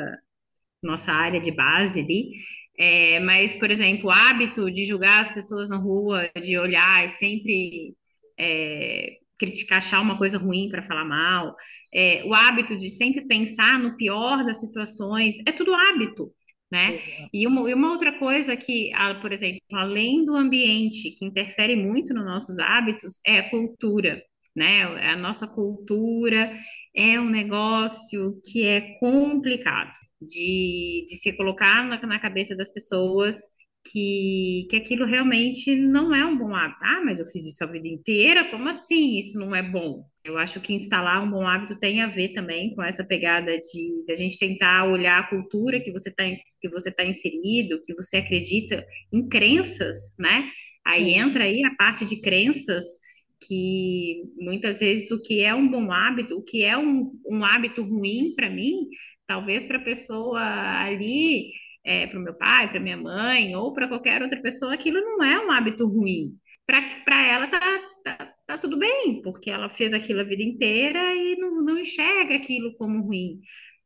nossa 0.81 1.11
área 1.11 1.41
de 1.41 1.51
base 1.51 1.99
ali, 1.99 2.31
é, 2.79 3.19
mas, 3.19 3.53
por 3.55 3.69
exemplo, 3.69 4.07
o 4.07 4.11
hábito 4.11 4.71
de 4.71 4.85
julgar 4.85 5.23
as 5.23 5.33
pessoas 5.33 5.69
na 5.69 5.75
rua, 5.75 6.31
de 6.41 6.57
olhar 6.57 7.05
e 7.05 7.09
sempre 7.09 7.95
é, 8.39 9.17
criticar, 9.37 9.79
achar 9.79 9.99
uma 10.01 10.17
coisa 10.17 10.37
ruim 10.37 10.69
para 10.69 10.83
falar 10.83 11.03
mal, 11.03 11.53
é, 11.93 12.23
o 12.25 12.33
hábito 12.33 12.77
de 12.77 12.89
sempre 12.89 13.27
pensar 13.27 13.77
no 13.77 13.97
pior 13.97 14.45
das 14.45 14.61
situações, 14.61 15.35
é 15.45 15.51
tudo 15.51 15.75
hábito. 15.75 16.33
Né? 16.71 17.01
E 17.33 17.45
uma, 17.45 17.69
e 17.69 17.73
uma 17.73 17.91
outra 17.91 18.17
coisa 18.17 18.55
que, 18.55 18.91
por 19.21 19.33
exemplo, 19.33 19.59
além 19.73 20.23
do 20.23 20.33
ambiente, 20.37 21.11
que 21.11 21.25
interfere 21.25 21.75
muito 21.75 22.13
nos 22.13 22.23
nossos 22.23 22.57
hábitos, 22.59 23.19
é 23.27 23.39
a 23.39 23.49
cultura, 23.49 24.23
né? 24.55 24.83
A 25.11 25.15
nossa 25.15 25.47
cultura 25.47 26.51
é 26.95 27.19
um 27.19 27.29
negócio 27.29 28.39
que 28.43 28.65
é 28.65 28.93
complicado 28.99 29.93
de, 30.21 31.05
de 31.07 31.15
se 31.15 31.33
colocar 31.33 31.83
na, 31.85 31.99
na 32.05 32.19
cabeça 32.19 32.55
das 32.55 32.69
pessoas 32.69 33.37
que, 33.83 34.67
que 34.69 34.75
aquilo 34.75 35.05
realmente 35.05 35.75
não 35.75 36.13
é 36.13 36.25
um 36.25 36.37
bom 36.37 36.53
hábito. 36.53 36.79
Ah, 36.83 37.01
mas 37.03 37.19
eu 37.19 37.25
fiz 37.25 37.45
isso 37.45 37.63
a 37.63 37.67
vida 37.67 37.87
inteira, 37.87 38.49
como 38.49 38.69
assim 38.69 39.17
isso 39.19 39.39
não 39.39 39.55
é 39.55 39.63
bom? 39.63 40.03
Eu 40.23 40.37
acho 40.37 40.61
que 40.61 40.73
instalar 40.73 41.23
um 41.23 41.31
bom 41.31 41.47
hábito 41.47 41.79
tem 41.79 42.01
a 42.01 42.07
ver 42.07 42.29
também 42.33 42.75
com 42.75 42.83
essa 42.83 43.03
pegada 43.03 43.57
de, 43.57 44.05
de 44.05 44.11
a 44.11 44.15
gente 44.15 44.37
tentar 44.37 44.85
olhar 44.85 45.19
a 45.19 45.27
cultura 45.27 45.79
que 45.79 45.91
você 45.91 46.09
está 46.09 46.23
que 46.59 46.69
você 46.69 46.91
tá 46.91 47.03
inserido, 47.03 47.81
que 47.83 47.93
você 47.95 48.17
acredita 48.17 48.85
em 49.11 49.27
crenças, 49.27 49.97
né? 50.17 50.47
Aí 50.85 51.05
Sim. 51.05 51.19
entra 51.19 51.43
aí 51.43 51.63
a 51.63 51.75
parte 51.75 52.05
de 52.05 52.21
crenças 52.21 52.85
que 53.41 54.23
muitas 54.37 54.77
vezes 54.79 55.11
o 55.11 55.21
que 55.21 55.43
é 55.43 55.53
um 55.53 55.67
bom 55.69 55.91
hábito, 55.91 56.37
o 56.37 56.43
que 56.43 56.63
é 56.63 56.77
um, 56.77 57.11
um 57.27 57.43
hábito 57.43 57.83
ruim 57.83 58.33
para 58.35 58.49
mim, 58.49 58.87
talvez 59.27 59.63
para 59.65 59.77
a 59.77 59.83
pessoa 59.83 60.39
ali, 60.41 61.51
é, 61.83 62.07
para 62.07 62.19
o 62.19 62.23
meu 62.23 62.33
pai, 62.35 62.69
para 62.69 62.79
minha 62.79 62.97
mãe 62.97 63.55
ou 63.55 63.73
para 63.73 63.87
qualquer 63.87 64.21
outra 64.21 64.41
pessoa, 64.41 64.73
aquilo 64.73 64.99
não 65.01 65.23
é 65.23 65.43
um 65.45 65.51
hábito 65.51 65.85
ruim. 65.87 66.37
Para 66.65 67.27
ela 67.27 67.47
tá, 67.47 67.59
tá, 68.03 68.33
tá, 68.47 68.57
tudo 68.57 68.77
bem, 68.77 69.21
porque 69.23 69.49
ela 69.49 69.69
fez 69.69 69.93
aquilo 69.93 70.21
a 70.21 70.23
vida 70.23 70.43
inteira 70.43 71.13
e 71.15 71.35
não, 71.37 71.61
não 71.63 71.79
enxerga 71.79 72.35
aquilo 72.35 72.75
como 72.77 73.01
ruim. 73.03 73.41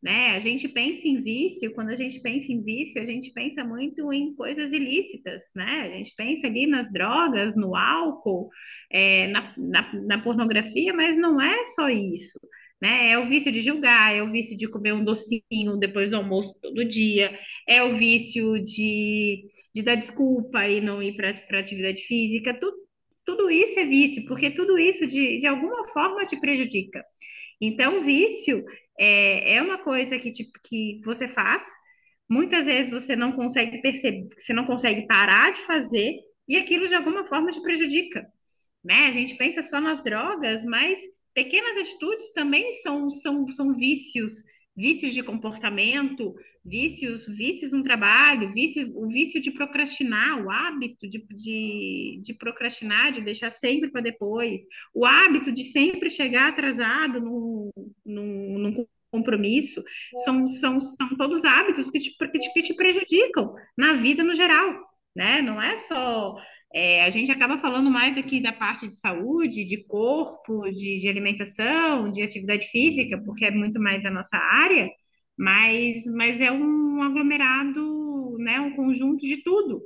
Né? 0.05 0.35
A 0.35 0.39
gente 0.39 0.67
pensa 0.67 1.07
em 1.07 1.19
vício, 1.19 1.73
quando 1.73 1.89
a 1.89 1.95
gente 1.95 2.19
pensa 2.19 2.51
em 2.51 2.61
vício, 2.63 3.01
a 3.01 3.05
gente 3.05 3.31
pensa 3.31 3.63
muito 3.63 4.13
em 4.13 4.35
coisas 4.35 4.71
ilícitas, 4.71 5.41
né? 5.55 5.81
A 5.81 5.87
gente 5.97 6.13
pensa 6.15 6.45
ali 6.45 6.67
nas 6.67 6.93
drogas, 6.93 7.55
no 7.55 7.75
álcool, 7.75 8.47
é, 8.91 9.25
na, 9.29 9.51
na, 9.57 9.93
na 10.05 10.21
pornografia, 10.21 10.93
mas 10.93 11.17
não 11.17 11.41
é 11.41 11.63
só 11.73 11.89
isso. 11.89 12.39
Né? 12.79 13.13
É 13.13 13.17
o 13.17 13.27
vício 13.27 13.51
de 13.51 13.61
julgar, 13.61 14.15
é 14.15 14.21
o 14.21 14.29
vício 14.29 14.55
de 14.55 14.67
comer 14.67 14.93
um 14.93 15.03
docinho 15.03 15.75
depois 15.79 16.11
do 16.11 16.17
almoço 16.17 16.53
todo 16.61 16.85
dia, 16.85 17.35
é 17.67 17.81
o 17.81 17.95
vício 17.95 18.61
de, 18.61 19.43
de 19.73 19.81
dar 19.81 19.95
desculpa 19.95 20.67
e 20.67 20.81
não 20.81 21.01
ir 21.01 21.15
para 21.15 21.59
atividade 21.59 22.03
física. 22.03 22.53
Tudo, 22.53 22.77
tudo 23.25 23.49
isso 23.49 23.79
é 23.79 23.85
vício, 23.85 24.23
porque 24.27 24.51
tudo 24.51 24.77
isso 24.77 25.07
de, 25.07 25.39
de 25.39 25.47
alguma 25.47 25.87
forma 25.87 26.25
te 26.25 26.39
prejudica. 26.39 27.03
Então, 27.59 28.03
vício 28.03 28.63
é, 28.99 29.55
é 29.55 29.61
uma 29.61 29.77
coisa 29.77 30.17
que, 30.17 30.31
tipo, 30.31 30.51
que 30.63 31.01
você 31.03 31.27
faz, 31.27 31.63
muitas 32.29 32.65
vezes 32.65 32.91
você 32.91 33.15
não 33.15 33.31
consegue 33.31 33.81
perceber, 33.81 34.27
você 34.37 34.53
não 34.53 34.65
consegue 34.65 35.05
parar 35.07 35.53
de 35.53 35.61
fazer, 35.61 36.19
e 36.47 36.57
aquilo 36.57 36.87
de 36.87 36.95
alguma 36.95 37.25
forma 37.25 37.51
te 37.51 37.61
prejudica. 37.61 38.25
Né? 38.83 39.07
A 39.07 39.11
gente 39.11 39.35
pensa 39.35 39.61
só 39.61 39.81
nas 39.81 40.03
drogas, 40.03 40.63
mas 40.63 40.99
pequenas 41.33 41.77
atitudes 41.77 42.31
também 42.31 42.73
são, 42.75 43.09
são, 43.09 43.47
são 43.49 43.73
vícios, 43.73 44.43
vícios 44.75 45.13
de 45.13 45.23
comportamento, 45.23 46.35
vícios, 46.63 47.27
vícios 47.27 47.71
no 47.71 47.81
trabalho, 47.81 48.51
vícios, 48.51 48.89
o 48.93 49.07
vício 49.07 49.39
de 49.39 49.51
procrastinar, 49.51 50.43
o 50.43 50.51
hábito 50.51 51.07
de, 51.07 51.25
de, 51.29 52.19
de 52.21 52.33
procrastinar, 52.33 53.11
de 53.11 53.21
deixar 53.21 53.51
sempre 53.51 53.89
para 53.89 54.01
depois, 54.01 54.61
o 54.93 55.05
hábito 55.05 55.51
de 55.51 55.63
sempre 55.63 56.09
chegar 56.09 56.49
atrasado 56.49 57.21
no, 57.21 57.71
no, 58.05 58.59
num 58.59 58.85
compromisso, 59.11 59.83
são, 60.25 60.47
são, 60.47 60.81
são 60.81 61.09
todos 61.15 61.45
hábitos 61.45 61.89
que 61.89 61.99
te, 61.99 62.11
que 62.17 62.39
te, 62.39 62.53
que 62.53 62.61
te 62.63 62.73
prejudicam 62.73 63.55
na 63.77 63.93
vida 63.93 64.23
no 64.23 64.33
geral, 64.33 64.77
né? 65.15 65.41
Não 65.41 65.61
é 65.61 65.77
só 65.77 66.35
é, 66.73 67.03
a 67.05 67.09
gente 67.09 67.31
acaba 67.31 67.57
falando 67.57 67.89
mais 67.89 68.17
aqui 68.17 68.41
da 68.41 68.51
parte 68.51 68.87
de 68.87 68.95
saúde, 68.97 69.63
de 69.65 69.83
corpo, 69.85 70.69
de, 70.71 70.99
de, 70.99 71.07
alimentação, 71.07 72.11
de 72.11 72.21
atividade 72.21 72.67
física, 72.67 73.21
porque 73.23 73.45
é 73.45 73.51
muito 73.51 73.79
mais 73.79 74.03
a 74.05 74.11
nossa 74.11 74.37
área, 74.37 74.89
mas, 75.37 76.05
mas 76.15 76.41
é 76.41 76.51
um 76.51 77.01
aglomerado, 77.01 78.37
né, 78.39 78.59
um 78.59 78.75
conjunto 78.75 79.21
de 79.21 79.37
tudo. 79.43 79.81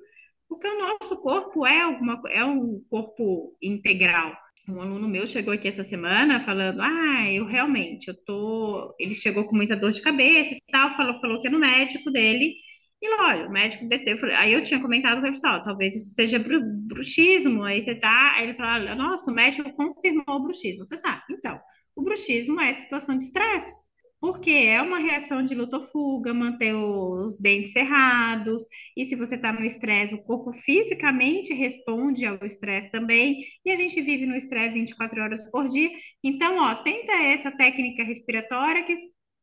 Porque 0.48 0.68
o 0.68 0.80
nosso 0.80 1.16
corpo 1.22 1.66
é, 1.66 1.82
alguma, 1.82 2.22
é 2.30 2.44
um 2.44 2.82
corpo 2.90 3.56
integral. 3.62 4.36
Um 4.68 4.82
aluno 4.82 5.08
meu 5.08 5.26
chegou 5.28 5.54
aqui 5.54 5.68
essa 5.68 5.84
semana 5.84 6.42
falando: 6.42 6.82
Ah, 6.82 7.32
eu 7.32 7.46
realmente, 7.46 8.08
eu 8.08 8.16
tô. 8.26 8.96
Ele 9.00 9.16
chegou 9.16 9.46
com 9.46 9.56
muita 9.56 9.76
dor 9.76 9.92
de 9.92 10.02
cabeça 10.02 10.54
e 10.56 10.62
tal, 10.72 10.96
falou, 10.96 11.20
falou 11.20 11.40
que 11.40 11.48
é 11.48 11.52
no 11.52 11.60
médico 11.60 12.12
dele 12.12 12.54
e 13.02 13.10
olha, 13.16 13.48
o 13.48 13.52
médico 13.52 13.88
deteve. 13.88 14.34
Aí 14.34 14.52
eu 14.54 14.62
tinha 14.64 14.82
comentado 14.82 15.20
com 15.20 15.26
ele, 15.26 15.36
pessoal, 15.36 15.64
talvez 15.64 15.96
isso 15.96 16.14
seja 16.14 16.38
bruxismo. 16.40 17.64
Aí 17.64 17.82
você 17.82 17.96
tá. 17.96 18.34
Aí 18.36 18.46
ele 18.46 18.54
falou: 18.56 18.96
nossa, 18.96 19.32
o 19.32 19.34
médico 19.34 19.72
confirmou 19.74 20.26
o 20.28 20.44
bruxismo. 20.44 20.84
Eu 20.84 20.88
falei, 20.88 21.04
ah, 21.18 21.24
então, 21.32 21.60
o 21.96 22.04
bruxismo 22.04 22.60
é 22.60 22.74
situação 22.74 23.18
de 23.18 23.24
estresse. 23.26 23.88
Porque 24.20 24.52
é 24.52 24.82
uma 24.82 25.00
reação 25.00 25.44
de 25.44 25.56
luta 25.56 25.78
ou 25.78 25.84
fuga, 25.84 26.34
manter 26.34 26.74
os 26.76 27.40
dentes 27.40 27.72
cerrados, 27.72 28.64
e 28.96 29.06
se 29.06 29.16
você 29.16 29.36
está 29.36 29.54
no 29.54 29.64
estresse, 29.64 30.14
o 30.14 30.22
corpo 30.24 30.52
fisicamente 30.52 31.54
responde 31.54 32.26
ao 32.26 32.38
estresse 32.46 32.92
também, 32.92 33.40
e 33.66 33.72
a 33.72 33.78
gente 33.78 34.02
vive 34.02 34.26
no 34.26 34.36
estresse 34.36 34.74
24 34.74 35.22
horas 35.22 35.50
por 35.50 35.70
dia. 35.70 35.90
Então, 36.22 36.58
ó, 36.58 36.76
tenta 36.76 37.14
essa 37.14 37.50
técnica 37.50 38.04
respiratória 38.04 38.84
que 38.84 38.98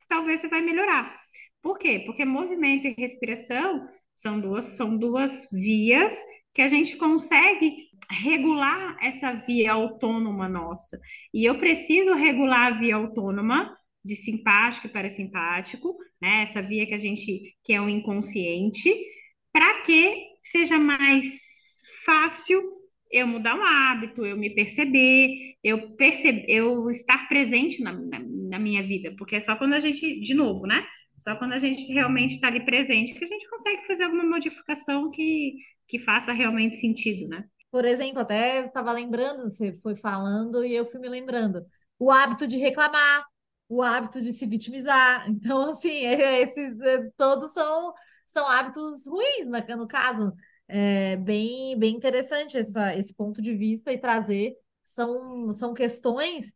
talvez 0.08 0.40
você 0.42 0.48
vai 0.48 0.60
melhorar. 0.60 1.16
Por 1.66 1.80
quê? 1.80 1.98
Porque 2.06 2.24
movimento 2.24 2.86
e 2.86 2.94
respiração 2.96 3.88
são 4.14 4.40
duas, 4.40 4.76
são 4.76 4.96
duas 4.96 5.48
vias 5.50 6.16
que 6.54 6.62
a 6.62 6.68
gente 6.68 6.96
consegue 6.96 7.88
regular 8.08 8.96
essa 9.02 9.32
via 9.32 9.72
autônoma 9.72 10.48
nossa. 10.48 10.96
E 11.34 11.44
eu 11.44 11.58
preciso 11.58 12.14
regular 12.14 12.72
a 12.72 12.78
via 12.78 12.94
autônoma 12.94 13.76
de 14.04 14.14
simpático 14.14 14.86
e 14.86 14.90
parasimpático, 14.90 15.96
né? 16.22 16.42
Essa 16.42 16.62
via 16.62 16.86
que 16.86 16.94
a 16.94 16.98
gente 16.98 17.56
que 17.64 17.72
é 17.72 17.80
o 17.80 17.88
inconsciente, 17.88 18.94
para 19.52 19.82
que 19.82 20.22
seja 20.42 20.78
mais 20.78 21.26
fácil 22.04 22.62
eu 23.10 23.26
mudar 23.26 23.56
um 23.56 23.64
hábito, 23.64 24.24
eu 24.24 24.36
me 24.36 24.50
perceber, 24.50 25.56
eu 25.64 25.96
perceber, 25.96 26.44
eu 26.46 26.88
estar 26.90 27.26
presente 27.26 27.82
na, 27.82 27.92
na, 27.92 28.20
na 28.20 28.58
minha 28.60 28.84
vida, 28.84 29.12
porque 29.18 29.34
é 29.34 29.40
só 29.40 29.56
quando 29.56 29.72
a 29.72 29.80
gente, 29.80 30.20
de 30.20 30.32
novo, 30.32 30.64
né? 30.64 30.86
Só 31.18 31.34
quando 31.36 31.52
a 31.52 31.58
gente 31.58 31.92
realmente 31.92 32.34
está 32.34 32.48
ali 32.48 32.64
presente 32.64 33.14
que 33.14 33.24
a 33.24 33.26
gente 33.26 33.48
consegue 33.48 33.86
fazer 33.86 34.04
alguma 34.04 34.24
modificação 34.24 35.10
que, 35.10 35.54
que 35.88 35.98
faça 35.98 36.32
realmente 36.32 36.76
sentido, 36.76 37.28
né? 37.28 37.44
Por 37.70 37.84
exemplo, 37.84 38.20
até 38.20 38.66
estava 38.66 38.92
lembrando, 38.92 39.50
você 39.50 39.72
foi 39.82 39.94
falando 39.94 40.64
e 40.64 40.74
eu 40.74 40.84
fui 40.86 41.00
me 41.00 41.08
lembrando. 41.08 41.64
O 41.98 42.10
hábito 42.10 42.46
de 42.46 42.56
reclamar, 42.58 43.24
o 43.68 43.82
hábito 43.82 44.20
de 44.20 44.32
se 44.32 44.46
vitimizar. 44.46 45.26
Então, 45.30 45.70
assim, 45.70 46.06
esses 46.06 46.78
é, 46.80 47.10
todos 47.16 47.52
são, 47.52 47.92
são 48.26 48.48
hábitos 48.48 49.06
ruins, 49.06 49.46
né, 49.46 49.64
no 49.76 49.86
caso. 49.88 50.32
É 50.68 51.16
bem, 51.16 51.78
bem 51.78 51.94
interessante 51.94 52.56
essa, 52.56 52.96
esse 52.96 53.14
ponto 53.14 53.40
de 53.40 53.54
vista 53.54 53.92
e 53.92 53.98
trazer 53.98 54.56
são, 54.82 55.52
são 55.52 55.72
questões 55.74 56.52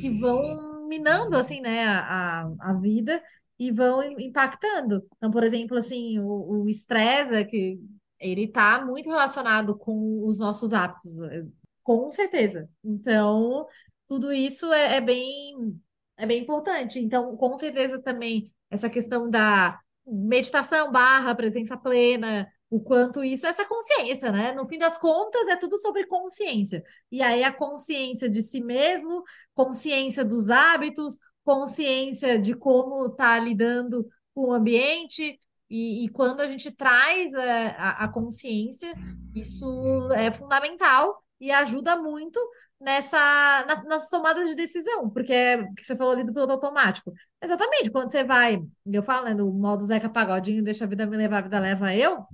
que 0.00 0.10
vão 0.18 0.86
minando 0.88 1.36
assim, 1.36 1.60
né, 1.60 1.84
a, 1.84 2.42
a 2.60 2.72
vida 2.74 3.22
e 3.60 3.70
vão 3.70 4.02
impactando. 4.02 5.06
Então, 5.18 5.30
por 5.30 5.44
exemplo, 5.44 5.76
assim, 5.76 6.18
o 6.18 6.66
estresse, 6.66 7.34
é 7.34 7.44
que 7.44 7.78
ele 8.18 8.44
está 8.44 8.82
muito 8.82 9.10
relacionado 9.10 9.76
com 9.76 10.26
os 10.26 10.38
nossos 10.38 10.72
hábitos, 10.72 11.20
é, 11.20 11.44
com 11.82 12.08
certeza. 12.08 12.70
Então, 12.82 13.66
tudo 14.08 14.32
isso 14.32 14.72
é, 14.72 14.96
é 14.96 15.00
bem 15.00 15.78
é 16.16 16.26
bem 16.26 16.42
importante. 16.42 16.98
Então, 16.98 17.36
com 17.36 17.56
certeza 17.56 18.00
também 18.00 18.50
essa 18.70 18.88
questão 18.88 19.28
da 19.28 19.78
meditação 20.06 20.90
barra 20.90 21.34
presença 21.34 21.76
plena, 21.76 22.48
o 22.70 22.80
quanto 22.80 23.22
isso, 23.24 23.46
essa 23.46 23.64
consciência, 23.66 24.30
né? 24.32 24.52
No 24.52 24.66
fim 24.66 24.78
das 24.78 24.96
contas, 24.96 25.48
é 25.48 25.56
tudo 25.56 25.76
sobre 25.78 26.06
consciência. 26.06 26.82
E 27.10 27.20
aí 27.20 27.42
a 27.42 27.52
consciência 27.52 28.30
de 28.30 28.42
si 28.42 28.62
mesmo, 28.62 29.22
consciência 29.54 30.24
dos 30.24 30.50
hábitos, 30.50 31.18
consciência 31.50 32.38
de 32.38 32.54
como 32.54 33.06
está 33.06 33.36
lidando 33.36 34.08
com 34.32 34.50
o 34.50 34.52
ambiente, 34.52 35.36
e, 35.68 36.04
e, 36.04 36.08
quando 36.08 36.40
a 36.40 36.46
gente 36.46 36.70
traz 36.70 37.34
a, 37.34 38.04
a, 38.04 38.08
consciência, 38.08 38.92
isso 39.34 40.12
é 40.12 40.30
fundamental 40.32 41.24
e 41.40 41.50
ajuda 41.50 41.96
muito 41.96 42.40
nessa 42.80 43.64
nas, 43.66 43.84
nas, 43.84 44.08
tomadas 44.08 44.48
de 44.48 44.54
decisão, 44.54 45.10
porque 45.10 45.32
é, 45.32 45.64
que 45.74 45.84
você 45.84 45.96
falou 45.96 46.12
ali 46.12 46.24
do 46.24 46.32
piloto 46.32 46.52
automático. 46.52 47.12
Exatamente, 47.42 47.90
quando 47.90 48.10
você 48.12 48.22
vai, 48.22 48.60
eu 48.86 49.02
falo, 49.02 49.26
né, 49.26 49.34
no 49.34 49.52
modo 49.52 49.84
Zeca 49.84 50.08
Pagodinho, 50.08 50.62
deixa 50.62 50.84
a 50.84 50.88
vida 50.88 51.06
me 51.06 51.16
levar, 51.16 51.38
a 51.38 51.42
vida 51.42 51.58
leva 51.58 51.94
eu, 51.94 52.24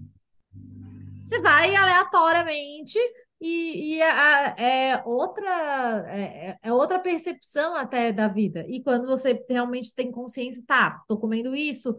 você 1.20 1.40
vai 1.40 1.74
aleatoriamente 1.74 2.98
e, 3.46 3.96
e 3.96 4.02
a, 4.02 4.56
é 4.58 5.02
outra 5.04 6.04
é, 6.08 6.58
é, 6.62 6.72
outra 6.72 6.98
percepção 6.98 7.74
até 7.76 8.12
da 8.12 8.28
vida. 8.28 8.64
E 8.68 8.82
quando 8.82 9.06
você 9.06 9.44
realmente 9.48 9.94
tem 9.94 10.10
consciência, 10.10 10.62
tá, 10.66 11.02
tô 11.08 11.16
comendo 11.18 11.54
isso, 11.54 11.96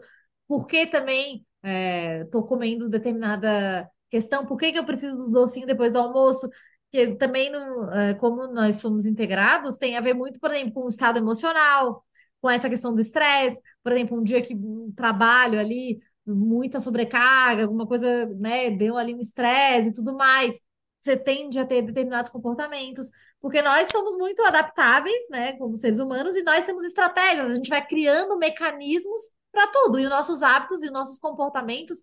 por 0.48 0.68
que 0.68 0.86
também 0.88 1.46
é, 1.64 2.26
tô 2.26 2.44
comendo 2.44 2.90
determinada 2.90 3.90
questão, 4.10 4.46
por 4.46 4.58
que, 4.58 4.72
que 4.72 4.80
eu 4.80 4.86
preciso 4.86 5.18
do 5.18 5.30
docinho 5.30 5.68
depois 5.68 5.92
do 5.94 6.00
almoço? 6.00 6.50
Que 6.92 7.16
também, 7.16 7.52
é, 7.94 8.14
como 8.16 8.48
nós 8.48 8.78
somos 8.82 9.06
integrados, 9.06 9.78
tem 9.78 9.98
a 9.98 10.02
ver 10.02 10.14
muito, 10.14 10.40
por 10.40 10.52
exemplo, 10.52 10.74
com 10.74 10.86
o 10.86 10.90
estado 10.90 11.18
emocional, 11.18 12.06
com 12.42 12.50
essa 12.50 12.70
questão 12.70 12.94
do 12.94 13.02
estresse, 13.02 13.62
por 13.84 13.92
exemplo, 13.92 14.18
um 14.18 14.24
dia 14.24 14.42
que 14.42 14.56
um 14.56 14.92
trabalho 14.96 15.60
ali, 15.60 16.00
muita 16.26 16.80
sobrecarga, 16.80 17.64
alguma 17.64 17.88
coisa, 17.88 18.26
né, 18.38 18.70
deu 18.70 18.98
ali 18.98 19.14
um 19.16 19.20
estresse 19.20 19.90
e 19.90 19.94
tudo 19.94 20.16
mais 20.16 20.60
você 21.02 21.16
tende 21.16 21.60
a 21.60 21.66
ter 21.66 21.82
determinados 21.82 22.30
comportamentos, 22.30 23.10
porque 23.40 23.62
nós 23.62 23.92
somos 23.92 24.16
muito 24.18 24.42
adaptáveis, 24.44 25.22
né, 25.30 25.54
como 25.54 25.76
seres 25.76 26.00
humanos, 26.00 26.36
e 26.36 26.44
nós 26.44 26.66
temos 26.66 26.84
estratégias, 26.84 27.52
a 27.52 27.56
gente 27.56 27.70
vai 27.70 27.86
criando 27.86 28.38
mecanismos 28.38 29.22
para 29.52 29.68
tudo, 29.68 30.00
e 30.00 30.04
os 30.04 30.10
nossos 30.10 30.44
hábitos 30.44 30.84
e 30.84 30.92
nossos 30.92 31.20
comportamentos, 31.20 32.00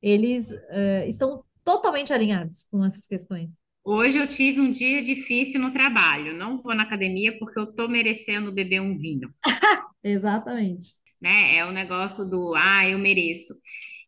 eles 0.00 0.50
uh, 0.50 1.06
estão 1.06 1.44
totalmente 1.64 2.12
alinhados 2.12 2.66
com 2.70 2.84
essas 2.84 3.06
questões. 3.06 3.62
Hoje 3.84 4.18
eu 4.18 4.28
tive 4.28 4.60
um 4.60 4.70
dia 4.70 5.02
difícil 5.02 5.60
no 5.60 5.72
trabalho, 5.72 6.34
não 6.34 6.60
vou 6.60 6.74
na 6.74 6.84
academia 6.84 7.36
porque 7.38 7.58
eu 7.58 7.66
tô 7.66 7.88
merecendo 7.88 8.52
beber 8.52 8.80
um 8.80 8.96
vinho. 8.96 9.32
Exatamente. 10.04 10.94
Né? 11.20 11.56
É 11.56 11.64
o 11.64 11.72
negócio 11.72 12.24
do, 12.24 12.54
ah, 12.56 12.88
eu 12.88 12.98
mereço. 12.98 13.54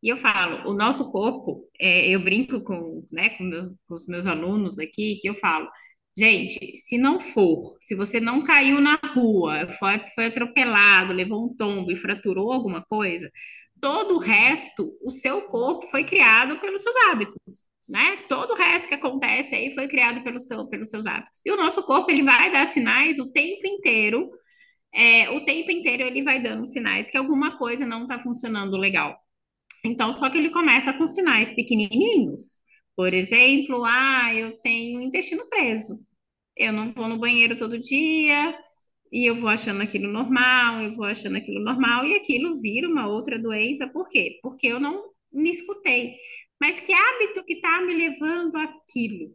E 0.05 0.09
eu 0.11 0.17
falo, 0.19 0.71
o 0.71 0.75
nosso 0.75 1.11
corpo, 1.11 1.69
é, 1.81 2.09
eu 2.09 2.21
brinco 2.23 2.61
com, 2.61 3.07
né, 3.11 3.31
com, 3.31 3.45
meus, 3.45 3.69
com 3.89 3.95
os 3.95 4.07
meus 4.07 4.27
alunos 4.27 4.79
aqui, 4.79 5.19
que 5.21 5.29
eu 5.29 5.35
falo, 5.35 5.69
Gente, 6.17 6.77
se 6.77 6.97
não 6.97 7.19
for, 7.19 7.77
se 7.81 7.95
você 7.97 8.21
não 8.21 8.45
caiu 8.45 8.81
na 8.81 8.95
rua, 9.15 9.69
foi, 9.73 9.99
foi 10.15 10.27
atropelado, 10.27 11.13
levou 11.13 11.45
um 11.45 11.57
tombo 11.57 11.91
e 11.91 11.97
fraturou 11.97 12.53
alguma 12.53 12.85
coisa, 12.85 13.29
todo 13.81 14.15
o 14.15 14.19
resto, 14.19 14.97
o 15.03 15.11
seu 15.11 15.43
corpo 15.43 15.89
foi 15.89 16.05
criado 16.05 16.61
pelos 16.61 16.83
seus 16.83 16.95
hábitos, 17.09 17.69
né? 17.89 18.19
Todo 18.29 18.53
o 18.53 18.57
resto 18.57 18.89
que 18.89 18.95
acontece 18.95 19.55
aí 19.57 19.75
foi 19.75 19.89
criado 19.89 20.23
pelo 20.23 20.41
seu, 20.41 20.67
pelos 20.69 20.89
seus 20.89 21.07
hábitos. 21.07 21.41
E 21.45 21.51
o 21.51 21.57
nosso 21.57 21.83
corpo, 21.83 22.11
ele 22.11 22.23
vai 22.23 22.51
dar 22.53 22.67
sinais 22.69 23.19
o 23.19 23.31
tempo 23.33 23.67
inteiro, 23.67 24.31
é, 24.93 25.31
o 25.31 25.45
tempo 25.45 25.71
inteiro 25.73 26.05
ele 26.05 26.23
vai 26.23 26.41
dando 26.41 26.67
sinais 26.67 27.11
que 27.11 27.17
alguma 27.17 27.59
coisa 27.59 27.85
não 27.85 28.03
está 28.03 28.19
funcionando 28.21 28.77
legal. 28.77 29.19
Então, 29.85 30.13
só 30.13 30.31
que 30.31 30.39
ele 30.39 30.51
começa 30.51 30.93
com 30.93 31.07
sinais 31.07 31.53
pequenininhos. 31.53 32.63
Por 32.97 33.13
exemplo, 33.13 33.85
ah, 33.85 34.35
eu 34.35 34.59
tenho 34.61 35.01
intestino 35.01 35.49
preso. 35.49 36.01
Eu 36.57 36.73
não 36.73 36.93
vou 36.93 37.09
no 37.09 37.19
banheiro 37.19 37.57
todo 37.57 37.79
dia 37.81 38.57
e 39.13 39.27
eu 39.29 39.35
vou 39.37 39.49
achando 39.51 39.83
aquilo 39.83 40.11
normal, 40.13 40.83
eu 40.83 40.93
vou 40.93 41.05
achando 41.07 41.37
aquilo 41.37 41.61
normal 41.63 42.05
e 42.07 42.15
aquilo 42.15 42.61
vira 42.61 42.89
uma 42.89 43.09
outra 43.09 43.39
doença. 43.39 43.89
Por 43.89 44.09
quê? 44.09 44.39
Porque 44.43 44.67
eu 44.69 44.81
não 44.81 45.11
me 45.33 45.51
escutei. 45.51 46.17
Mas 46.61 46.81
que 46.81 46.93
hábito 46.93 47.45
que 47.45 47.55
está 47.55 47.81
me 47.83 47.95
levando 47.95 48.57
àquilo? 48.57 49.35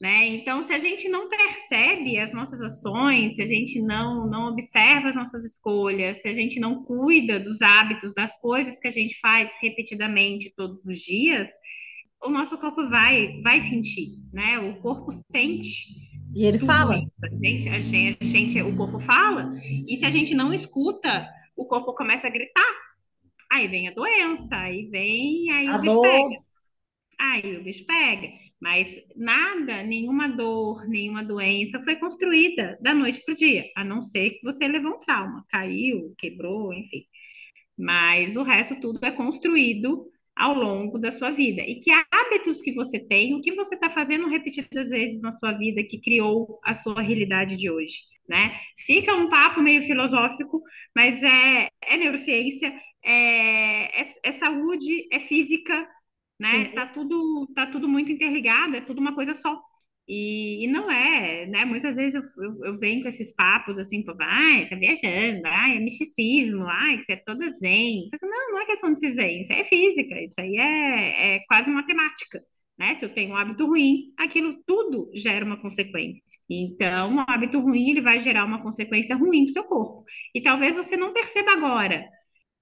Né? 0.00 0.28
Então, 0.28 0.62
se 0.62 0.72
a 0.72 0.78
gente 0.78 1.08
não 1.08 1.28
percebe 1.28 2.18
as 2.18 2.32
nossas 2.32 2.60
ações, 2.60 3.34
se 3.34 3.42
a 3.42 3.46
gente 3.46 3.82
não, 3.82 4.28
não 4.28 4.46
observa 4.46 5.08
as 5.08 5.16
nossas 5.16 5.44
escolhas, 5.44 6.22
se 6.22 6.28
a 6.28 6.32
gente 6.32 6.60
não 6.60 6.84
cuida 6.84 7.40
dos 7.40 7.60
hábitos, 7.60 8.14
das 8.14 8.38
coisas 8.40 8.78
que 8.78 8.86
a 8.86 8.92
gente 8.92 9.18
faz 9.18 9.52
repetidamente 9.60 10.52
todos 10.56 10.86
os 10.86 10.98
dias, 10.98 11.48
o 12.22 12.28
nosso 12.28 12.56
corpo 12.58 12.88
vai, 12.88 13.40
vai 13.42 13.60
sentir, 13.60 14.18
né? 14.32 14.58
O 14.60 14.80
corpo 14.80 15.10
sente. 15.10 15.86
E 16.34 16.44
ele 16.44 16.58
fala. 16.58 16.94
A 16.96 17.28
gente, 17.44 17.68
a, 17.68 17.80
gente, 17.80 18.18
a 18.20 18.24
gente, 18.24 18.62
o 18.62 18.76
corpo 18.76 19.00
fala. 19.00 19.52
E 19.64 19.96
se 19.96 20.04
a 20.04 20.10
gente 20.10 20.32
não 20.32 20.52
escuta, 20.54 21.28
o 21.56 21.64
corpo 21.64 21.92
começa 21.94 22.28
a 22.28 22.30
gritar. 22.30 22.72
Aí 23.52 23.66
vem 23.66 23.88
a 23.88 23.92
doença, 23.92 24.56
aí 24.56 24.84
vem, 24.86 25.50
aí 25.50 25.66
a 25.68 25.76
o 25.76 25.80
bicho 25.80 25.94
dor. 25.94 26.02
pega. 26.02 26.42
Aí 27.18 27.56
o 27.56 27.64
bicho 27.64 27.84
pega. 27.86 28.28
Mas 28.60 28.88
nada, 29.14 29.82
nenhuma 29.84 30.28
dor, 30.28 30.88
nenhuma 30.88 31.22
doença 31.24 31.80
foi 31.80 31.96
construída 31.96 32.76
da 32.80 32.92
noite 32.92 33.22
para 33.24 33.32
o 33.32 33.36
dia, 33.36 33.64
a 33.76 33.84
não 33.84 34.02
ser 34.02 34.30
que 34.30 34.42
você 34.42 34.66
levou 34.66 34.96
um 34.96 34.98
trauma, 34.98 35.44
caiu, 35.48 36.14
quebrou, 36.18 36.72
enfim. 36.74 37.04
Mas 37.78 38.36
o 38.36 38.42
resto 38.42 38.80
tudo 38.80 39.04
é 39.04 39.12
construído 39.12 40.10
ao 40.36 40.54
longo 40.54 40.98
da 40.98 41.10
sua 41.10 41.30
vida. 41.30 41.62
E 41.62 41.76
que 41.80 41.90
hábitos 41.90 42.60
que 42.60 42.72
você 42.72 42.98
tem, 42.98 43.34
o 43.34 43.40
que 43.40 43.52
você 43.54 43.74
está 43.74 43.90
fazendo 43.90 44.28
repetidas 44.28 44.88
vezes 44.88 45.20
na 45.20 45.32
sua 45.32 45.52
vida 45.52 45.82
que 45.82 46.00
criou 46.00 46.60
a 46.64 46.74
sua 46.74 47.00
realidade 47.00 47.56
de 47.56 47.70
hoje, 47.70 48.02
né? 48.28 48.58
Fica 48.86 49.14
um 49.14 49.28
papo 49.28 49.60
meio 49.60 49.82
filosófico, 49.82 50.62
mas 50.94 51.22
é, 51.22 51.68
é 51.82 51.96
neurociência, 51.96 52.72
é, 53.04 54.02
é, 54.02 54.14
é 54.24 54.32
saúde, 54.32 55.08
é 55.12 55.20
física, 55.20 55.88
né? 56.38 56.48
Sim. 56.48 56.74
Tá 56.74 56.86
tudo, 56.86 57.46
tá 57.54 57.66
tudo 57.66 57.88
muito 57.88 58.12
interligado, 58.12 58.76
é 58.76 58.80
tudo 58.80 59.00
uma 59.00 59.14
coisa 59.14 59.34
só. 59.34 59.60
E, 60.06 60.64
e 60.64 60.66
não 60.68 60.90
é, 60.90 61.46
né? 61.46 61.64
Muitas 61.66 61.94
vezes 61.94 62.14
eu, 62.14 62.44
eu, 62.44 62.64
eu 62.64 62.78
venho 62.78 63.02
com 63.02 63.08
esses 63.08 63.30
papos 63.34 63.78
assim, 63.78 64.02
pô, 64.02 64.14
ai, 64.20 64.66
tá 64.68 64.76
viajando, 64.76 65.42
ai, 65.44 65.76
é 65.76 65.80
misticismo, 65.80 66.64
ai, 66.66 66.96
que 66.98 67.04
você 67.04 67.12
é 67.12 67.16
toda 67.16 67.50
zen. 67.60 68.08
Assim, 68.14 68.26
não, 68.26 68.52
não 68.52 68.60
é 68.60 68.66
questão 68.66 68.92
de 68.94 69.00
ser 69.00 69.12
zen, 69.12 69.40
isso 69.40 69.52
é 69.52 69.64
física, 69.64 70.18
isso 70.22 70.34
aí 70.40 70.56
é, 70.56 71.36
é 71.36 71.40
quase 71.46 71.70
matemática. 71.70 72.42
Né? 72.78 72.94
Se 72.94 73.04
eu 73.04 73.12
tenho 73.12 73.32
um 73.32 73.36
hábito 73.36 73.66
ruim, 73.66 74.14
aquilo 74.16 74.62
tudo 74.64 75.10
gera 75.14 75.44
uma 75.44 75.60
consequência. 75.60 76.22
Então, 76.48 77.10
um 77.12 77.20
hábito 77.20 77.58
ruim 77.60 77.90
ele 77.90 78.00
vai 78.00 78.20
gerar 78.20 78.44
uma 78.44 78.62
consequência 78.62 79.16
ruim 79.16 79.44
para 79.44 79.50
o 79.50 79.52
seu 79.52 79.64
corpo. 79.64 80.04
E 80.34 80.40
talvez 80.40 80.76
você 80.76 80.96
não 80.96 81.12
perceba 81.12 81.52
agora. 81.52 82.04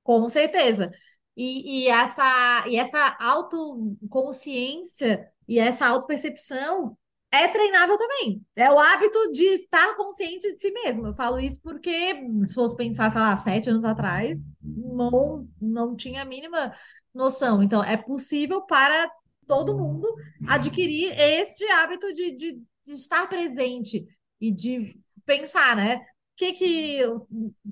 Com 0.03 0.29
certeza. 0.29 0.91
E, 1.37 1.84
e, 1.84 1.89
essa, 1.89 2.64
e 2.66 2.76
essa 2.76 3.16
autoconsciência 3.20 5.30
e 5.47 5.59
essa 5.59 5.87
autopercepção 5.87 6.97
é 7.30 7.49
treinável 7.49 7.99
também. 7.99 8.43
É 8.55 8.70
o 8.70 8.78
hábito 8.78 9.32
de 9.32 9.45
estar 9.45 9.97
consciente 9.97 10.53
de 10.55 10.61
si 10.61 10.70
mesmo. 10.70 11.07
Eu 11.07 11.14
falo 11.14 11.39
isso 11.39 11.61
porque, 11.62 12.14
se 12.47 12.55
fosse 12.55 12.76
pensar, 12.76 13.11
sei 13.11 13.20
lá, 13.20 13.37
sete 13.37 13.68
anos 13.68 13.84
atrás, 13.84 14.39
não, 14.62 15.47
não 15.61 15.95
tinha 15.95 16.22
a 16.22 16.24
mínima 16.24 16.72
noção. 17.14 17.62
Então, 17.62 17.84
é 17.84 17.97
possível 17.97 18.62
para 18.62 19.11
todo 19.47 19.76
mundo 19.76 20.12
adquirir 20.47 21.12
este 21.18 21.64
hábito 21.68 22.12
de, 22.12 22.32
de, 22.32 22.53
de 22.84 22.93
estar 22.93 23.28
presente 23.28 24.07
e 24.41 24.51
de 24.51 24.99
pensar, 25.24 25.76
né? 25.76 26.01
Que 26.37 26.53
que 26.53 27.01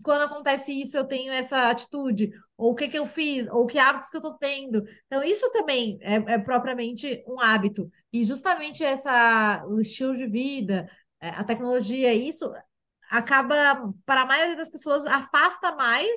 quando 0.02 0.22
acontece 0.22 0.72
isso 0.72 0.96
eu 0.96 1.04
tenho 1.04 1.32
essa 1.32 1.70
atitude? 1.70 2.30
Ou 2.56 2.72
o 2.72 2.74
que 2.74 2.88
que 2.88 2.98
eu 2.98 3.06
fiz? 3.06 3.48
Ou 3.48 3.66
que 3.66 3.78
hábitos 3.78 4.10
que 4.10 4.16
eu 4.16 4.20
estou 4.20 4.34
tendo? 4.38 4.84
Então 5.06 5.22
isso 5.22 5.50
também 5.52 5.98
é, 6.00 6.14
é, 6.34 6.38
propriamente 6.38 7.22
um 7.26 7.40
hábito. 7.40 7.90
E 8.12 8.24
justamente 8.24 8.82
essa 8.84 9.64
o 9.68 9.80
estilo 9.80 10.16
de 10.16 10.26
vida 10.26 10.88
é, 11.20 11.30
a 11.30 11.44
tecnologia 11.44 12.12
isso 12.14 12.52
acaba 13.10 13.92
para 14.06 14.22
a 14.22 14.26
maioria 14.26 14.56
das 14.56 14.68
pessoas 14.68 15.06
afasta 15.06 15.74
mais 15.76 16.10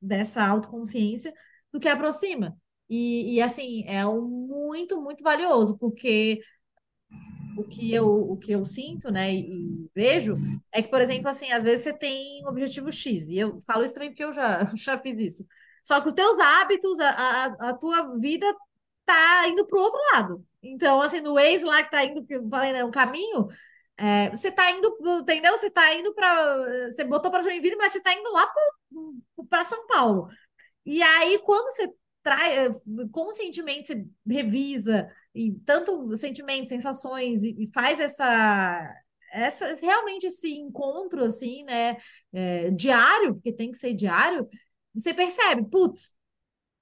dessa 0.00 0.46
autoconsciência 0.46 1.32
do 1.72 1.80
que 1.80 1.88
aproxima. 1.88 2.56
E, 2.88 3.34
e 3.36 3.42
assim 3.42 3.84
é 3.86 4.06
um 4.06 4.22
muito 4.22 5.00
muito 5.02 5.22
valioso 5.22 5.76
porque 5.78 6.40
o 7.58 7.64
que 7.64 7.92
eu, 7.92 8.06
o 8.06 8.36
que 8.36 8.52
eu 8.52 8.64
sinto, 8.64 9.10
né, 9.10 9.32
e, 9.34 9.90
vejo, 9.94 10.36
é 10.72 10.82
que, 10.82 10.88
por 10.88 11.00
exemplo, 11.00 11.28
assim, 11.28 11.50
às 11.50 11.62
vezes 11.62 11.82
você 11.82 11.92
tem 11.92 12.44
um 12.44 12.48
objetivo 12.48 12.92
X, 12.92 13.28
e 13.30 13.38
eu 13.38 13.60
falo 13.62 13.84
isso 13.84 13.94
também 13.94 14.10
porque 14.10 14.24
eu 14.24 14.32
já, 14.32 14.64
já 14.76 14.98
fiz 14.98 15.20
isso. 15.20 15.46
Só 15.82 16.00
que 16.00 16.08
os 16.08 16.14
teus 16.14 16.38
hábitos, 16.38 17.00
a, 17.00 17.10
a, 17.10 17.44
a 17.70 17.74
tua 17.74 18.16
vida 18.16 18.46
tá 19.04 19.48
indo 19.48 19.66
para 19.66 19.78
o 19.78 19.82
outro 19.82 19.98
lado. 20.12 20.44
Então, 20.62 21.00
assim, 21.00 21.20
no 21.20 21.34
Waze 21.34 21.64
lá 21.64 21.82
que 21.82 21.90
tá 21.90 22.04
indo, 22.04 22.24
que 22.24 22.34
eu 22.34 22.48
falei, 22.48 22.72
né, 22.72 22.84
um 22.84 22.90
caminho, 22.90 23.48
é, 23.96 24.30
você 24.30 24.50
tá 24.50 24.70
indo, 24.70 24.96
entendeu? 25.20 25.56
Você 25.56 25.70
tá 25.70 25.92
indo 25.94 26.14
para. 26.14 26.90
Você 26.90 27.04
botou 27.04 27.30
para 27.30 27.42
Joinville, 27.42 27.76
mas 27.76 27.92
você 27.92 28.00
tá 28.00 28.12
indo 28.12 28.30
lá 28.30 28.48
para 29.50 29.64
São 29.64 29.86
Paulo. 29.88 30.28
E 30.86 31.02
aí, 31.02 31.38
quando 31.40 31.66
você 31.70 31.92
traz, 32.22 32.80
conscientemente, 33.12 33.88
você 33.88 34.06
revisa, 34.28 35.08
e 35.38 35.52
tanto 35.64 36.16
sentimentos, 36.16 36.68
sensações, 36.68 37.44
e, 37.44 37.54
e 37.62 37.70
faz 37.72 38.00
essa, 38.00 38.94
essa 39.32 39.74
realmente 39.76 40.26
esse 40.26 40.52
encontro 40.52 41.24
assim, 41.24 41.62
né, 41.62 41.96
é, 42.32 42.70
diário, 42.70 43.34
porque 43.34 43.52
tem 43.52 43.70
que 43.70 43.78
ser 43.78 43.94
diário, 43.94 44.48
você 44.92 45.14
percebe, 45.14 45.64
putz, 45.70 46.10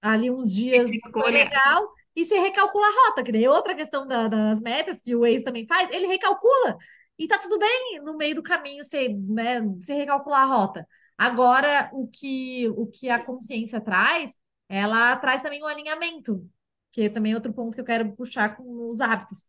ali 0.00 0.30
uns 0.30 0.54
dias 0.54 0.90
foi 1.12 1.30
legal, 1.30 1.86
e 2.14 2.24
você 2.24 2.38
recalcula 2.38 2.86
a 2.86 3.08
rota, 3.08 3.22
que 3.22 3.30
daí 3.30 3.46
outra 3.46 3.74
questão 3.74 4.06
da, 4.06 4.26
das 4.26 4.60
metas 4.60 5.02
que 5.02 5.14
o 5.14 5.20
Waze 5.20 5.44
também 5.44 5.66
faz, 5.66 5.90
ele 5.92 6.06
recalcula, 6.06 6.78
e 7.18 7.28
tá 7.28 7.38
tudo 7.38 7.58
bem 7.58 8.00
no 8.02 8.16
meio 8.16 8.34
do 8.36 8.42
caminho 8.42 8.82
você, 8.82 9.08
né, 9.08 9.60
você 9.60 9.94
recalcular 9.94 10.42
a 10.42 10.56
rota. 10.56 10.88
Agora, 11.18 11.90
o 11.92 12.08
que, 12.08 12.68
o 12.70 12.86
que 12.86 13.08
a 13.08 13.24
consciência 13.24 13.80
traz, 13.80 14.34
ela 14.68 15.16
traz 15.16 15.42
também 15.42 15.62
um 15.62 15.66
alinhamento 15.66 16.46
que 16.90 17.02
é 17.02 17.08
também 17.08 17.34
outro 17.34 17.52
ponto 17.52 17.74
que 17.74 17.80
eu 17.80 17.84
quero 17.84 18.12
puxar 18.16 18.56
com 18.56 18.88
os 18.88 19.00
hábitos. 19.00 19.44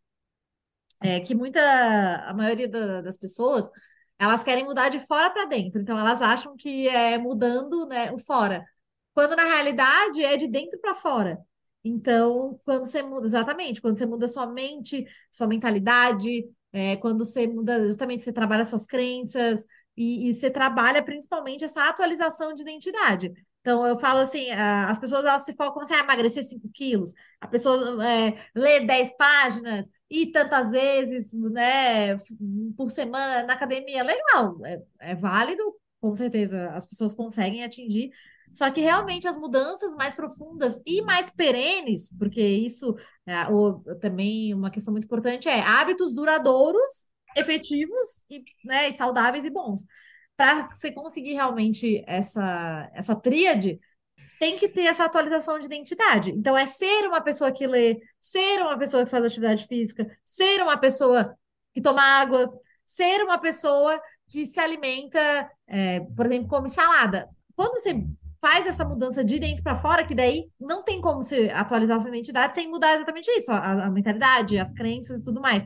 É 1.00 1.20
que 1.20 1.34
muita, 1.34 1.60
a 2.28 2.34
maioria 2.34 2.68
da, 2.68 3.00
das 3.02 3.16
pessoas, 3.16 3.70
elas 4.18 4.42
querem 4.42 4.64
mudar 4.64 4.88
de 4.88 4.98
fora 4.98 5.30
para 5.30 5.44
dentro. 5.44 5.80
Então, 5.80 5.98
elas 5.98 6.20
acham 6.22 6.56
que 6.56 6.88
é 6.88 7.16
mudando 7.18 7.86
né, 7.86 8.10
o 8.12 8.18
fora. 8.18 8.64
Quando, 9.14 9.36
na 9.36 9.44
realidade, 9.44 10.24
é 10.24 10.36
de 10.36 10.48
dentro 10.48 10.78
para 10.80 10.94
fora. 10.94 11.38
Então, 11.84 12.60
quando 12.64 12.86
você 12.86 13.02
muda, 13.02 13.26
exatamente, 13.26 13.80
quando 13.80 13.98
você 13.98 14.06
muda 14.06 14.28
sua 14.28 14.46
mente, 14.46 15.06
sua 15.30 15.46
mentalidade, 15.46 16.44
é, 16.72 16.96
quando 16.96 17.24
você 17.24 17.46
muda, 17.46 17.86
justamente, 17.86 18.22
você 18.22 18.32
trabalha 18.32 18.64
suas 18.64 18.86
crenças, 18.86 19.64
e, 19.98 20.28
e 20.30 20.34
você 20.34 20.48
trabalha 20.48 21.02
principalmente 21.02 21.64
essa 21.64 21.88
atualização 21.88 22.54
de 22.54 22.62
identidade. 22.62 23.32
Então, 23.68 23.86
eu 23.86 23.98
falo 23.98 24.20
assim, 24.20 24.50
as 24.50 24.98
pessoas 24.98 25.26
elas 25.26 25.44
se 25.44 25.52
focam 25.52 25.82
assim, 25.82 25.92
ah, 25.92 26.00
emagrecer 26.00 26.42
5 26.42 26.70
quilos, 26.72 27.12
a 27.38 27.46
pessoa 27.46 28.02
é, 28.02 28.34
lê 28.54 28.80
10 28.80 29.14
páginas 29.18 29.86
e 30.08 30.32
tantas 30.32 30.70
vezes, 30.70 31.34
né, 31.34 32.16
por 32.74 32.90
semana 32.90 33.42
na 33.42 33.52
academia, 33.52 34.02
legal, 34.02 34.58
é, 34.64 34.82
é 35.00 35.14
válido, 35.14 35.62
com 36.00 36.14
certeza 36.14 36.70
as 36.70 36.86
pessoas 36.86 37.12
conseguem 37.12 37.62
atingir, 37.62 38.10
só 38.50 38.70
que 38.70 38.80
realmente 38.80 39.28
as 39.28 39.36
mudanças 39.36 39.94
mais 39.94 40.16
profundas 40.16 40.80
e 40.86 41.02
mais 41.02 41.28
perenes, 41.28 42.08
porque 42.18 42.40
isso 42.40 42.96
é, 43.26 43.48
o, 43.52 43.80
também 44.00 44.54
uma 44.54 44.70
questão 44.70 44.92
muito 44.92 45.04
importante 45.04 45.46
é 45.46 45.60
hábitos 45.60 46.14
duradouros, 46.14 47.06
efetivos 47.36 48.22
e, 48.30 48.42
né, 48.64 48.88
e 48.88 48.94
saudáveis 48.94 49.44
e 49.44 49.50
bons 49.50 49.84
para 50.38 50.68
você 50.72 50.92
conseguir 50.92 51.32
realmente 51.34 52.04
essa, 52.06 52.88
essa 52.94 53.16
tríade, 53.16 53.80
tem 54.38 54.56
que 54.56 54.68
ter 54.68 54.82
essa 54.84 55.04
atualização 55.04 55.58
de 55.58 55.66
identidade. 55.66 56.30
Então, 56.30 56.56
é 56.56 56.64
ser 56.64 57.08
uma 57.08 57.20
pessoa 57.20 57.50
que 57.50 57.66
lê, 57.66 58.00
ser 58.20 58.60
uma 58.62 58.78
pessoa 58.78 59.04
que 59.04 59.10
faz 59.10 59.24
atividade 59.24 59.66
física, 59.66 60.08
ser 60.24 60.62
uma 60.62 60.76
pessoa 60.76 61.36
que 61.74 61.80
toma 61.80 62.00
água, 62.00 62.48
ser 62.86 63.20
uma 63.24 63.36
pessoa 63.36 64.00
que 64.28 64.46
se 64.46 64.60
alimenta, 64.60 65.50
é, 65.66 65.98
por 66.16 66.26
exemplo, 66.26 66.46
come 66.46 66.68
salada. 66.68 67.28
Quando 67.56 67.72
você 67.72 68.00
faz 68.40 68.64
essa 68.64 68.84
mudança 68.84 69.24
de 69.24 69.40
dentro 69.40 69.64
para 69.64 69.74
fora, 69.74 70.06
que 70.06 70.14
daí 70.14 70.48
não 70.60 70.84
tem 70.84 71.00
como 71.00 71.20
você 71.20 71.50
atualizar 71.52 72.00
sua 72.00 72.10
identidade 72.10 72.54
sem 72.54 72.70
mudar 72.70 72.94
exatamente 72.94 73.28
isso, 73.32 73.50
a, 73.50 73.86
a 73.86 73.90
mentalidade, 73.90 74.56
as 74.56 74.70
crenças 74.70 75.18
e 75.18 75.24
tudo 75.24 75.40
mais. 75.40 75.64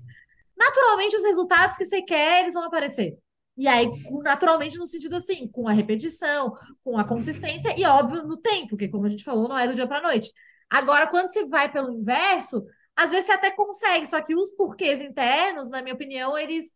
Naturalmente, 0.57 1.15
os 1.15 1.25
resultados 1.25 1.77
que 1.77 1.85
você 1.85 2.01
quer, 2.01 2.41
eles 2.41 2.55
vão 2.55 2.65
aparecer. 2.65 3.19
E 3.57 3.69
aí, 3.69 3.87
naturalmente, 4.23 4.79
no 4.79 4.87
sentido 4.87 5.17
assim, 5.17 5.47
com 5.49 5.69
a 5.69 5.73
repetição, 5.73 6.55
com 6.83 6.97
a 6.97 7.05
consistência 7.05 7.79
e, 7.79 7.85
óbvio, 7.85 8.23
no 8.23 8.39
tempo, 8.39 8.71
porque, 8.71 8.89
como 8.89 9.07
a 9.07 9.09
gente 9.09 9.25
falou, 9.25 9.49
não 9.49 9.59
é 9.59 9.69
do 9.69 9.75
dia 9.75 9.87
para 9.87 10.01
noite. 10.01 10.31
Agora, 10.71 11.07
quando 11.07 11.31
você 11.31 11.45
vai 11.47 11.71
pelo 11.71 11.93
inverso, 11.93 12.65
às 12.97 13.11
vezes 13.11 13.27
você 13.27 13.33
até 13.33 13.51
consegue, 13.51 14.07
só 14.07 14.21
que 14.23 14.35
os 14.35 14.51
porquês 14.51 15.01
internos, 15.01 15.69
na 15.69 15.83
minha 15.83 15.95
opinião, 15.95 16.37
eles, 16.37 16.73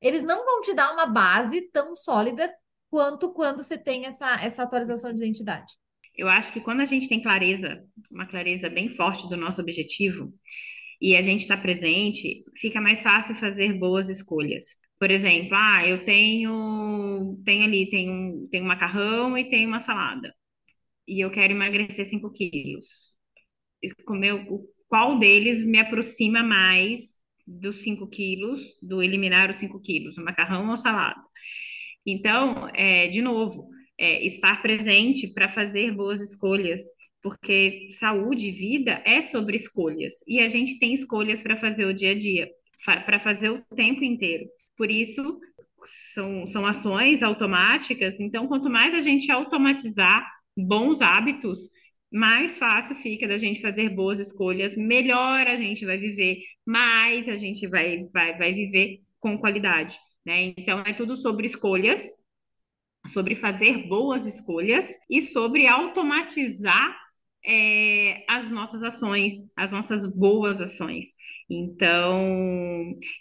eles 0.00 0.22
não 0.24 0.44
vão 0.44 0.60
te 0.60 0.74
dar 0.74 0.92
uma 0.92 1.06
base 1.06 1.70
tão 1.70 1.94
sólida 1.94 2.52
quanto 2.90 3.32
quando 3.32 3.62
você 3.62 3.78
tem 3.78 4.06
essa, 4.06 4.42
essa 4.42 4.64
atualização 4.64 5.12
de 5.12 5.22
identidade. 5.22 5.74
Eu 6.16 6.28
acho 6.28 6.52
que 6.52 6.60
quando 6.60 6.80
a 6.80 6.84
gente 6.84 7.08
tem 7.08 7.22
clareza, 7.22 7.80
uma 8.10 8.26
clareza 8.26 8.68
bem 8.68 8.88
forte 8.88 9.28
do 9.28 9.36
nosso 9.36 9.60
objetivo, 9.60 10.32
e 11.00 11.16
a 11.16 11.22
gente 11.22 11.42
está 11.42 11.56
presente, 11.56 12.44
fica 12.56 12.80
mais 12.80 13.02
fácil 13.02 13.36
fazer 13.36 13.78
boas 13.78 14.08
escolhas. 14.08 14.66
Por 14.98 15.10
exemplo, 15.10 15.50
ah, 15.56 15.86
eu 15.86 16.04
tenho, 16.04 17.40
tenho 17.44 17.64
ali, 17.64 17.88
tem 17.88 18.10
um, 18.10 18.48
tem 18.50 18.62
um 18.62 18.66
macarrão 18.66 19.38
e 19.38 19.48
tem 19.48 19.66
uma 19.66 19.80
salada. 19.80 20.34
E 21.06 21.20
eu 21.20 21.30
quero 21.30 21.52
emagrecer 21.52 22.06
5 22.06 22.30
quilos. 22.32 23.14
Comer, 24.04 24.44
qual 24.88 25.18
deles 25.18 25.64
me 25.64 25.78
aproxima 25.78 26.42
mais 26.42 27.00
dos 27.46 27.82
5 27.82 28.08
quilos, 28.08 28.60
do 28.82 29.02
eliminar 29.02 29.50
os 29.50 29.56
5 29.56 29.80
quilos, 29.80 30.18
o 30.18 30.24
macarrão 30.24 30.68
ou 30.70 30.76
salada? 30.76 31.20
Então, 32.06 32.68
é, 32.74 33.08
de 33.08 33.22
novo, 33.22 33.68
é, 33.98 34.24
estar 34.26 34.62
presente 34.62 35.28
para 35.32 35.48
fazer 35.48 35.92
boas 35.94 36.20
escolhas, 36.20 36.80
porque 37.22 37.90
saúde 37.98 38.48
e 38.48 38.52
vida 38.52 39.02
é 39.06 39.22
sobre 39.22 39.56
escolhas, 39.56 40.14
e 40.26 40.40
a 40.40 40.48
gente 40.48 40.78
tem 40.78 40.94
escolhas 40.94 41.42
para 41.42 41.56
fazer 41.56 41.84
o 41.84 41.94
dia 41.94 42.12
a 42.12 42.18
dia, 42.18 42.48
para 43.06 43.20
fazer 43.20 43.50
o 43.50 43.62
tempo 43.76 44.04
inteiro. 44.04 44.46
Por 44.78 44.90
isso, 44.92 45.40
são, 46.14 46.46
são 46.46 46.64
ações 46.64 47.22
automáticas, 47.22 48.18
então, 48.20 48.46
quanto 48.46 48.70
mais 48.70 48.94
a 48.94 49.00
gente 49.00 49.30
automatizar 49.30 50.24
bons 50.56 51.02
hábitos, 51.02 51.68
mais 52.10 52.56
fácil 52.56 52.94
fica 52.96 53.26
da 53.28 53.36
gente 53.36 53.60
fazer 53.60 53.90
boas 53.90 54.20
escolhas, 54.20 54.76
melhor 54.76 55.46
a 55.46 55.56
gente 55.56 55.84
vai 55.84 55.98
viver, 55.98 56.38
mais 56.64 57.28
a 57.28 57.36
gente 57.36 57.66
vai, 57.66 58.04
vai, 58.12 58.38
vai 58.38 58.52
viver 58.52 59.00
com 59.20 59.36
qualidade. 59.36 59.98
Né? 60.24 60.54
Então, 60.56 60.80
é 60.86 60.92
tudo 60.92 61.16
sobre 61.16 61.46
escolhas, 61.46 62.02
sobre 63.08 63.34
fazer 63.34 63.88
boas 63.88 64.26
escolhas 64.26 64.90
e 65.10 65.20
sobre 65.20 65.66
automatizar 65.66 66.96
é, 67.48 68.24
as 68.28 68.50
nossas 68.50 68.82
ações, 68.82 69.32
as 69.56 69.72
nossas 69.72 70.06
boas 70.06 70.60
ações. 70.60 71.06
Então, 71.50 72.20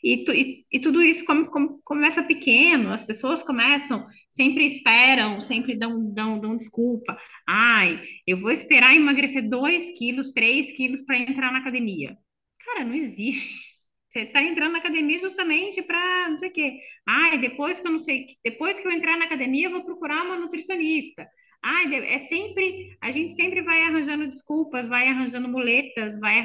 e, 0.04 0.26
e, 0.30 0.66
e 0.72 0.80
tudo 0.82 1.02
isso 1.02 1.24
come, 1.26 1.50
come, 1.50 1.80
começa 1.84 2.22
pequeno, 2.24 2.92
as 2.92 3.06
pessoas 3.06 3.42
começam, 3.42 4.06
sempre 4.32 4.66
esperam, 4.66 5.40
sempre 5.40 5.76
dão, 5.78 6.14
dão, 6.14 6.40
dão 6.40 6.58
desculpa. 6.58 7.18
Ai, 7.48 8.02
eu 8.28 8.38
vou 8.38 8.52
esperar 8.52 8.96
emagrecer 8.96 9.48
2 9.50 9.98
quilos, 9.98 10.32
3 10.34 10.74
quilos 10.76 11.02
para 11.04 11.20
entrar 11.20 11.52
na 11.52 11.60
academia. 11.60 12.18
Cara, 12.60 12.84
não 12.84 12.94
existe. 12.94 13.67
Você 14.18 14.24
está 14.24 14.42
entrando 14.42 14.72
na 14.72 14.80
academia 14.80 15.20
justamente 15.20 15.80
para 15.84 16.30
não 16.30 16.40
sei 16.40 16.50
o 16.50 16.52
quê. 16.52 16.80
Ai, 17.08 17.38
depois 17.38 17.80
que 17.80 17.88
eu 17.88 17.92
não 17.92 18.00
sei, 18.00 18.26
depois 18.44 18.80
que 18.80 18.88
eu 18.88 18.92
entrar 18.92 19.16
na 19.16 19.26
academia, 19.26 19.68
eu 19.68 19.72
vou 19.72 19.84
procurar 19.86 20.24
uma 20.24 20.40
nutricionista. 20.40 21.28
Ai, 21.64 21.86
é 21.96 22.20
sempre, 22.20 22.98
a 23.00 23.12
gente 23.12 23.34
sempre 23.34 23.62
vai 23.62 23.84
arranjando 23.84 24.28
desculpas, 24.28 24.88
vai 24.88 25.08
arranjando 25.08 25.48
muletas, 25.48 26.20
vai, 26.20 26.44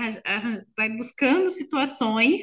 vai 0.76 0.90
buscando 0.90 1.50
situações 1.50 2.42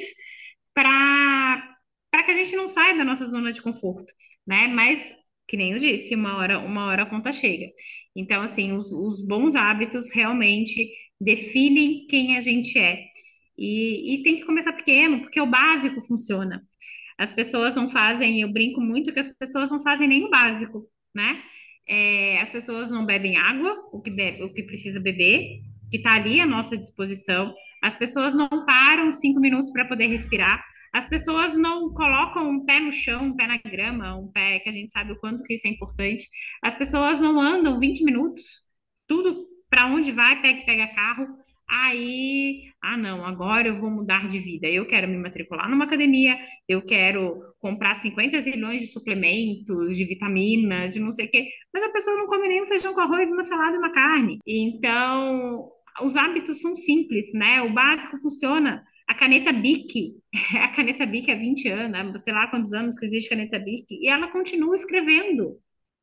para 0.74 1.66
para 2.10 2.24
que 2.24 2.32
a 2.32 2.34
gente 2.34 2.56
não 2.56 2.68
saia 2.68 2.96
da 2.96 3.04
nossa 3.04 3.24
zona 3.26 3.52
de 3.52 3.62
conforto, 3.62 4.12
né? 4.44 4.66
Mas 4.66 5.14
que 5.46 5.56
nem 5.56 5.72
eu 5.72 5.78
disse, 5.78 6.14
uma 6.14 6.36
hora, 6.38 6.58
uma 6.58 6.86
hora 6.86 7.04
a 7.04 7.06
conta 7.06 7.32
chega. 7.32 7.66
Então, 8.16 8.42
assim, 8.42 8.72
os, 8.72 8.90
os 8.92 9.24
bons 9.24 9.54
hábitos 9.54 10.10
realmente 10.12 10.90
definem 11.20 12.06
quem 12.08 12.36
a 12.36 12.40
gente 12.40 12.78
é. 12.78 13.04
E, 13.60 14.14
e 14.14 14.22
tem 14.22 14.36
que 14.36 14.46
começar 14.46 14.72
pequeno, 14.72 15.20
porque 15.20 15.38
o 15.40 15.46
básico 15.46 16.00
funciona. 16.00 16.66
As 17.18 17.30
pessoas 17.30 17.76
não 17.76 17.90
fazem, 17.90 18.40
eu 18.40 18.50
brinco 18.50 18.80
muito 18.80 19.12
que 19.12 19.20
as 19.20 19.28
pessoas 19.28 19.70
não 19.70 19.82
fazem 19.82 20.08
nem 20.08 20.24
o 20.24 20.30
básico, 20.30 20.88
né? 21.14 21.42
É, 21.86 22.40
as 22.40 22.48
pessoas 22.48 22.90
não 22.90 23.04
bebem 23.04 23.36
água, 23.36 23.76
o 23.92 24.00
que, 24.00 24.10
bebe, 24.10 24.42
o 24.42 24.54
que 24.54 24.62
precisa 24.62 24.98
beber, 24.98 25.60
que 25.90 25.98
está 25.98 26.14
ali 26.14 26.40
à 26.40 26.46
nossa 26.46 26.76
disposição. 26.76 27.54
As 27.82 27.94
pessoas 27.94 28.34
não 28.34 28.48
param 28.64 29.12
cinco 29.12 29.40
minutos 29.40 29.70
para 29.70 29.84
poder 29.84 30.06
respirar. 30.06 30.64
As 30.92 31.04
pessoas 31.06 31.56
não 31.56 31.92
colocam 31.92 32.48
um 32.48 32.64
pé 32.64 32.80
no 32.80 32.92
chão, 32.92 33.26
um 33.26 33.36
pé 33.36 33.46
na 33.46 33.58
grama, 33.58 34.16
um 34.16 34.28
pé 34.28 34.58
que 34.60 34.68
a 34.68 34.72
gente 34.72 34.90
sabe 34.90 35.12
o 35.12 35.18
quanto 35.18 35.42
que 35.44 35.54
isso 35.54 35.66
é 35.66 35.70
importante. 35.70 36.26
As 36.62 36.74
pessoas 36.74 37.20
não 37.20 37.40
andam 37.40 37.78
20 37.78 38.04
minutos. 38.04 38.62
Tudo 39.06 39.46
para 39.68 39.86
onde 39.86 40.12
vai, 40.12 40.40
pega, 40.40 40.64
pega 40.64 40.94
carro. 40.94 41.28
Aí, 41.72 42.64
ah, 42.82 42.96
não, 42.96 43.24
agora 43.24 43.68
eu 43.68 43.80
vou 43.80 43.90
mudar 43.90 44.28
de 44.28 44.38
vida. 44.40 44.66
Eu 44.68 44.86
quero 44.86 45.06
me 45.08 45.16
matricular 45.16 45.70
numa 45.70 45.84
academia, 45.84 46.36
eu 46.68 46.82
quero 46.82 47.40
comprar 47.60 47.94
50 47.94 48.40
zilhões 48.40 48.80
de 48.80 48.88
suplementos, 48.88 49.96
de 49.96 50.04
vitaminas, 50.04 50.94
de 50.94 51.00
não 51.00 51.12
sei 51.12 51.26
o 51.26 51.30
quê. 51.30 51.48
Mas 51.72 51.84
a 51.84 51.92
pessoa 51.92 52.16
não 52.16 52.26
come 52.26 52.48
nem 52.48 52.62
um 52.62 52.66
feijão 52.66 52.92
com 52.92 53.00
arroz, 53.00 53.30
uma 53.30 53.44
salada 53.44 53.76
e 53.76 53.78
uma 53.78 53.92
carne. 53.92 54.38
Então, 54.44 55.70
os 56.02 56.16
hábitos 56.16 56.60
são 56.60 56.76
simples, 56.76 57.32
né? 57.34 57.62
O 57.62 57.72
básico 57.72 58.16
funciona. 58.18 58.84
A 59.06 59.14
caneta 59.14 59.52
Bic, 59.52 60.14
a 60.60 60.68
caneta 60.68 61.06
Bic 61.06 61.30
há 61.30 61.34
20 61.36 61.68
anos, 61.68 62.22
sei 62.22 62.32
lá 62.32 62.48
quantos 62.48 62.72
anos 62.72 62.98
que 62.98 63.06
existe 63.06 63.28
caneta 63.30 63.58
Bic, 63.58 63.86
e 63.90 64.08
ela 64.08 64.28
continua 64.28 64.74
escrevendo. 64.74 65.58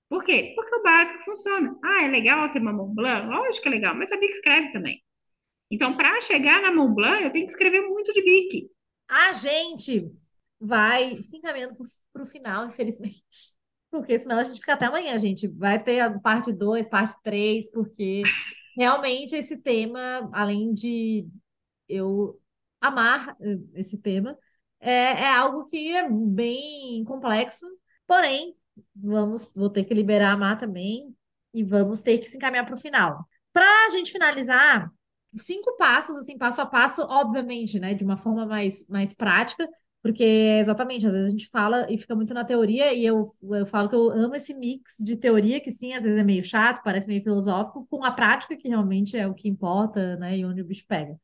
Por 0.09 0.24
quê? 0.24 0.53
Porque 0.55 0.76
o 0.76 0.84
básico 0.84 1.20
funciona. 1.20 1.78
Ah, 1.84 2.03
é 2.05 2.07
legal 2.07 2.49
ter 2.51 2.61
uma 2.61 2.74
Mont 2.74 2.95
Blanc? 2.95 3.28
Lógico 3.28 3.63
que 3.63 3.68
é 3.70 3.72
legal, 3.72 3.95
mas 3.95 4.11
a 4.11 4.18
Bic 4.18 4.32
escreve 4.34 4.72
também. 4.72 5.01
Então, 5.70 5.95
para 5.95 6.22
chegar 6.22 6.61
na 6.61 6.72
Mont 6.72 6.93
Blanc, 6.93 7.24
eu 7.24 7.32
tenho 7.32 7.45
que 7.45 7.51
escrever 7.51 7.82
muito 7.82 8.13
de 8.13 8.24
bique. 8.24 8.70
A 9.09 9.34
gente 9.34 10.09
vai 10.59 11.20
se 11.22 11.38
encaminhando 11.38 11.76
para 12.11 12.22
o 12.22 12.26
final, 12.26 12.68
infelizmente. 12.68 13.22
Porque 13.91 14.18
senão 14.18 14.39
a 14.39 14.43
gente 14.43 14.59
fica 14.59 14.74
até 14.74 14.86
amanhã, 14.86 15.13
a 15.15 15.18
gente. 15.18 15.47
Vai 15.47 15.82
ter 15.82 15.99
a 16.01 16.20
parte 16.20 16.51
2, 16.51 16.89
parte 16.89 17.15
3, 17.24 17.72
porque 17.72 18.22
realmente 18.78 19.34
esse 19.34 19.61
tema, 19.61 20.30
além 20.34 20.74
de 20.74 21.26
eu 21.88 22.39
amar 22.82 23.36
eh, 23.39 23.57
esse 23.76 23.97
tema, 23.97 24.38
é, 24.80 24.91
é 24.91 25.34
algo 25.34 25.65
que 25.68 25.95
é 25.95 26.07
bem 26.09 27.03
complexo. 27.05 27.65
Porém, 28.05 28.55
vamos, 28.95 29.51
vou 29.55 29.70
ter 29.70 29.86
que 29.86 29.93
liberar 29.93 30.34
a 30.34 30.38
Mar 30.38 30.57
também 30.57 31.15
e 31.53 31.63
vamos 31.63 32.01
ter 32.01 32.18
que 32.18 32.26
se 32.26 32.38
encaminhar 32.38 32.65
para 32.65 32.76
o 32.76 32.78
final. 32.78 33.28
Para 33.53 33.86
a 33.86 33.89
gente 33.89 34.11
finalizar, 34.11 34.91
cinco 35.38 35.75
passos, 35.77 36.15
assim, 36.17 36.38
passo 36.38 36.61
a 36.61 36.65
passo, 36.65 37.01
obviamente, 37.03 37.79
né, 37.79 37.93
de 37.93 38.03
uma 38.03 38.17
forma 38.17 38.45
mais, 38.45 38.88
mais 38.88 39.13
prática, 39.13 39.67
porque 40.01 40.23
exatamente, 40.23 41.05
às 41.05 41.13
vezes 41.13 41.27
a 41.29 41.31
gente 41.31 41.49
fala 41.49 41.85
e 41.91 41.97
fica 41.97 42.15
muito 42.15 42.33
na 42.33 42.45
teoria, 42.45 42.93
e 42.93 43.05
eu, 43.05 43.25
eu 43.51 43.65
falo 43.65 43.89
que 43.89 43.95
eu 43.95 44.09
amo 44.11 44.35
esse 44.35 44.53
mix 44.53 44.95
de 44.99 45.17
teoria, 45.17 45.59
que 45.59 45.71
sim, 45.71 45.93
às 45.93 46.03
vezes 46.03 46.19
é 46.19 46.23
meio 46.23 46.43
chato, 46.43 46.81
parece 46.83 47.07
meio 47.07 47.23
filosófico, 47.23 47.85
com 47.89 48.03
a 48.03 48.11
prática, 48.11 48.55
que 48.55 48.67
realmente 48.69 49.17
é 49.17 49.27
o 49.27 49.33
que 49.33 49.49
importa, 49.49 50.15
né, 50.17 50.38
e 50.38 50.45
onde 50.45 50.61
o 50.61 50.65
bicho 50.65 50.85
pega. 50.88 51.19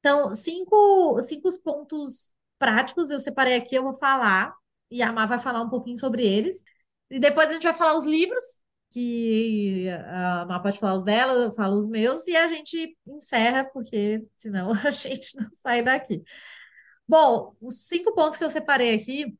Então, 0.00 0.32
cinco, 0.34 1.20
cinco 1.20 1.48
pontos 1.62 2.30
práticos 2.58 3.10
eu 3.10 3.20
separei 3.20 3.56
aqui, 3.56 3.74
eu 3.74 3.82
vou 3.82 3.92
falar, 3.92 4.54
e 4.90 5.02
a 5.02 5.12
Má 5.12 5.26
vai 5.26 5.38
falar 5.38 5.62
um 5.62 5.68
pouquinho 5.68 5.98
sobre 5.98 6.26
eles, 6.26 6.62
e 7.10 7.18
depois 7.18 7.48
a 7.48 7.52
gente 7.52 7.64
vai 7.64 7.74
falar 7.74 7.96
os 7.96 8.04
livros 8.04 8.60
que 8.90 9.88
a 9.90 10.46
Má 10.46 10.60
pode 10.60 10.78
falar 10.78 10.94
os 10.94 11.02
dela, 11.02 11.44
eu 11.44 11.52
falo 11.52 11.76
os 11.76 11.88
meus, 11.88 12.26
e 12.26 12.36
a 12.36 12.46
gente 12.46 12.96
encerra, 13.06 13.64
porque 13.64 14.22
senão 14.36 14.72
a 14.84 14.90
gente 14.90 15.36
não 15.36 15.48
sai 15.52 15.82
daqui. 15.82 16.22
Bom, 17.08 17.54
os 17.60 17.86
cinco 17.86 18.14
pontos 18.14 18.38
que 18.38 18.44
eu 18.44 18.50
separei 18.50 18.94
aqui 18.94 19.36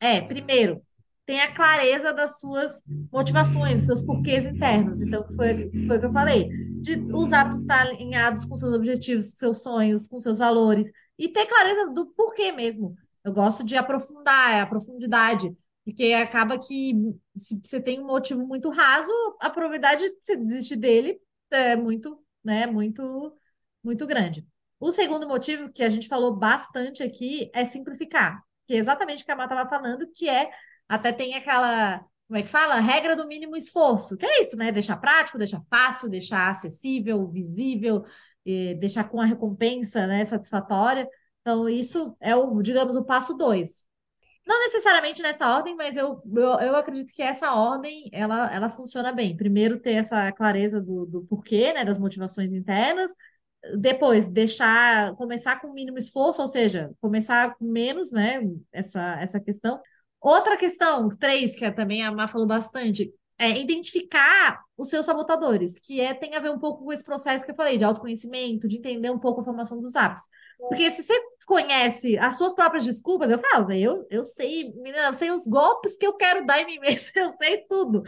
é, 0.00 0.20
primeiro, 0.20 0.82
tenha 1.26 1.52
clareza 1.52 2.12
das 2.12 2.38
suas 2.38 2.82
motivações, 3.12 3.80
seus 3.80 4.02
porquês 4.02 4.46
internos. 4.46 5.02
Então, 5.02 5.26
foi, 5.34 5.70
foi 5.86 5.96
o 5.96 6.00
que 6.00 6.06
eu 6.06 6.12
falei. 6.12 6.48
De 6.80 6.96
os 7.12 7.32
hábitos 7.32 7.60
estar 7.60 7.86
alinhados 7.86 8.44
com 8.44 8.56
seus 8.56 8.72
objetivos, 8.72 9.32
seus 9.32 9.62
sonhos, 9.62 10.06
com 10.06 10.18
seus 10.18 10.38
valores. 10.38 10.90
E 11.18 11.28
ter 11.28 11.44
clareza 11.46 11.90
do 11.92 12.06
porquê 12.06 12.50
mesmo. 12.50 12.96
Eu 13.22 13.32
gosto 13.32 13.62
de 13.62 13.76
aprofundar, 13.76 14.54
é 14.54 14.60
a 14.60 14.66
profundidade. 14.66 15.54
Porque 15.88 16.12
acaba 16.12 16.58
que 16.58 16.92
se 17.34 17.58
você 17.64 17.80
tem 17.80 17.98
um 17.98 18.06
motivo 18.06 18.46
muito 18.46 18.68
raso, 18.68 19.10
a 19.40 19.48
probabilidade 19.48 20.06
de 20.06 20.16
você 20.20 20.36
desistir 20.36 20.76
dele 20.76 21.18
é 21.50 21.74
muito, 21.76 22.22
né, 22.44 22.66
muito, 22.66 23.32
muito 23.82 24.06
grande. 24.06 24.46
O 24.78 24.92
segundo 24.92 25.26
motivo 25.26 25.72
que 25.72 25.82
a 25.82 25.88
gente 25.88 26.06
falou 26.06 26.36
bastante 26.36 27.02
aqui 27.02 27.50
é 27.54 27.64
simplificar. 27.64 28.44
que 28.66 28.74
é 28.74 28.76
exatamente 28.76 29.22
o 29.22 29.24
que 29.24 29.32
a 29.32 29.36
Má 29.36 29.44
estava 29.44 29.66
falando, 29.66 30.06
que 30.12 30.28
é 30.28 30.50
até 30.86 31.10
tem 31.10 31.34
aquela, 31.34 32.04
como 32.26 32.38
é 32.38 32.42
que 32.42 32.48
fala? 32.48 32.78
Regra 32.80 33.16
do 33.16 33.26
mínimo 33.26 33.56
esforço, 33.56 34.14
que 34.16 34.26
é 34.26 34.42
isso, 34.42 34.58
né? 34.58 34.70
Deixar 34.70 34.98
prático, 34.98 35.38
deixar 35.38 35.62
fácil, 35.70 36.08
deixar 36.10 36.50
acessível, 36.50 37.26
visível, 37.28 38.04
deixar 38.78 39.04
com 39.04 39.20
a 39.20 39.24
recompensa 39.24 40.06
né, 40.06 40.22
satisfatória. 40.24 41.08
Então, 41.40 41.66
isso 41.66 42.14
é 42.20 42.36
o, 42.36 42.60
digamos, 42.60 42.94
o 42.94 43.04
passo 43.04 43.34
dois. 43.34 43.87
Não 44.48 44.58
necessariamente 44.60 45.20
nessa 45.20 45.54
ordem, 45.54 45.76
mas 45.76 45.94
eu, 45.94 46.22
eu, 46.34 46.42
eu 46.42 46.76
acredito 46.76 47.12
que 47.12 47.22
essa 47.22 47.52
ordem 47.52 48.08
ela, 48.12 48.50
ela 48.50 48.70
funciona 48.70 49.12
bem. 49.12 49.36
Primeiro, 49.36 49.78
ter 49.78 49.92
essa 49.92 50.32
clareza 50.32 50.80
do, 50.80 51.04
do 51.04 51.22
porquê, 51.26 51.74
né, 51.74 51.84
das 51.84 51.98
motivações 51.98 52.54
internas. 52.54 53.12
Depois, 53.78 54.26
deixar, 54.26 55.14
começar 55.16 55.60
com 55.60 55.68
o 55.68 55.74
mínimo 55.74 55.98
esforço, 55.98 56.40
ou 56.40 56.48
seja, 56.48 56.90
começar 56.98 57.54
com 57.56 57.66
menos, 57.66 58.10
né, 58.10 58.40
essa, 58.72 59.20
essa 59.20 59.38
questão. 59.38 59.78
Outra 60.18 60.56
questão, 60.56 61.10
três, 61.10 61.54
que 61.54 61.64
é 61.66 61.70
também 61.70 62.02
a 62.02 62.10
Má 62.10 62.26
falou 62.26 62.46
bastante, 62.46 63.12
é 63.38 63.50
identificar 63.50 64.60
os 64.76 64.88
seus 64.88 65.06
sabotadores, 65.06 65.78
que 65.78 66.00
é, 66.00 66.12
tem 66.12 66.34
a 66.34 66.40
ver 66.40 66.50
um 66.50 66.58
pouco 66.58 66.84
com 66.84 66.92
esse 66.92 67.04
processo 67.04 67.44
que 67.44 67.52
eu 67.52 67.56
falei, 67.56 67.78
de 67.78 67.84
autoconhecimento, 67.84 68.66
de 68.66 68.78
entender 68.78 69.10
um 69.10 69.18
pouco 69.18 69.40
a 69.40 69.44
formação 69.44 69.80
dos 69.80 69.94
hábitos. 69.94 70.24
Porque 70.58 70.90
se 70.90 71.04
você 71.04 71.14
conhece 71.46 72.18
as 72.18 72.36
suas 72.36 72.52
próprias 72.52 72.84
desculpas, 72.84 73.30
eu 73.30 73.38
falo, 73.38 73.72
eu, 73.72 74.06
eu 74.10 74.24
sei, 74.24 74.72
menina, 74.74 75.06
eu 75.06 75.12
sei 75.12 75.30
os 75.30 75.46
golpes 75.46 75.96
que 75.96 76.06
eu 76.06 76.14
quero 76.14 76.44
dar 76.44 76.60
em 76.60 76.66
mim 76.66 76.78
mesmo, 76.80 77.12
eu 77.14 77.30
sei 77.30 77.58
tudo. 77.68 78.02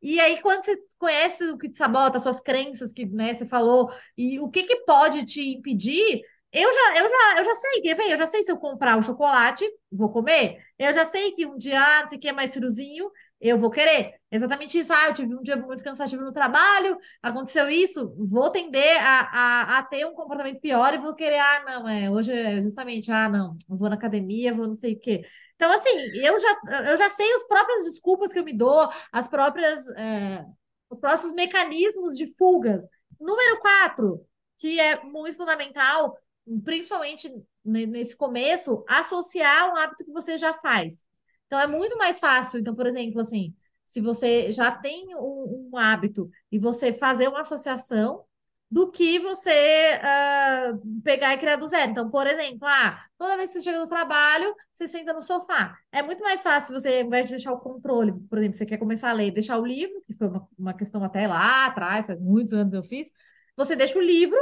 E 0.00 0.20
aí, 0.20 0.40
quando 0.40 0.62
você 0.64 0.78
conhece 0.96 1.44
o 1.50 1.58
que 1.58 1.68
te 1.68 1.76
sabota, 1.76 2.16
as 2.16 2.22
suas 2.22 2.40
crenças 2.40 2.92
que 2.92 3.04
né, 3.04 3.34
você 3.34 3.44
falou, 3.44 3.90
e 4.16 4.38
o 4.38 4.48
que, 4.48 4.62
que 4.62 4.76
pode 4.84 5.24
te 5.24 5.56
impedir, 5.56 6.22
eu 6.52 6.72
já, 6.72 7.00
eu 7.00 7.08
já, 7.08 7.34
eu 7.38 7.44
já 7.44 7.54
sei, 7.54 7.80
quer 7.82 7.94
ver? 7.94 8.10
Eu 8.10 8.16
já 8.16 8.26
sei 8.26 8.42
se 8.42 8.50
eu 8.50 8.56
comprar 8.56 8.96
o 8.96 9.02
chocolate, 9.02 9.68
vou 9.90 10.10
comer. 10.10 10.58
Eu 10.78 10.92
já 10.94 11.04
sei 11.04 11.32
que 11.32 11.44
um 11.44 11.58
dia, 11.58 12.02
não 12.02 12.08
sei 12.08 12.18
o 12.18 12.20
que, 12.20 12.28
é 12.28 12.32
mais 12.32 12.50
ciruzinho, 12.50 13.10
eu 13.40 13.56
vou 13.56 13.70
querer. 13.70 14.14
Exatamente 14.30 14.78
isso. 14.78 14.92
Ah, 14.92 15.08
eu 15.08 15.14
tive 15.14 15.34
um 15.34 15.42
dia 15.42 15.56
muito 15.56 15.82
cansativo 15.82 16.22
no 16.22 16.32
trabalho, 16.32 16.98
aconteceu 17.22 17.70
isso, 17.70 18.14
vou 18.18 18.50
tender 18.50 19.00
a, 19.00 19.20
a, 19.20 19.78
a 19.78 19.82
ter 19.82 20.04
um 20.06 20.12
comportamento 20.12 20.60
pior 20.60 20.92
e 20.92 20.98
vou 20.98 21.14
querer, 21.14 21.38
ah, 21.38 21.64
não, 21.66 21.88
é, 21.88 22.10
hoje 22.10 22.32
é 22.32 22.60
justamente, 22.60 23.10
ah, 23.10 23.28
não, 23.28 23.56
vou 23.68 23.88
na 23.88 23.94
academia, 23.94 24.52
vou 24.52 24.66
não 24.66 24.74
sei 24.74 24.94
o 24.94 25.00
quê. 25.00 25.24
Então, 25.56 25.72
assim, 25.72 25.88
eu 26.14 26.38
já, 26.38 26.60
eu 26.90 26.96
já 26.96 27.08
sei 27.08 27.32
as 27.32 27.46
próprias 27.46 27.84
desculpas 27.84 28.32
que 28.32 28.38
eu 28.38 28.44
me 28.44 28.52
dou, 28.56 28.88
as 29.12 29.28
próprias, 29.28 29.88
é, 29.90 30.44
os 30.90 31.00
próprios 31.00 31.32
mecanismos 31.32 32.16
de 32.16 32.26
fuga. 32.36 32.82
Número 33.20 33.58
quatro, 33.60 34.24
que 34.58 34.78
é 34.78 35.02
muito 35.04 35.36
fundamental, 35.36 36.16
principalmente 36.64 37.32
nesse 37.64 38.16
começo, 38.16 38.84
associar 38.88 39.72
um 39.72 39.76
hábito 39.76 40.04
que 40.04 40.12
você 40.12 40.38
já 40.38 40.54
faz. 40.54 41.04
Então, 41.48 41.60
é 41.60 41.66
muito 41.66 41.98
mais 41.98 42.20
fácil. 42.20 42.60
Então, 42.60 42.74
por 42.76 42.86
exemplo, 42.86 43.20
assim, 43.20 43.54
se 43.84 44.00
você 44.00 44.52
já 44.52 44.70
tem 44.70 45.16
um, 45.16 45.70
um 45.72 45.76
hábito 45.76 46.30
e 46.52 46.58
você 46.58 46.92
fazer 46.92 47.28
uma 47.28 47.40
associação 47.40 48.24
do 48.70 48.90
que 48.90 49.18
você 49.18 49.98
uh, 49.98 51.00
pegar 51.02 51.32
e 51.34 51.38
criar 51.38 51.56
do 51.56 51.66
zero. 51.66 51.90
Então, 51.90 52.10
por 52.10 52.26
exemplo, 52.26 52.68
ah, 52.68 53.02
toda 53.16 53.36
vez 53.36 53.50
que 53.50 53.58
você 53.58 53.64
chega 53.64 53.80
no 53.80 53.88
trabalho, 53.88 54.54
você 54.72 54.86
senta 54.86 55.12
no 55.14 55.22
sofá. 55.22 55.74
É 55.90 56.02
muito 56.02 56.22
mais 56.22 56.42
fácil 56.42 56.74
você, 56.78 56.98
ao 57.00 57.06
invés 57.06 57.24
de 57.26 57.36
deixar 57.36 57.52
o 57.52 57.58
controle, 57.60 58.12
por 58.28 58.38
exemplo, 58.38 58.58
você 58.58 58.66
quer 58.66 58.76
começar 58.76 59.10
a 59.10 59.12
ler, 59.14 59.30
deixar 59.30 59.58
o 59.58 59.64
livro, 59.66 60.02
que 60.06 60.12
foi 60.12 60.28
uma, 60.28 60.46
uma 60.58 60.74
questão 60.74 61.02
até 61.02 61.26
lá 61.26 61.66
atrás, 61.66 62.06
faz 62.06 62.20
muitos 62.20 62.52
anos 62.52 62.74
eu 62.74 62.82
fiz, 62.82 63.10
você 63.56 63.74
deixa 63.74 63.98
o 63.98 64.02
livro 64.02 64.38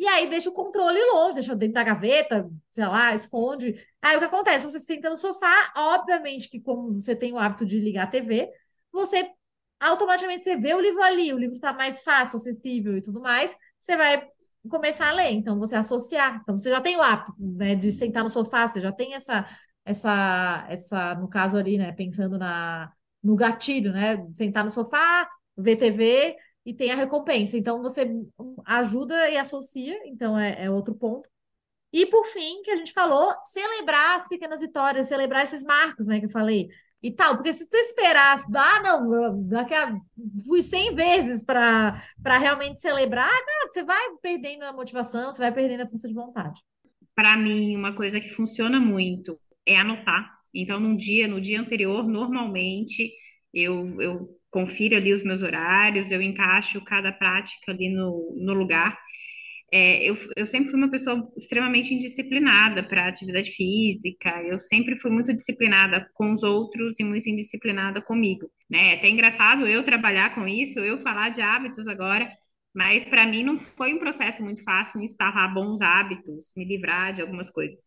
e 0.00 0.08
aí 0.08 0.28
deixa 0.28 0.48
o 0.48 0.52
controle 0.52 0.98
longe, 1.12 1.34
deixa 1.34 1.54
dentro 1.54 1.74
da 1.74 1.82
gaveta, 1.82 2.50
sei 2.70 2.86
lá, 2.86 3.14
esconde. 3.14 3.74
Aí 4.00 4.16
o 4.16 4.18
que 4.18 4.24
acontece? 4.24 4.64
Você 4.64 4.80
senta 4.80 5.10
no 5.10 5.16
sofá, 5.16 5.72
obviamente 5.76 6.48
que 6.48 6.58
como 6.58 6.92
você 6.98 7.14
tem 7.14 7.34
o 7.34 7.38
hábito 7.38 7.66
de 7.66 7.78
ligar 7.78 8.04
a 8.04 8.06
TV, 8.06 8.50
você 8.90 9.30
automaticamente 9.78 10.44
você 10.44 10.56
vê 10.56 10.72
o 10.74 10.80
livro 10.80 11.02
ali, 11.02 11.34
o 11.34 11.38
livro 11.38 11.54
está 11.54 11.72
mais 11.74 12.02
fácil, 12.02 12.36
acessível 12.38 12.96
e 12.96 13.02
tudo 13.02 13.20
mais, 13.20 13.54
você 13.78 13.94
vai 13.94 14.26
começar 14.70 15.08
a 15.10 15.12
ler. 15.12 15.32
Então 15.32 15.58
você 15.58 15.74
associar. 15.74 16.40
Então 16.42 16.56
você 16.56 16.70
já 16.70 16.80
tem 16.80 16.96
o 16.96 17.02
hábito, 17.02 17.34
né, 17.38 17.74
de 17.74 17.92
sentar 17.92 18.24
no 18.24 18.30
sofá, 18.30 18.68
você 18.68 18.80
já 18.80 18.92
tem 18.92 19.14
essa 19.14 19.46
essa 19.84 20.66
essa 20.70 21.14
no 21.16 21.28
caso 21.28 21.58
ali, 21.58 21.76
né, 21.76 21.92
pensando 21.92 22.38
na 22.38 22.90
no 23.22 23.36
gatilho, 23.36 23.92
né, 23.92 24.16
sentar 24.32 24.64
no 24.64 24.70
sofá, 24.70 25.28
ver 25.58 25.76
TV, 25.76 26.36
e 26.70 26.74
tem 26.74 26.92
a 26.92 26.94
recompensa. 26.94 27.56
Então, 27.56 27.82
você 27.82 28.08
ajuda 28.64 29.28
e 29.28 29.36
associa, 29.36 30.00
então 30.06 30.38
é, 30.38 30.66
é, 30.66 30.70
outro 30.70 30.94
ponto. 30.94 31.28
E, 31.92 32.06
por 32.06 32.24
fim, 32.24 32.62
que 32.62 32.70
a 32.70 32.76
gente 32.76 32.92
falou, 32.92 33.34
celebrar 33.42 34.20
as 34.20 34.28
pequenas 34.28 34.60
vitórias, 34.60 35.08
celebrar 35.08 35.42
esses 35.42 35.64
marcos, 35.64 36.06
né, 36.06 36.20
que 36.20 36.26
eu 36.26 36.30
falei. 36.30 36.68
E 37.02 37.10
tal, 37.10 37.34
porque 37.34 37.52
se 37.52 37.66
você 37.66 37.76
esperar, 37.78 38.40
ah, 38.54 38.82
não, 38.82 39.42
daqui 39.48 39.74
a, 39.74 39.96
fui 40.46 40.62
100 40.62 40.94
vezes 40.94 41.42
para 41.42 42.00
realmente 42.24 42.80
celebrar, 42.80 43.28
cara, 43.28 43.68
você 43.68 43.82
vai 43.82 44.10
perdendo 44.22 44.62
a 44.62 44.72
motivação, 44.72 45.32
você 45.32 45.42
vai 45.42 45.50
perdendo 45.50 45.80
a 45.80 45.88
força 45.88 46.06
de 46.06 46.14
vontade. 46.14 46.60
Para 47.16 47.36
mim, 47.36 47.74
uma 47.74 47.96
coisa 47.96 48.20
que 48.20 48.28
funciona 48.28 48.78
muito 48.78 49.40
é 49.66 49.76
anotar. 49.76 50.38
Então, 50.54 50.78
num 50.78 50.94
dia, 50.94 51.26
no 51.26 51.40
dia 51.40 51.60
anterior, 51.60 52.06
normalmente, 52.06 53.12
eu, 53.52 54.00
eu 54.00 54.39
confiro 54.50 54.96
ali 54.96 55.12
os 55.12 55.22
meus 55.24 55.42
horários, 55.42 56.10
eu 56.10 56.20
encaixo 56.22 56.82
cada 56.84 57.12
prática 57.12 57.72
ali 57.72 57.88
no, 57.90 58.34
no 58.38 58.54
lugar. 58.54 58.98
É, 59.72 60.02
eu, 60.08 60.16
eu 60.36 60.46
sempre 60.46 60.70
fui 60.70 60.78
uma 60.78 60.90
pessoa 60.90 61.28
extremamente 61.36 61.94
indisciplinada 61.94 62.82
para 62.82 63.06
atividade 63.06 63.52
física, 63.52 64.30
eu 64.42 64.58
sempre 64.58 64.98
fui 64.98 65.10
muito 65.12 65.32
disciplinada 65.34 66.08
com 66.14 66.32
os 66.32 66.42
outros 66.42 66.98
e 66.98 67.04
muito 67.04 67.28
indisciplinada 67.28 68.02
comigo, 68.02 68.50
né? 68.68 68.94
É 68.94 68.94
até 68.96 69.08
engraçado 69.08 69.66
eu 69.66 69.84
trabalhar 69.84 70.34
com 70.34 70.46
isso, 70.48 70.80
eu 70.80 70.98
falar 70.98 71.28
de 71.30 71.40
hábitos 71.40 71.86
agora, 71.86 72.28
mas 72.74 73.04
para 73.04 73.26
mim 73.26 73.44
não 73.44 73.58
foi 73.58 73.94
um 73.94 73.98
processo 74.00 74.42
muito 74.42 74.62
fácil 74.64 75.00
instalar 75.02 75.52
bons 75.54 75.80
hábitos, 75.82 76.52
me 76.56 76.64
livrar 76.64 77.14
de 77.14 77.22
algumas 77.22 77.48
coisas. 77.50 77.80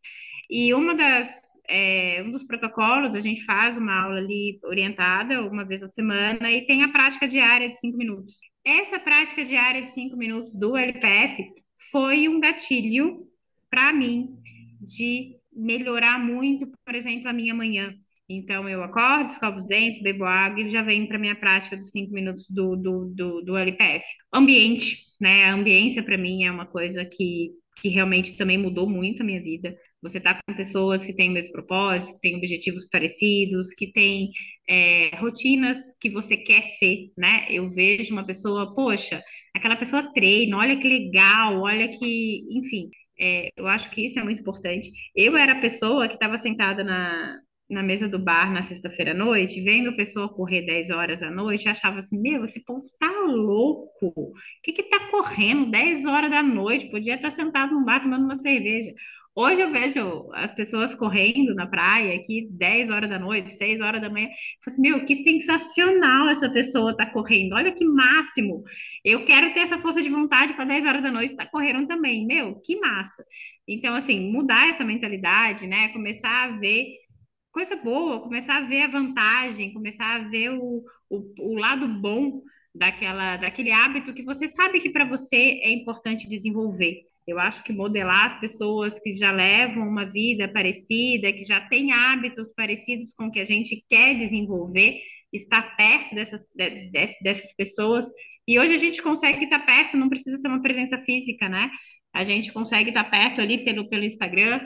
E 0.49 0.73
uma 0.73 0.95
das 0.95 1.27
é, 1.67 2.23
um 2.25 2.31
dos 2.31 2.43
protocolos, 2.43 3.15
a 3.15 3.21
gente 3.21 3.43
faz 3.45 3.77
uma 3.77 4.03
aula 4.03 4.17
ali 4.17 4.59
orientada 4.63 5.41
uma 5.41 5.65
vez 5.65 5.81
a 5.81 5.87
semana 5.87 6.51
e 6.51 6.65
tem 6.65 6.83
a 6.83 6.91
prática 6.91 7.27
diária 7.27 7.69
de 7.69 7.79
cinco 7.79 7.97
minutos. 7.97 8.37
Essa 8.65 8.99
prática 8.99 9.43
diária 9.43 9.81
de 9.83 9.91
cinco 9.91 10.15
minutos 10.17 10.53
do 10.57 10.75
LPF 10.75 11.43
foi 11.91 12.27
um 12.27 12.39
gatilho 12.39 13.27
para 13.69 13.91
mim 13.91 14.37
de 14.79 15.35
melhorar 15.51 16.19
muito, 16.19 16.69
por 16.85 16.95
exemplo, 16.95 17.29
a 17.29 17.33
minha 17.33 17.53
manhã. 17.53 17.93
Então, 18.27 18.67
eu 18.69 18.81
acordo, 18.81 19.29
escovo 19.29 19.57
os 19.57 19.67
dentes, 19.67 20.01
bebo 20.01 20.23
água 20.23 20.61
e 20.61 20.69
já 20.69 20.81
venho 20.81 21.07
para 21.07 21.17
a 21.17 21.19
minha 21.19 21.35
prática 21.35 21.75
dos 21.75 21.91
cinco 21.91 22.13
minutos 22.13 22.49
do, 22.49 22.75
do, 22.75 23.05
do, 23.13 23.41
do 23.41 23.57
LPF. 23.57 24.05
Ambiente, 24.33 24.97
né? 25.19 25.43
A 25.43 25.53
ambiência, 25.53 26.01
para 26.01 26.17
mim, 26.17 26.43
é 26.43 26.51
uma 26.51 26.65
coisa 26.65 27.05
que 27.05 27.51
que 27.77 27.89
realmente 27.89 28.37
também 28.37 28.57
mudou 28.57 28.87
muito 28.89 29.21
a 29.21 29.25
minha 29.25 29.41
vida. 29.41 29.75
Você 30.01 30.17
está 30.17 30.35
com 30.35 30.55
pessoas 30.55 31.03
que 31.03 31.13
têm 31.13 31.29
o 31.29 31.33
mesmo 31.33 31.51
propósito, 31.51 32.13
que 32.13 32.21
têm 32.21 32.35
objetivos 32.35 32.87
parecidos, 32.89 33.73
que 33.73 33.91
têm 33.91 34.31
é, 34.69 35.15
rotinas 35.17 35.77
que 35.99 36.09
você 36.09 36.37
quer 36.37 36.63
ser, 36.63 37.11
né? 37.17 37.45
Eu 37.49 37.69
vejo 37.69 38.13
uma 38.13 38.25
pessoa, 38.25 38.73
poxa, 38.75 39.21
aquela 39.55 39.75
pessoa 39.75 40.11
treina, 40.13 40.57
olha 40.57 40.79
que 40.79 40.87
legal, 40.87 41.61
olha 41.61 41.87
que, 41.87 42.45
enfim, 42.49 42.89
é, 43.19 43.49
eu 43.55 43.67
acho 43.67 43.89
que 43.89 44.05
isso 44.05 44.19
é 44.19 44.23
muito 44.23 44.41
importante. 44.41 44.89
Eu 45.15 45.37
era 45.37 45.53
a 45.53 45.61
pessoa 45.61 46.07
que 46.07 46.15
estava 46.15 46.37
sentada 46.37 46.83
na, 46.83 47.39
na 47.69 47.81
mesa 47.81 48.07
do 48.07 48.19
bar 48.19 48.51
na 48.51 48.63
sexta-feira 48.63 49.11
à 49.11 49.13
noite, 49.13 49.61
vendo 49.61 49.89
a 49.89 49.95
pessoa 49.95 50.29
correr 50.29 50.63
10 50.65 50.89
horas 50.91 51.23
à 51.23 51.31
noite, 51.31 51.69
achava 51.69 51.99
assim, 51.99 52.19
meu, 52.19 52.45
esse 52.45 52.59
povo 52.63 52.83
tá 52.99 53.11
louco. 53.27 54.13
O 54.15 54.33
que 54.61 54.73
que 54.73 54.83
tá 54.83 54.99
correndo 55.09 55.71
10 55.71 56.05
horas 56.05 56.29
da 56.29 56.43
noite? 56.43 56.89
Podia 56.89 57.15
estar 57.15 57.31
sentado 57.31 57.73
no 57.73 57.85
bar 57.85 58.01
tomando 58.01 58.25
uma 58.25 58.35
cerveja. 58.35 58.93
Hoje 59.35 59.61
eu 59.61 59.71
vejo 59.71 60.29
as 60.35 60.51
pessoas 60.51 60.93
correndo 60.93 61.55
na 61.55 61.65
praia 61.65 62.15
aqui 62.15 62.47
10 62.51 62.91
horas 62.91 63.09
da 63.09 63.17
noite, 63.17 63.55
6 63.55 63.81
horas 63.81 63.99
da 63.99 64.07
manhã. 64.07 64.27
Falo 64.27 64.37
assim, 64.67 64.81
meu, 64.81 65.05
que 65.05 65.23
sensacional 65.23 66.29
essa 66.29 66.51
pessoa 66.51 66.95
tá 66.95 67.07
correndo. 67.07 67.53
Olha 67.53 67.73
que 67.73 67.83
máximo. 67.83 68.63
Eu 69.03 69.25
quero 69.25 69.51
ter 69.55 69.61
essa 69.61 69.79
força 69.79 70.03
de 70.03 70.09
vontade 70.09 70.53
para 70.53 70.65
10 70.65 70.85
horas 70.85 71.01
da 71.01 71.11
noite 71.11 71.35
tá 71.35 71.47
correndo 71.47 71.87
também. 71.87 72.27
Meu, 72.27 72.59
que 72.61 72.79
massa. 72.79 73.25
Então, 73.67 73.95
assim, 73.95 74.31
mudar 74.31 74.69
essa 74.69 74.83
mentalidade, 74.83 75.65
né? 75.65 75.87
Começar 75.89 76.43
a 76.43 76.57
ver 76.59 76.85
coisa 77.53 77.75
boa, 77.75 78.19
começar 78.19 78.57
a 78.57 78.65
ver 78.65 78.81
a 78.81 78.87
vantagem, 78.87 79.71
começar 79.71 80.15
a 80.15 80.27
ver 80.27 80.49
o, 80.49 80.83
o, 81.07 81.33
o 81.39 81.55
lado 81.55 81.87
bom 81.87 82.41
daquela, 82.73 83.37
daquele 83.37 83.71
hábito 83.71 84.11
que 84.11 84.23
você 84.23 84.47
sabe 84.47 84.79
que 84.79 84.89
para 84.89 85.05
você 85.05 85.61
é 85.63 85.71
importante 85.71 86.27
desenvolver. 86.27 87.03
Eu 87.27 87.39
acho 87.39 87.63
que 87.63 87.71
modelar 87.71 88.25
as 88.25 88.39
pessoas 88.39 88.99
que 88.99 89.13
já 89.13 89.31
levam 89.31 89.87
uma 89.87 90.03
vida 90.03 90.47
parecida, 90.47 91.31
que 91.31 91.45
já 91.45 91.61
têm 91.61 91.93
hábitos 91.93 92.51
parecidos 92.51 93.13
com 93.13 93.27
o 93.27 93.31
que 93.31 93.39
a 93.39 93.45
gente 93.45 93.85
quer 93.87 94.15
desenvolver, 94.15 94.99
estar 95.31 95.61
perto 95.77 96.15
dessa, 96.15 96.43
de, 96.55 96.89
dessas 97.21 97.53
pessoas. 97.53 98.05
E 98.47 98.59
hoje 98.59 98.73
a 98.73 98.77
gente 98.77 99.01
consegue 99.01 99.43
estar 99.45 99.59
perto, 99.59 99.95
não 99.95 100.09
precisa 100.09 100.37
ser 100.37 100.47
uma 100.47 100.61
presença 100.61 100.97
física, 100.97 101.47
né? 101.47 101.69
A 102.11 102.23
gente 102.23 102.51
consegue 102.51 102.89
estar 102.89 103.03
perto 103.05 103.41
ali 103.41 103.63
pelo, 103.63 103.87
pelo 103.87 104.03
Instagram 104.03 104.59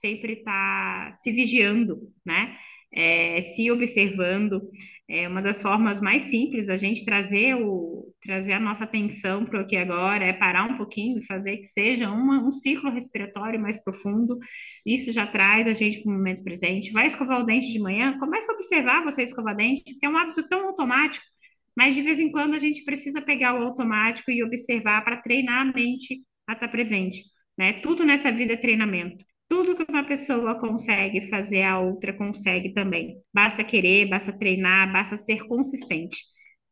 sempre 0.00 0.34
estar 0.34 1.10
tá 1.10 1.18
se 1.22 1.32
vigiando, 1.32 2.12
né? 2.24 2.56
É, 2.92 3.40
se 3.40 3.70
observando. 3.70 4.60
É 5.08 5.28
uma 5.28 5.42
das 5.42 5.60
formas 5.62 6.00
mais 6.00 6.24
simples 6.24 6.68
a 6.68 6.76
gente 6.76 7.04
trazer 7.04 7.54
o 7.56 7.92
trazer 8.22 8.52
a 8.52 8.60
nossa 8.60 8.84
atenção 8.84 9.44
para 9.44 9.60
o 9.60 9.66
que 9.66 9.76
agora 9.76 10.24
é 10.24 10.32
parar 10.32 10.64
um 10.64 10.76
pouquinho 10.76 11.18
e 11.18 11.26
fazer 11.26 11.56
que 11.58 11.66
seja 11.66 12.08
uma, 12.10 12.40
um 12.46 12.52
ciclo 12.52 12.90
respiratório 12.90 13.60
mais 13.60 13.82
profundo. 13.82 14.38
Isso 14.86 15.10
já 15.10 15.26
traz 15.26 15.66
a 15.66 15.72
gente 15.72 16.02
para 16.02 16.10
o 16.10 16.14
momento 16.14 16.42
presente. 16.44 16.92
Vai 16.92 17.08
escovar 17.08 17.40
o 17.40 17.44
dente 17.44 17.70
de 17.72 17.80
manhã, 17.80 18.16
comece 18.18 18.50
a 18.50 18.54
observar 18.54 19.02
você 19.04 19.22
escovar 19.24 19.56
dente, 19.56 19.82
porque 19.84 20.06
é 20.06 20.08
um 20.08 20.16
hábito 20.16 20.48
tão 20.48 20.66
automático, 20.68 21.24
mas 21.76 21.94
de 21.94 22.02
vez 22.02 22.20
em 22.20 22.30
quando 22.30 22.54
a 22.54 22.58
gente 22.58 22.84
precisa 22.84 23.20
pegar 23.20 23.54
o 23.58 23.64
automático 23.64 24.30
e 24.30 24.42
observar 24.42 25.02
para 25.04 25.16
treinar 25.16 25.62
a 25.62 25.72
mente 25.72 26.22
a 26.46 26.52
estar 26.52 26.68
presente. 26.68 27.24
Né? 27.58 27.74
Tudo 27.74 28.04
nessa 28.04 28.30
vida 28.30 28.52
é 28.54 28.56
treinamento. 28.56 29.24
Tudo 29.52 29.76
que 29.76 29.84
uma 29.86 30.02
pessoa 30.02 30.58
consegue 30.58 31.28
fazer, 31.28 31.62
a 31.64 31.78
outra 31.78 32.10
consegue 32.16 32.72
também. 32.72 33.18
Basta 33.34 33.62
querer, 33.62 34.08
basta 34.08 34.32
treinar, 34.32 34.90
basta 34.90 35.18
ser 35.18 35.46
consistente, 35.46 36.22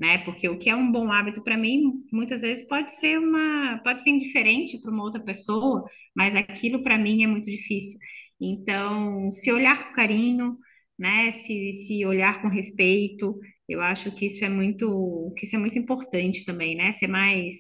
né? 0.01 0.17
Porque 0.25 0.49
o 0.49 0.57
que 0.57 0.71
é 0.71 0.75
um 0.75 0.91
bom 0.91 1.13
hábito 1.13 1.43
para 1.43 1.59
mim, 1.59 2.03
muitas 2.11 2.41
vezes 2.41 2.67
pode 2.67 2.91
ser 2.93 3.19
uma, 3.19 3.79
pode 3.85 4.03
ser 4.03 4.09
indiferente 4.09 4.81
para 4.81 4.91
uma 4.91 5.03
outra 5.05 5.23
pessoa, 5.23 5.85
mas 6.17 6.35
aquilo 6.35 6.83
para 6.83 6.97
mim 6.97 7.23
é 7.23 7.27
muito 7.27 7.51
difícil. 7.51 7.99
Então, 8.41 9.31
se 9.31 9.53
olhar 9.53 9.89
com 9.89 9.95
carinho, 9.95 10.57
né? 10.99 11.33
Se, 11.33 11.73
se 11.87 12.07
olhar 12.07 12.41
com 12.41 12.49
respeito, 12.49 13.39
eu 13.69 13.83
acho 13.83 14.11
que 14.15 14.25
isso 14.25 14.43
é 14.43 14.49
muito, 14.49 15.35
que 15.37 15.45
isso 15.45 15.55
é 15.55 15.59
muito 15.59 15.79
importante 15.79 16.47
também, 16.47 16.77
né? 16.77 16.93
Ser 16.93 17.09
mais, 17.09 17.57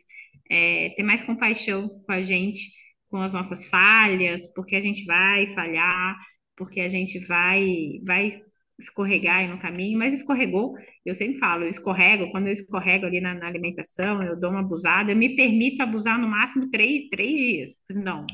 é, 0.50 0.88
ter 0.96 1.02
mais 1.02 1.22
compaixão 1.22 1.90
com 2.06 2.12
a 2.12 2.22
gente 2.22 2.79
com 3.10 3.18
as 3.18 3.32
nossas 3.32 3.66
falhas, 3.68 4.48
porque 4.54 4.76
a 4.76 4.80
gente 4.80 5.04
vai 5.04 5.48
falhar, 5.54 6.16
porque 6.56 6.80
a 6.80 6.88
gente 6.88 7.18
vai 7.26 8.00
vai 8.04 8.30
escorregar 8.78 9.48
no 9.48 9.58
caminho, 9.58 9.98
mas 9.98 10.14
escorregou, 10.14 10.74
eu 11.04 11.14
sempre 11.14 11.38
falo, 11.38 11.64
eu 11.64 11.68
escorrego, 11.68 12.30
quando 12.30 12.46
eu 12.46 12.52
escorrego 12.52 13.06
ali 13.06 13.20
na, 13.20 13.34
na 13.34 13.46
alimentação, 13.46 14.22
eu 14.22 14.38
dou 14.40 14.50
uma 14.50 14.60
abusada, 14.60 15.12
eu 15.12 15.16
me 15.16 15.36
permito 15.36 15.82
abusar 15.82 16.18
no 16.18 16.26
máximo 16.28 16.70
três, 16.70 17.08
três 17.10 17.38
dias. 17.38 17.78
Não, 17.94 18.26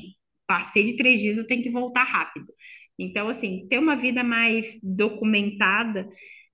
passei 0.47 0.83
de 0.85 0.97
três 0.97 1.19
dias, 1.19 1.37
eu 1.37 1.45
tenho 1.47 1.61
que 1.63 1.69
voltar 1.69 2.03
rápido. 2.03 2.47
Então, 2.97 3.29
assim, 3.29 3.67
ter 3.69 3.77
uma 3.79 3.95
vida 3.95 4.23
mais 4.23 4.79
documentada, 4.81 6.07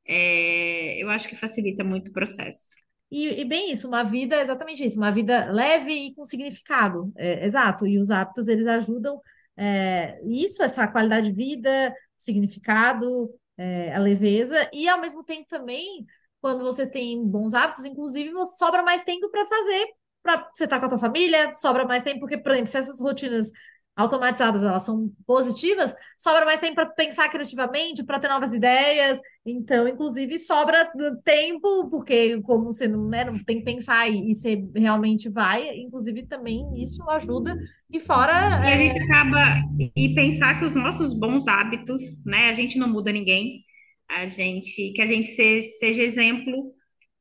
é, 0.06 1.02
eu 1.02 1.10
acho 1.10 1.28
que 1.30 1.36
facilita 1.36 1.84
muito 1.84 2.10
o 2.10 2.14
processo. 2.14 2.76
E, 3.14 3.42
e, 3.42 3.46
bem 3.46 3.72
isso, 3.72 3.88
uma 3.88 4.04
vida, 4.04 4.42
exatamente 4.42 4.84
isso, 4.84 4.98
uma 4.98 5.12
vida 5.12 5.46
leve 5.52 5.94
e 5.94 6.16
com 6.16 6.26
significado, 6.26 7.14
é, 7.16 7.46
exato. 7.46 7.86
E 7.86 8.00
os 8.00 8.10
hábitos, 8.10 8.48
eles 8.48 8.66
ajudam 8.66 9.22
é, 9.56 10.20
isso, 10.26 10.64
essa 10.64 10.88
qualidade 10.88 11.30
de 11.30 11.36
vida, 11.36 11.94
significado, 12.18 13.30
é, 13.56 13.94
a 13.94 14.00
leveza, 14.00 14.68
e 14.74 14.90
ao 14.90 15.00
mesmo 15.00 15.24
tempo 15.24 15.46
também, 15.48 16.04
quando 16.42 16.64
você 16.64 16.88
tem 16.90 17.24
bons 17.24 17.54
hábitos, 17.54 17.86
inclusive, 17.86 18.32
você 18.32 18.58
sobra 18.58 18.82
mais 18.82 19.04
tempo 19.04 19.30
para 19.30 19.46
fazer, 19.46 19.86
para 20.24 20.50
você 20.52 20.64
estar 20.64 20.78
tá 20.78 20.80
com 20.80 20.86
a 20.88 20.90
tua 20.90 20.98
família, 20.98 21.54
sobra 21.54 21.86
mais 21.86 22.02
tempo, 22.02 22.22
porque, 22.22 22.40
por 22.40 22.52
exemplo, 22.52 22.72
se 22.72 22.78
essas 22.80 23.00
rotinas 23.00 23.52
automatizadas, 23.96 24.64
elas 24.64 24.84
são 24.84 25.12
positivas, 25.26 25.96
sobra 26.18 26.46
mais 26.46 26.60
tempo 26.60 26.76
para 26.76 26.88
pensar 26.88 27.30
criativamente, 27.30 28.04
para 28.04 28.20
ter 28.20 28.28
novas 28.28 28.54
ideias. 28.54 29.20
Então, 29.46 29.88
inclusive, 29.88 30.40
sobra 30.40 30.90
tempo, 31.24 31.90
porque 31.90 32.42
como 32.42 32.66
você 32.66 32.88
não, 32.88 33.08
né, 33.08 33.24
não 33.24 33.44
tem 33.44 33.60
que 33.60 33.66
pensar 33.66 34.10
e, 34.10 34.32
e 34.32 34.36
você 34.36 34.66
realmente 34.76 35.30
vai, 35.30 35.70
inclusive 35.78 36.26
também 36.26 36.66
isso 36.82 37.08
ajuda. 37.10 37.56
E 37.92 38.00
fora. 38.00 38.62
E 38.66 38.70
é... 38.70 38.74
a 38.74 38.78
gente 38.78 39.04
acaba. 39.04 39.62
E 39.96 40.16
pensar 40.16 40.58
que 40.58 40.66
os 40.66 40.74
nossos 40.74 41.14
bons 41.14 41.48
hábitos, 41.48 42.26
né? 42.26 42.50
A 42.50 42.54
gente 42.54 42.80
não 42.80 42.90
muda 42.90 43.12
ninguém. 43.12 43.64
A 44.10 44.26
gente. 44.26 44.92
Que 44.94 45.02
a 45.02 45.06
gente 45.06 45.28
seja, 45.28 45.68
seja 45.80 46.02
exemplo 46.02 46.74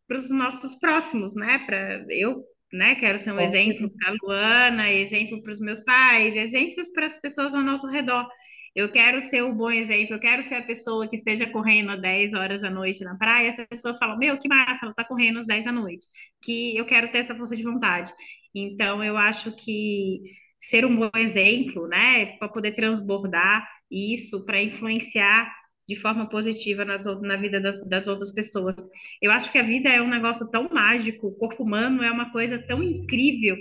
para 0.09 0.19
os 0.19 0.31
nossos 0.31 0.75
próximos, 0.77 1.35
né? 1.35 1.59
Para 1.67 2.07
eu 2.09 2.43
né? 2.73 2.95
Quero 2.95 3.19
ser 3.19 3.33
um 3.33 3.41
exemplo 3.41 3.91
para 3.91 4.11
a 4.11 4.17
Luana, 4.23 4.91
exemplo 4.91 5.43
para 5.43 5.53
os 5.53 5.61
meus 5.61 5.81
pais, 5.81 6.35
exemplos 6.35 6.89
para 6.93 7.07
as 7.07 7.21
pessoas 7.21 7.55
ao 7.55 7.63
nosso 7.63 7.87
redor. 7.87 8.27
Eu 8.75 8.91
quero 8.91 9.21
ser 9.23 9.43
o 9.43 9.55
bom 9.55 9.71
exemplo, 9.71 10.15
eu 10.15 10.21
quero 10.21 10.43
ser 10.43 10.55
a 10.55 10.63
pessoa 10.63 11.07
que 11.07 11.17
esteja 11.17 11.47
correndo 11.47 12.01
10 12.01 12.33
horas 12.33 12.63
da 12.63 12.71
noite 12.71 13.05
na 13.05 13.17
praia, 13.17 13.51
a 13.59 13.67
pessoa 13.67 13.95
fala, 13.95 14.17
meu, 14.17 14.39
que 14.39 14.49
massa, 14.49 14.81
ela 14.83 14.93
está 14.93 15.05
correndo 15.05 15.39
às 15.39 15.47
10 15.47 15.67
da 15.67 15.73
noite, 15.73 16.07
que 16.41 16.75
eu 16.77 16.87
quero 16.87 17.11
ter 17.13 17.19
essa 17.19 17.35
força 17.35 17.55
de 17.55 17.63
vontade. 17.63 18.11
Então, 18.55 19.05
eu 19.05 19.17
acho 19.19 19.55
que 19.57 20.23
ser 20.59 20.87
um 20.87 20.97
bom 20.97 21.11
exemplo, 21.17 21.87
né, 21.89 22.37
para 22.39 22.49
poder 22.49 22.73
transbordar 22.73 23.67
isso, 23.91 24.45
para 24.47 24.63
influenciar 24.63 25.53
de 25.89 25.97
forma 25.97 26.29
positiva 26.29 26.85
nas, 26.85 27.05
na 27.21 27.37
vida 27.37 27.61
das, 27.61 27.87
das, 27.89 28.07
outras 28.07 28.33
pessoas. 28.33 28.77
Eu 29.21 29.31
acho 29.33 29.51
que 29.51 29.59
a 29.59 29.63
vida 29.63 29.89
é 29.89 30.01
um 30.01 30.09
negócio 30.09 30.49
tão 30.51 30.69
mágico, 30.69 31.29
o 31.29 31.35
corpo 31.35 31.63
humano 31.63 32.03
é 32.03 32.11
uma 32.11 32.31
coisa 32.33 32.59
tão 32.59 32.83
incrível. 32.83 33.57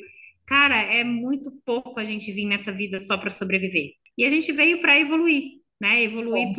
Cara, 0.45 0.77
é 0.77 1.03
muito 1.03 1.51
pouco 1.65 1.99
a 1.99 2.05
gente 2.05 2.31
vir 2.31 2.45
nessa 2.45 2.71
vida 2.71 2.99
só 2.99 3.17
para 3.17 3.31
sobreviver. 3.31 3.91
E 4.17 4.25
a 4.25 4.29
gente 4.29 4.51
veio 4.51 4.81
para 4.81 4.99
evoluir, 4.99 5.43
né? 5.79 6.03
Evoluir 6.03 6.49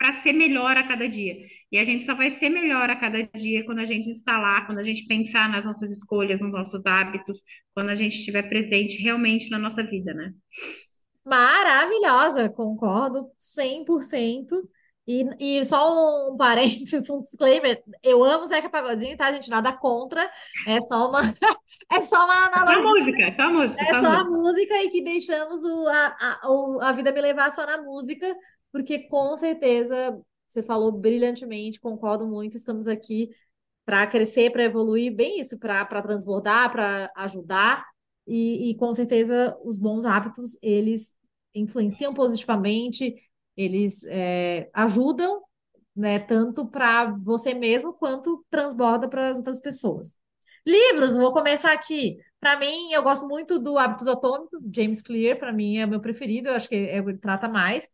para 0.00 0.14
ser 0.14 0.32
melhor 0.32 0.78
a 0.78 0.82
cada 0.82 1.06
dia. 1.06 1.36
E 1.70 1.76
a 1.76 1.84
gente 1.84 2.06
só 2.06 2.14
vai 2.14 2.30
ser 2.30 2.48
melhor 2.48 2.88
a 2.88 2.96
cada 2.96 3.22
dia 3.36 3.64
quando 3.66 3.80
a 3.80 3.84
gente 3.84 4.08
instalar, 4.08 4.66
quando 4.66 4.78
a 4.78 4.82
gente 4.82 5.06
pensar 5.06 5.46
nas 5.50 5.66
nossas 5.66 5.92
escolhas, 5.92 6.40
nos 6.40 6.50
nossos 6.50 6.86
hábitos, 6.86 7.42
quando 7.74 7.90
a 7.90 7.94
gente 7.94 8.16
estiver 8.16 8.48
presente 8.48 9.02
realmente 9.02 9.50
na 9.50 9.58
nossa 9.58 9.82
vida, 9.82 10.14
né? 10.14 10.32
Maravilhosa, 11.24 12.48
concordo 12.50 13.30
100%. 13.38 14.68
E, 15.06 15.24
e 15.40 15.64
só 15.64 16.30
um 16.30 16.36
parênteses, 16.38 17.10
um 17.10 17.20
disclaimer, 17.20 17.82
eu 18.02 18.22
amo 18.22 18.46
Zeca 18.46 18.70
Pagodinho, 18.70 19.16
tá, 19.16 19.32
gente? 19.32 19.50
Nada 19.50 19.72
contra, 19.72 20.22
é 20.66 20.80
só 20.82 21.08
uma, 21.08 21.20
é 21.90 22.00
só 22.00 22.24
uma 22.24 22.46
analogia. 22.46 22.78
É 22.78 22.82
só 22.82 22.90
música, 22.90 23.22
é 23.22 23.34
só 23.34 23.52
música. 23.52 23.82
É 23.82 23.86
só, 23.86 24.00
só 24.00 24.20
a 24.20 24.24
música 24.24 24.82
e 24.84 24.88
que 24.88 25.02
deixamos 25.02 25.64
o, 25.64 25.88
a, 25.88 26.16
a, 26.20 26.88
a 26.88 26.92
vida 26.92 27.12
me 27.12 27.20
levar 27.20 27.50
só 27.50 27.66
na 27.66 27.82
música, 27.82 28.32
porque 28.70 29.00
com 29.08 29.36
certeza 29.36 30.16
você 30.46 30.62
falou 30.62 30.92
brilhantemente, 30.92 31.80
concordo 31.80 32.26
muito, 32.26 32.56
estamos 32.56 32.86
aqui 32.86 33.30
para 33.84 34.06
crescer, 34.06 34.50
para 34.50 34.64
evoluir, 34.64 35.14
bem 35.14 35.40
isso, 35.40 35.58
para 35.58 36.02
transbordar, 36.02 36.70
para 36.70 37.10
ajudar, 37.16 37.84
e, 38.26 38.70
e 38.70 38.74
com 38.76 38.92
certeza 38.92 39.56
os 39.64 39.76
bons 39.76 40.04
hábitos, 40.04 40.56
eles 40.62 41.14
influenciam 41.54 42.14
positivamente, 42.14 43.14
eles 43.56 44.04
é, 44.04 44.70
ajudam, 44.72 45.42
né, 45.94 46.18
tanto 46.18 46.66
para 46.66 47.06
você 47.22 47.52
mesmo 47.54 47.92
quanto 47.92 48.44
transborda 48.50 49.08
para 49.08 49.28
as 49.30 49.38
outras 49.38 49.58
pessoas. 49.58 50.16
Livros, 50.66 51.16
vou 51.16 51.32
começar 51.32 51.72
aqui. 51.72 52.18
Para 52.38 52.58
mim, 52.58 52.92
eu 52.92 53.02
gosto 53.02 53.26
muito 53.26 53.58
do 53.58 53.76
Hábitos 53.78 54.08
Atômicos, 54.08 54.62
James 54.74 55.02
Clear, 55.02 55.38
para 55.38 55.52
mim 55.52 55.78
é 55.78 55.84
o 55.84 55.88
meu 55.88 56.00
preferido, 56.00 56.48
eu 56.48 56.54
acho 56.54 56.68
que 56.68 56.74
é, 56.74 56.98
ele 56.98 57.18
trata 57.18 57.48
mais. 57.48 57.88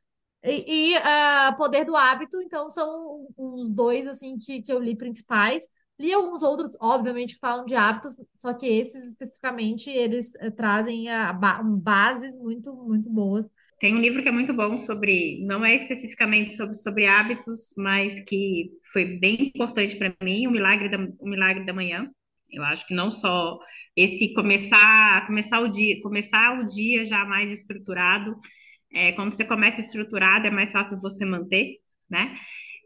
E, 0.44 0.92
e 0.92 0.96
uh, 0.98 1.56
Poder 1.56 1.84
do 1.84 1.96
Hábito, 1.96 2.40
então 2.42 2.70
são 2.70 3.26
os 3.36 3.72
dois 3.72 4.06
assim 4.06 4.38
que, 4.38 4.62
que 4.62 4.72
eu 4.72 4.78
li 4.78 4.96
principais. 4.96 5.66
Li 5.98 6.12
alguns 6.12 6.42
outros, 6.42 6.76
obviamente, 6.80 7.34
que 7.34 7.40
falam 7.40 7.64
de 7.64 7.74
hábitos, 7.74 8.14
só 8.36 8.52
que 8.52 8.66
esses 8.66 9.08
especificamente, 9.08 9.88
eles 9.88 10.32
uh, 10.42 10.50
trazem 10.50 11.08
uh, 11.08 11.32
ba 11.38 11.62
bases 11.62 12.36
muito, 12.36 12.74
muito 12.74 13.08
boas. 13.08 13.50
Tem 13.78 13.94
um 13.94 14.00
livro 14.00 14.22
que 14.22 14.28
é 14.28 14.32
muito 14.32 14.54
bom 14.54 14.78
sobre, 14.78 15.44
não 15.44 15.64
é 15.64 15.74
especificamente 15.74 16.56
sobre, 16.56 16.76
sobre 16.76 17.06
hábitos, 17.06 17.74
mas 17.76 18.20
que 18.20 18.70
foi 18.92 19.18
bem 19.18 19.52
importante 19.54 19.96
para 19.96 20.14
mim, 20.22 20.46
o 20.46 20.50
Milagre 20.50 20.88
da, 20.88 20.98
o 21.18 21.28
Milagre 21.28 21.64
da 21.64 21.72
Manhã. 21.72 22.10
Eu 22.50 22.62
acho 22.64 22.86
que 22.86 22.94
não 22.94 23.10
só 23.10 23.58
esse 23.94 24.32
começar, 24.32 25.26
começar 25.26 25.60
o 25.60 25.68
dia, 25.68 26.00
começar 26.00 26.58
o 26.58 26.66
dia 26.66 27.04
já 27.04 27.24
mais 27.24 27.50
estruturado, 27.50 28.34
é, 28.92 29.12
quando 29.12 29.32
você 29.32 29.44
começa 29.44 29.80
estruturado 29.80 30.46
é 30.46 30.50
mais 30.50 30.72
fácil 30.72 30.98
você 30.98 31.24
manter, 31.24 31.76
né? 32.08 32.34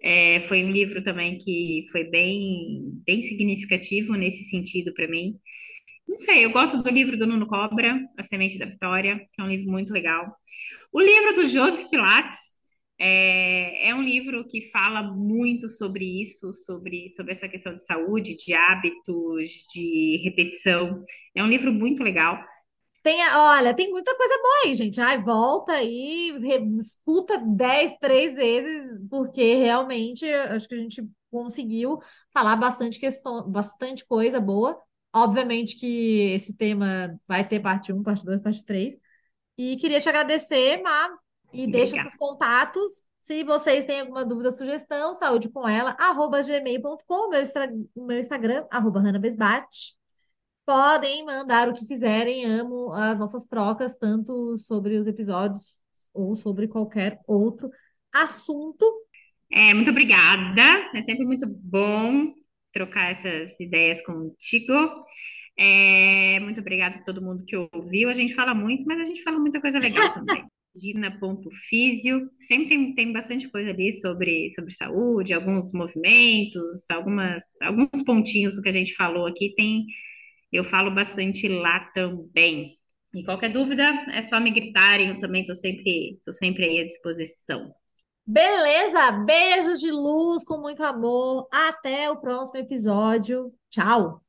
É, 0.02 0.40
foi 0.42 0.64
um 0.64 0.70
livro 0.70 1.02
também 1.04 1.38
que 1.38 1.86
foi 1.92 2.04
bem, 2.04 3.02
bem 3.06 3.22
significativo 3.22 4.14
nesse 4.14 4.44
sentido 4.44 4.92
para 4.94 5.08
mim. 5.08 5.38
Não 6.08 6.18
sei, 6.18 6.44
eu 6.44 6.50
gosto 6.50 6.82
do 6.82 6.90
livro 6.90 7.16
do 7.16 7.26
Nuno 7.26 7.46
Cobra, 7.46 8.00
A 8.18 8.22
Semente 8.22 8.58
da 8.58 8.66
Vitória, 8.66 9.18
que 9.32 9.40
é 9.40 9.44
um 9.44 9.48
livro 9.48 9.70
muito 9.70 9.92
legal. 9.92 10.34
O 10.92 11.00
livro 11.00 11.34
do 11.34 11.48
Joseph 11.48 11.88
Pilates 11.90 12.38
é, 12.98 13.88
é, 13.88 13.94
um 13.94 14.02
livro 14.02 14.46
que 14.46 14.70
fala 14.70 15.02
muito 15.02 15.68
sobre 15.70 16.04
isso, 16.04 16.52
sobre, 16.52 17.10
sobre 17.16 17.32
essa 17.32 17.48
questão 17.48 17.74
de 17.74 17.84
saúde, 17.84 18.36
de 18.36 18.52
hábitos, 18.52 19.48
de 19.74 20.20
repetição. 20.22 21.02
É 21.34 21.42
um 21.42 21.48
livro 21.48 21.72
muito 21.72 22.02
legal. 22.02 22.38
Tem, 23.02 23.18
olha, 23.34 23.74
tem 23.74 23.90
muita 23.90 24.14
coisa 24.14 24.34
boa 24.42 24.54
aí, 24.64 24.74
gente. 24.74 25.00
Ai, 25.00 25.22
volta 25.22 25.72
aí, 25.72 26.32
escuta 26.78 27.38
10, 27.38 27.96
três 27.98 28.34
vezes, 28.34 29.00
porque 29.08 29.54
realmente 29.54 30.30
acho 30.30 30.68
que 30.68 30.74
a 30.74 30.78
gente 30.78 31.08
conseguiu 31.30 31.98
falar 32.32 32.56
bastante 32.56 32.98
questão, 32.98 33.48
bastante 33.48 34.04
coisa 34.04 34.38
boa. 34.40 34.78
Obviamente 35.12 35.76
que 35.76 36.32
esse 36.34 36.54
tema 36.54 37.18
vai 37.26 37.46
ter 37.46 37.60
parte 37.60 37.92
1, 37.92 38.02
parte 38.02 38.24
2, 38.24 38.40
parte 38.40 38.64
3. 38.64 38.96
E 39.56 39.76
queria 39.76 40.00
te 40.00 40.08
agradecer, 40.08 40.82
Má, 40.82 41.10
E 41.52 41.66
deixa 41.66 41.96
seus 41.96 42.14
contatos. 42.14 43.02
Se 43.18 43.44
vocês 43.44 43.84
têm 43.84 44.00
alguma 44.00 44.24
dúvida, 44.24 44.50
sugestão, 44.50 45.12
saúde 45.12 45.50
com 45.50 45.68
ela, 45.68 45.94
arroba 45.98 46.42
gmail.com, 46.42 47.28
meu, 47.28 47.42
meu 47.96 48.18
Instagram, 48.18 48.64
arroba 48.70 49.00
Besbate. 49.18 49.99
Podem 50.70 51.24
mandar 51.24 51.68
o 51.68 51.74
que 51.74 51.84
quiserem, 51.84 52.44
amo 52.44 52.92
as 52.92 53.18
nossas 53.18 53.44
trocas, 53.44 53.96
tanto 53.98 54.56
sobre 54.56 54.96
os 54.98 55.08
episódios 55.08 55.82
ou 56.14 56.36
sobre 56.36 56.68
qualquer 56.68 57.18
outro 57.26 57.68
assunto. 58.12 58.86
É, 59.52 59.74
muito 59.74 59.90
obrigada. 59.90 60.62
É 60.94 61.02
sempre 61.02 61.24
muito 61.24 61.44
bom 61.44 62.32
trocar 62.72 63.10
essas 63.10 63.58
ideias 63.58 64.00
contigo. 64.02 64.72
É, 65.58 66.38
muito 66.38 66.60
obrigada 66.60 66.98
a 66.98 67.02
todo 67.02 67.20
mundo 67.20 67.44
que 67.44 67.56
ouviu. 67.56 68.08
A 68.08 68.14
gente 68.14 68.32
fala 68.32 68.54
muito, 68.54 68.84
mas 68.86 69.00
a 69.00 69.04
gente 69.06 69.24
fala 69.24 69.40
muita 69.40 69.60
coisa 69.60 69.80
legal 69.80 70.14
também. 70.14 70.46
Gina.físio, 70.76 72.30
sempre 72.38 72.68
tem, 72.68 72.94
tem 72.94 73.12
bastante 73.12 73.48
coisa 73.48 73.70
ali 73.70 73.92
sobre, 73.94 74.48
sobre 74.50 74.70
saúde, 74.72 75.34
alguns 75.34 75.72
movimentos, 75.72 76.88
algumas, 76.88 77.42
alguns 77.60 78.04
pontinhos 78.06 78.54
do 78.54 78.62
que 78.62 78.68
a 78.68 78.72
gente 78.72 78.94
falou 78.94 79.26
aqui, 79.26 79.52
tem, 79.56 79.84
eu 80.56 80.64
falo 80.64 80.90
bastante 80.94 81.48
lá 81.48 81.80
também. 81.94 82.78
E 83.14 83.24
qualquer 83.24 83.50
dúvida, 83.50 83.84
é 84.12 84.22
só 84.22 84.38
me 84.40 84.50
gritarem, 84.50 85.08
eu 85.08 85.18
também 85.18 85.42
estou 85.42 85.56
sempre, 85.56 86.18
tô 86.24 86.32
sempre 86.32 86.64
aí 86.64 86.80
à 86.80 86.86
disposição. 86.86 87.72
Beleza, 88.26 89.10
beijos 89.26 89.80
de 89.80 89.90
luz 89.90 90.44
com 90.44 90.58
muito 90.58 90.82
amor. 90.84 91.48
Até 91.50 92.10
o 92.10 92.20
próximo 92.20 92.58
episódio. 92.60 93.52
Tchau! 93.68 94.18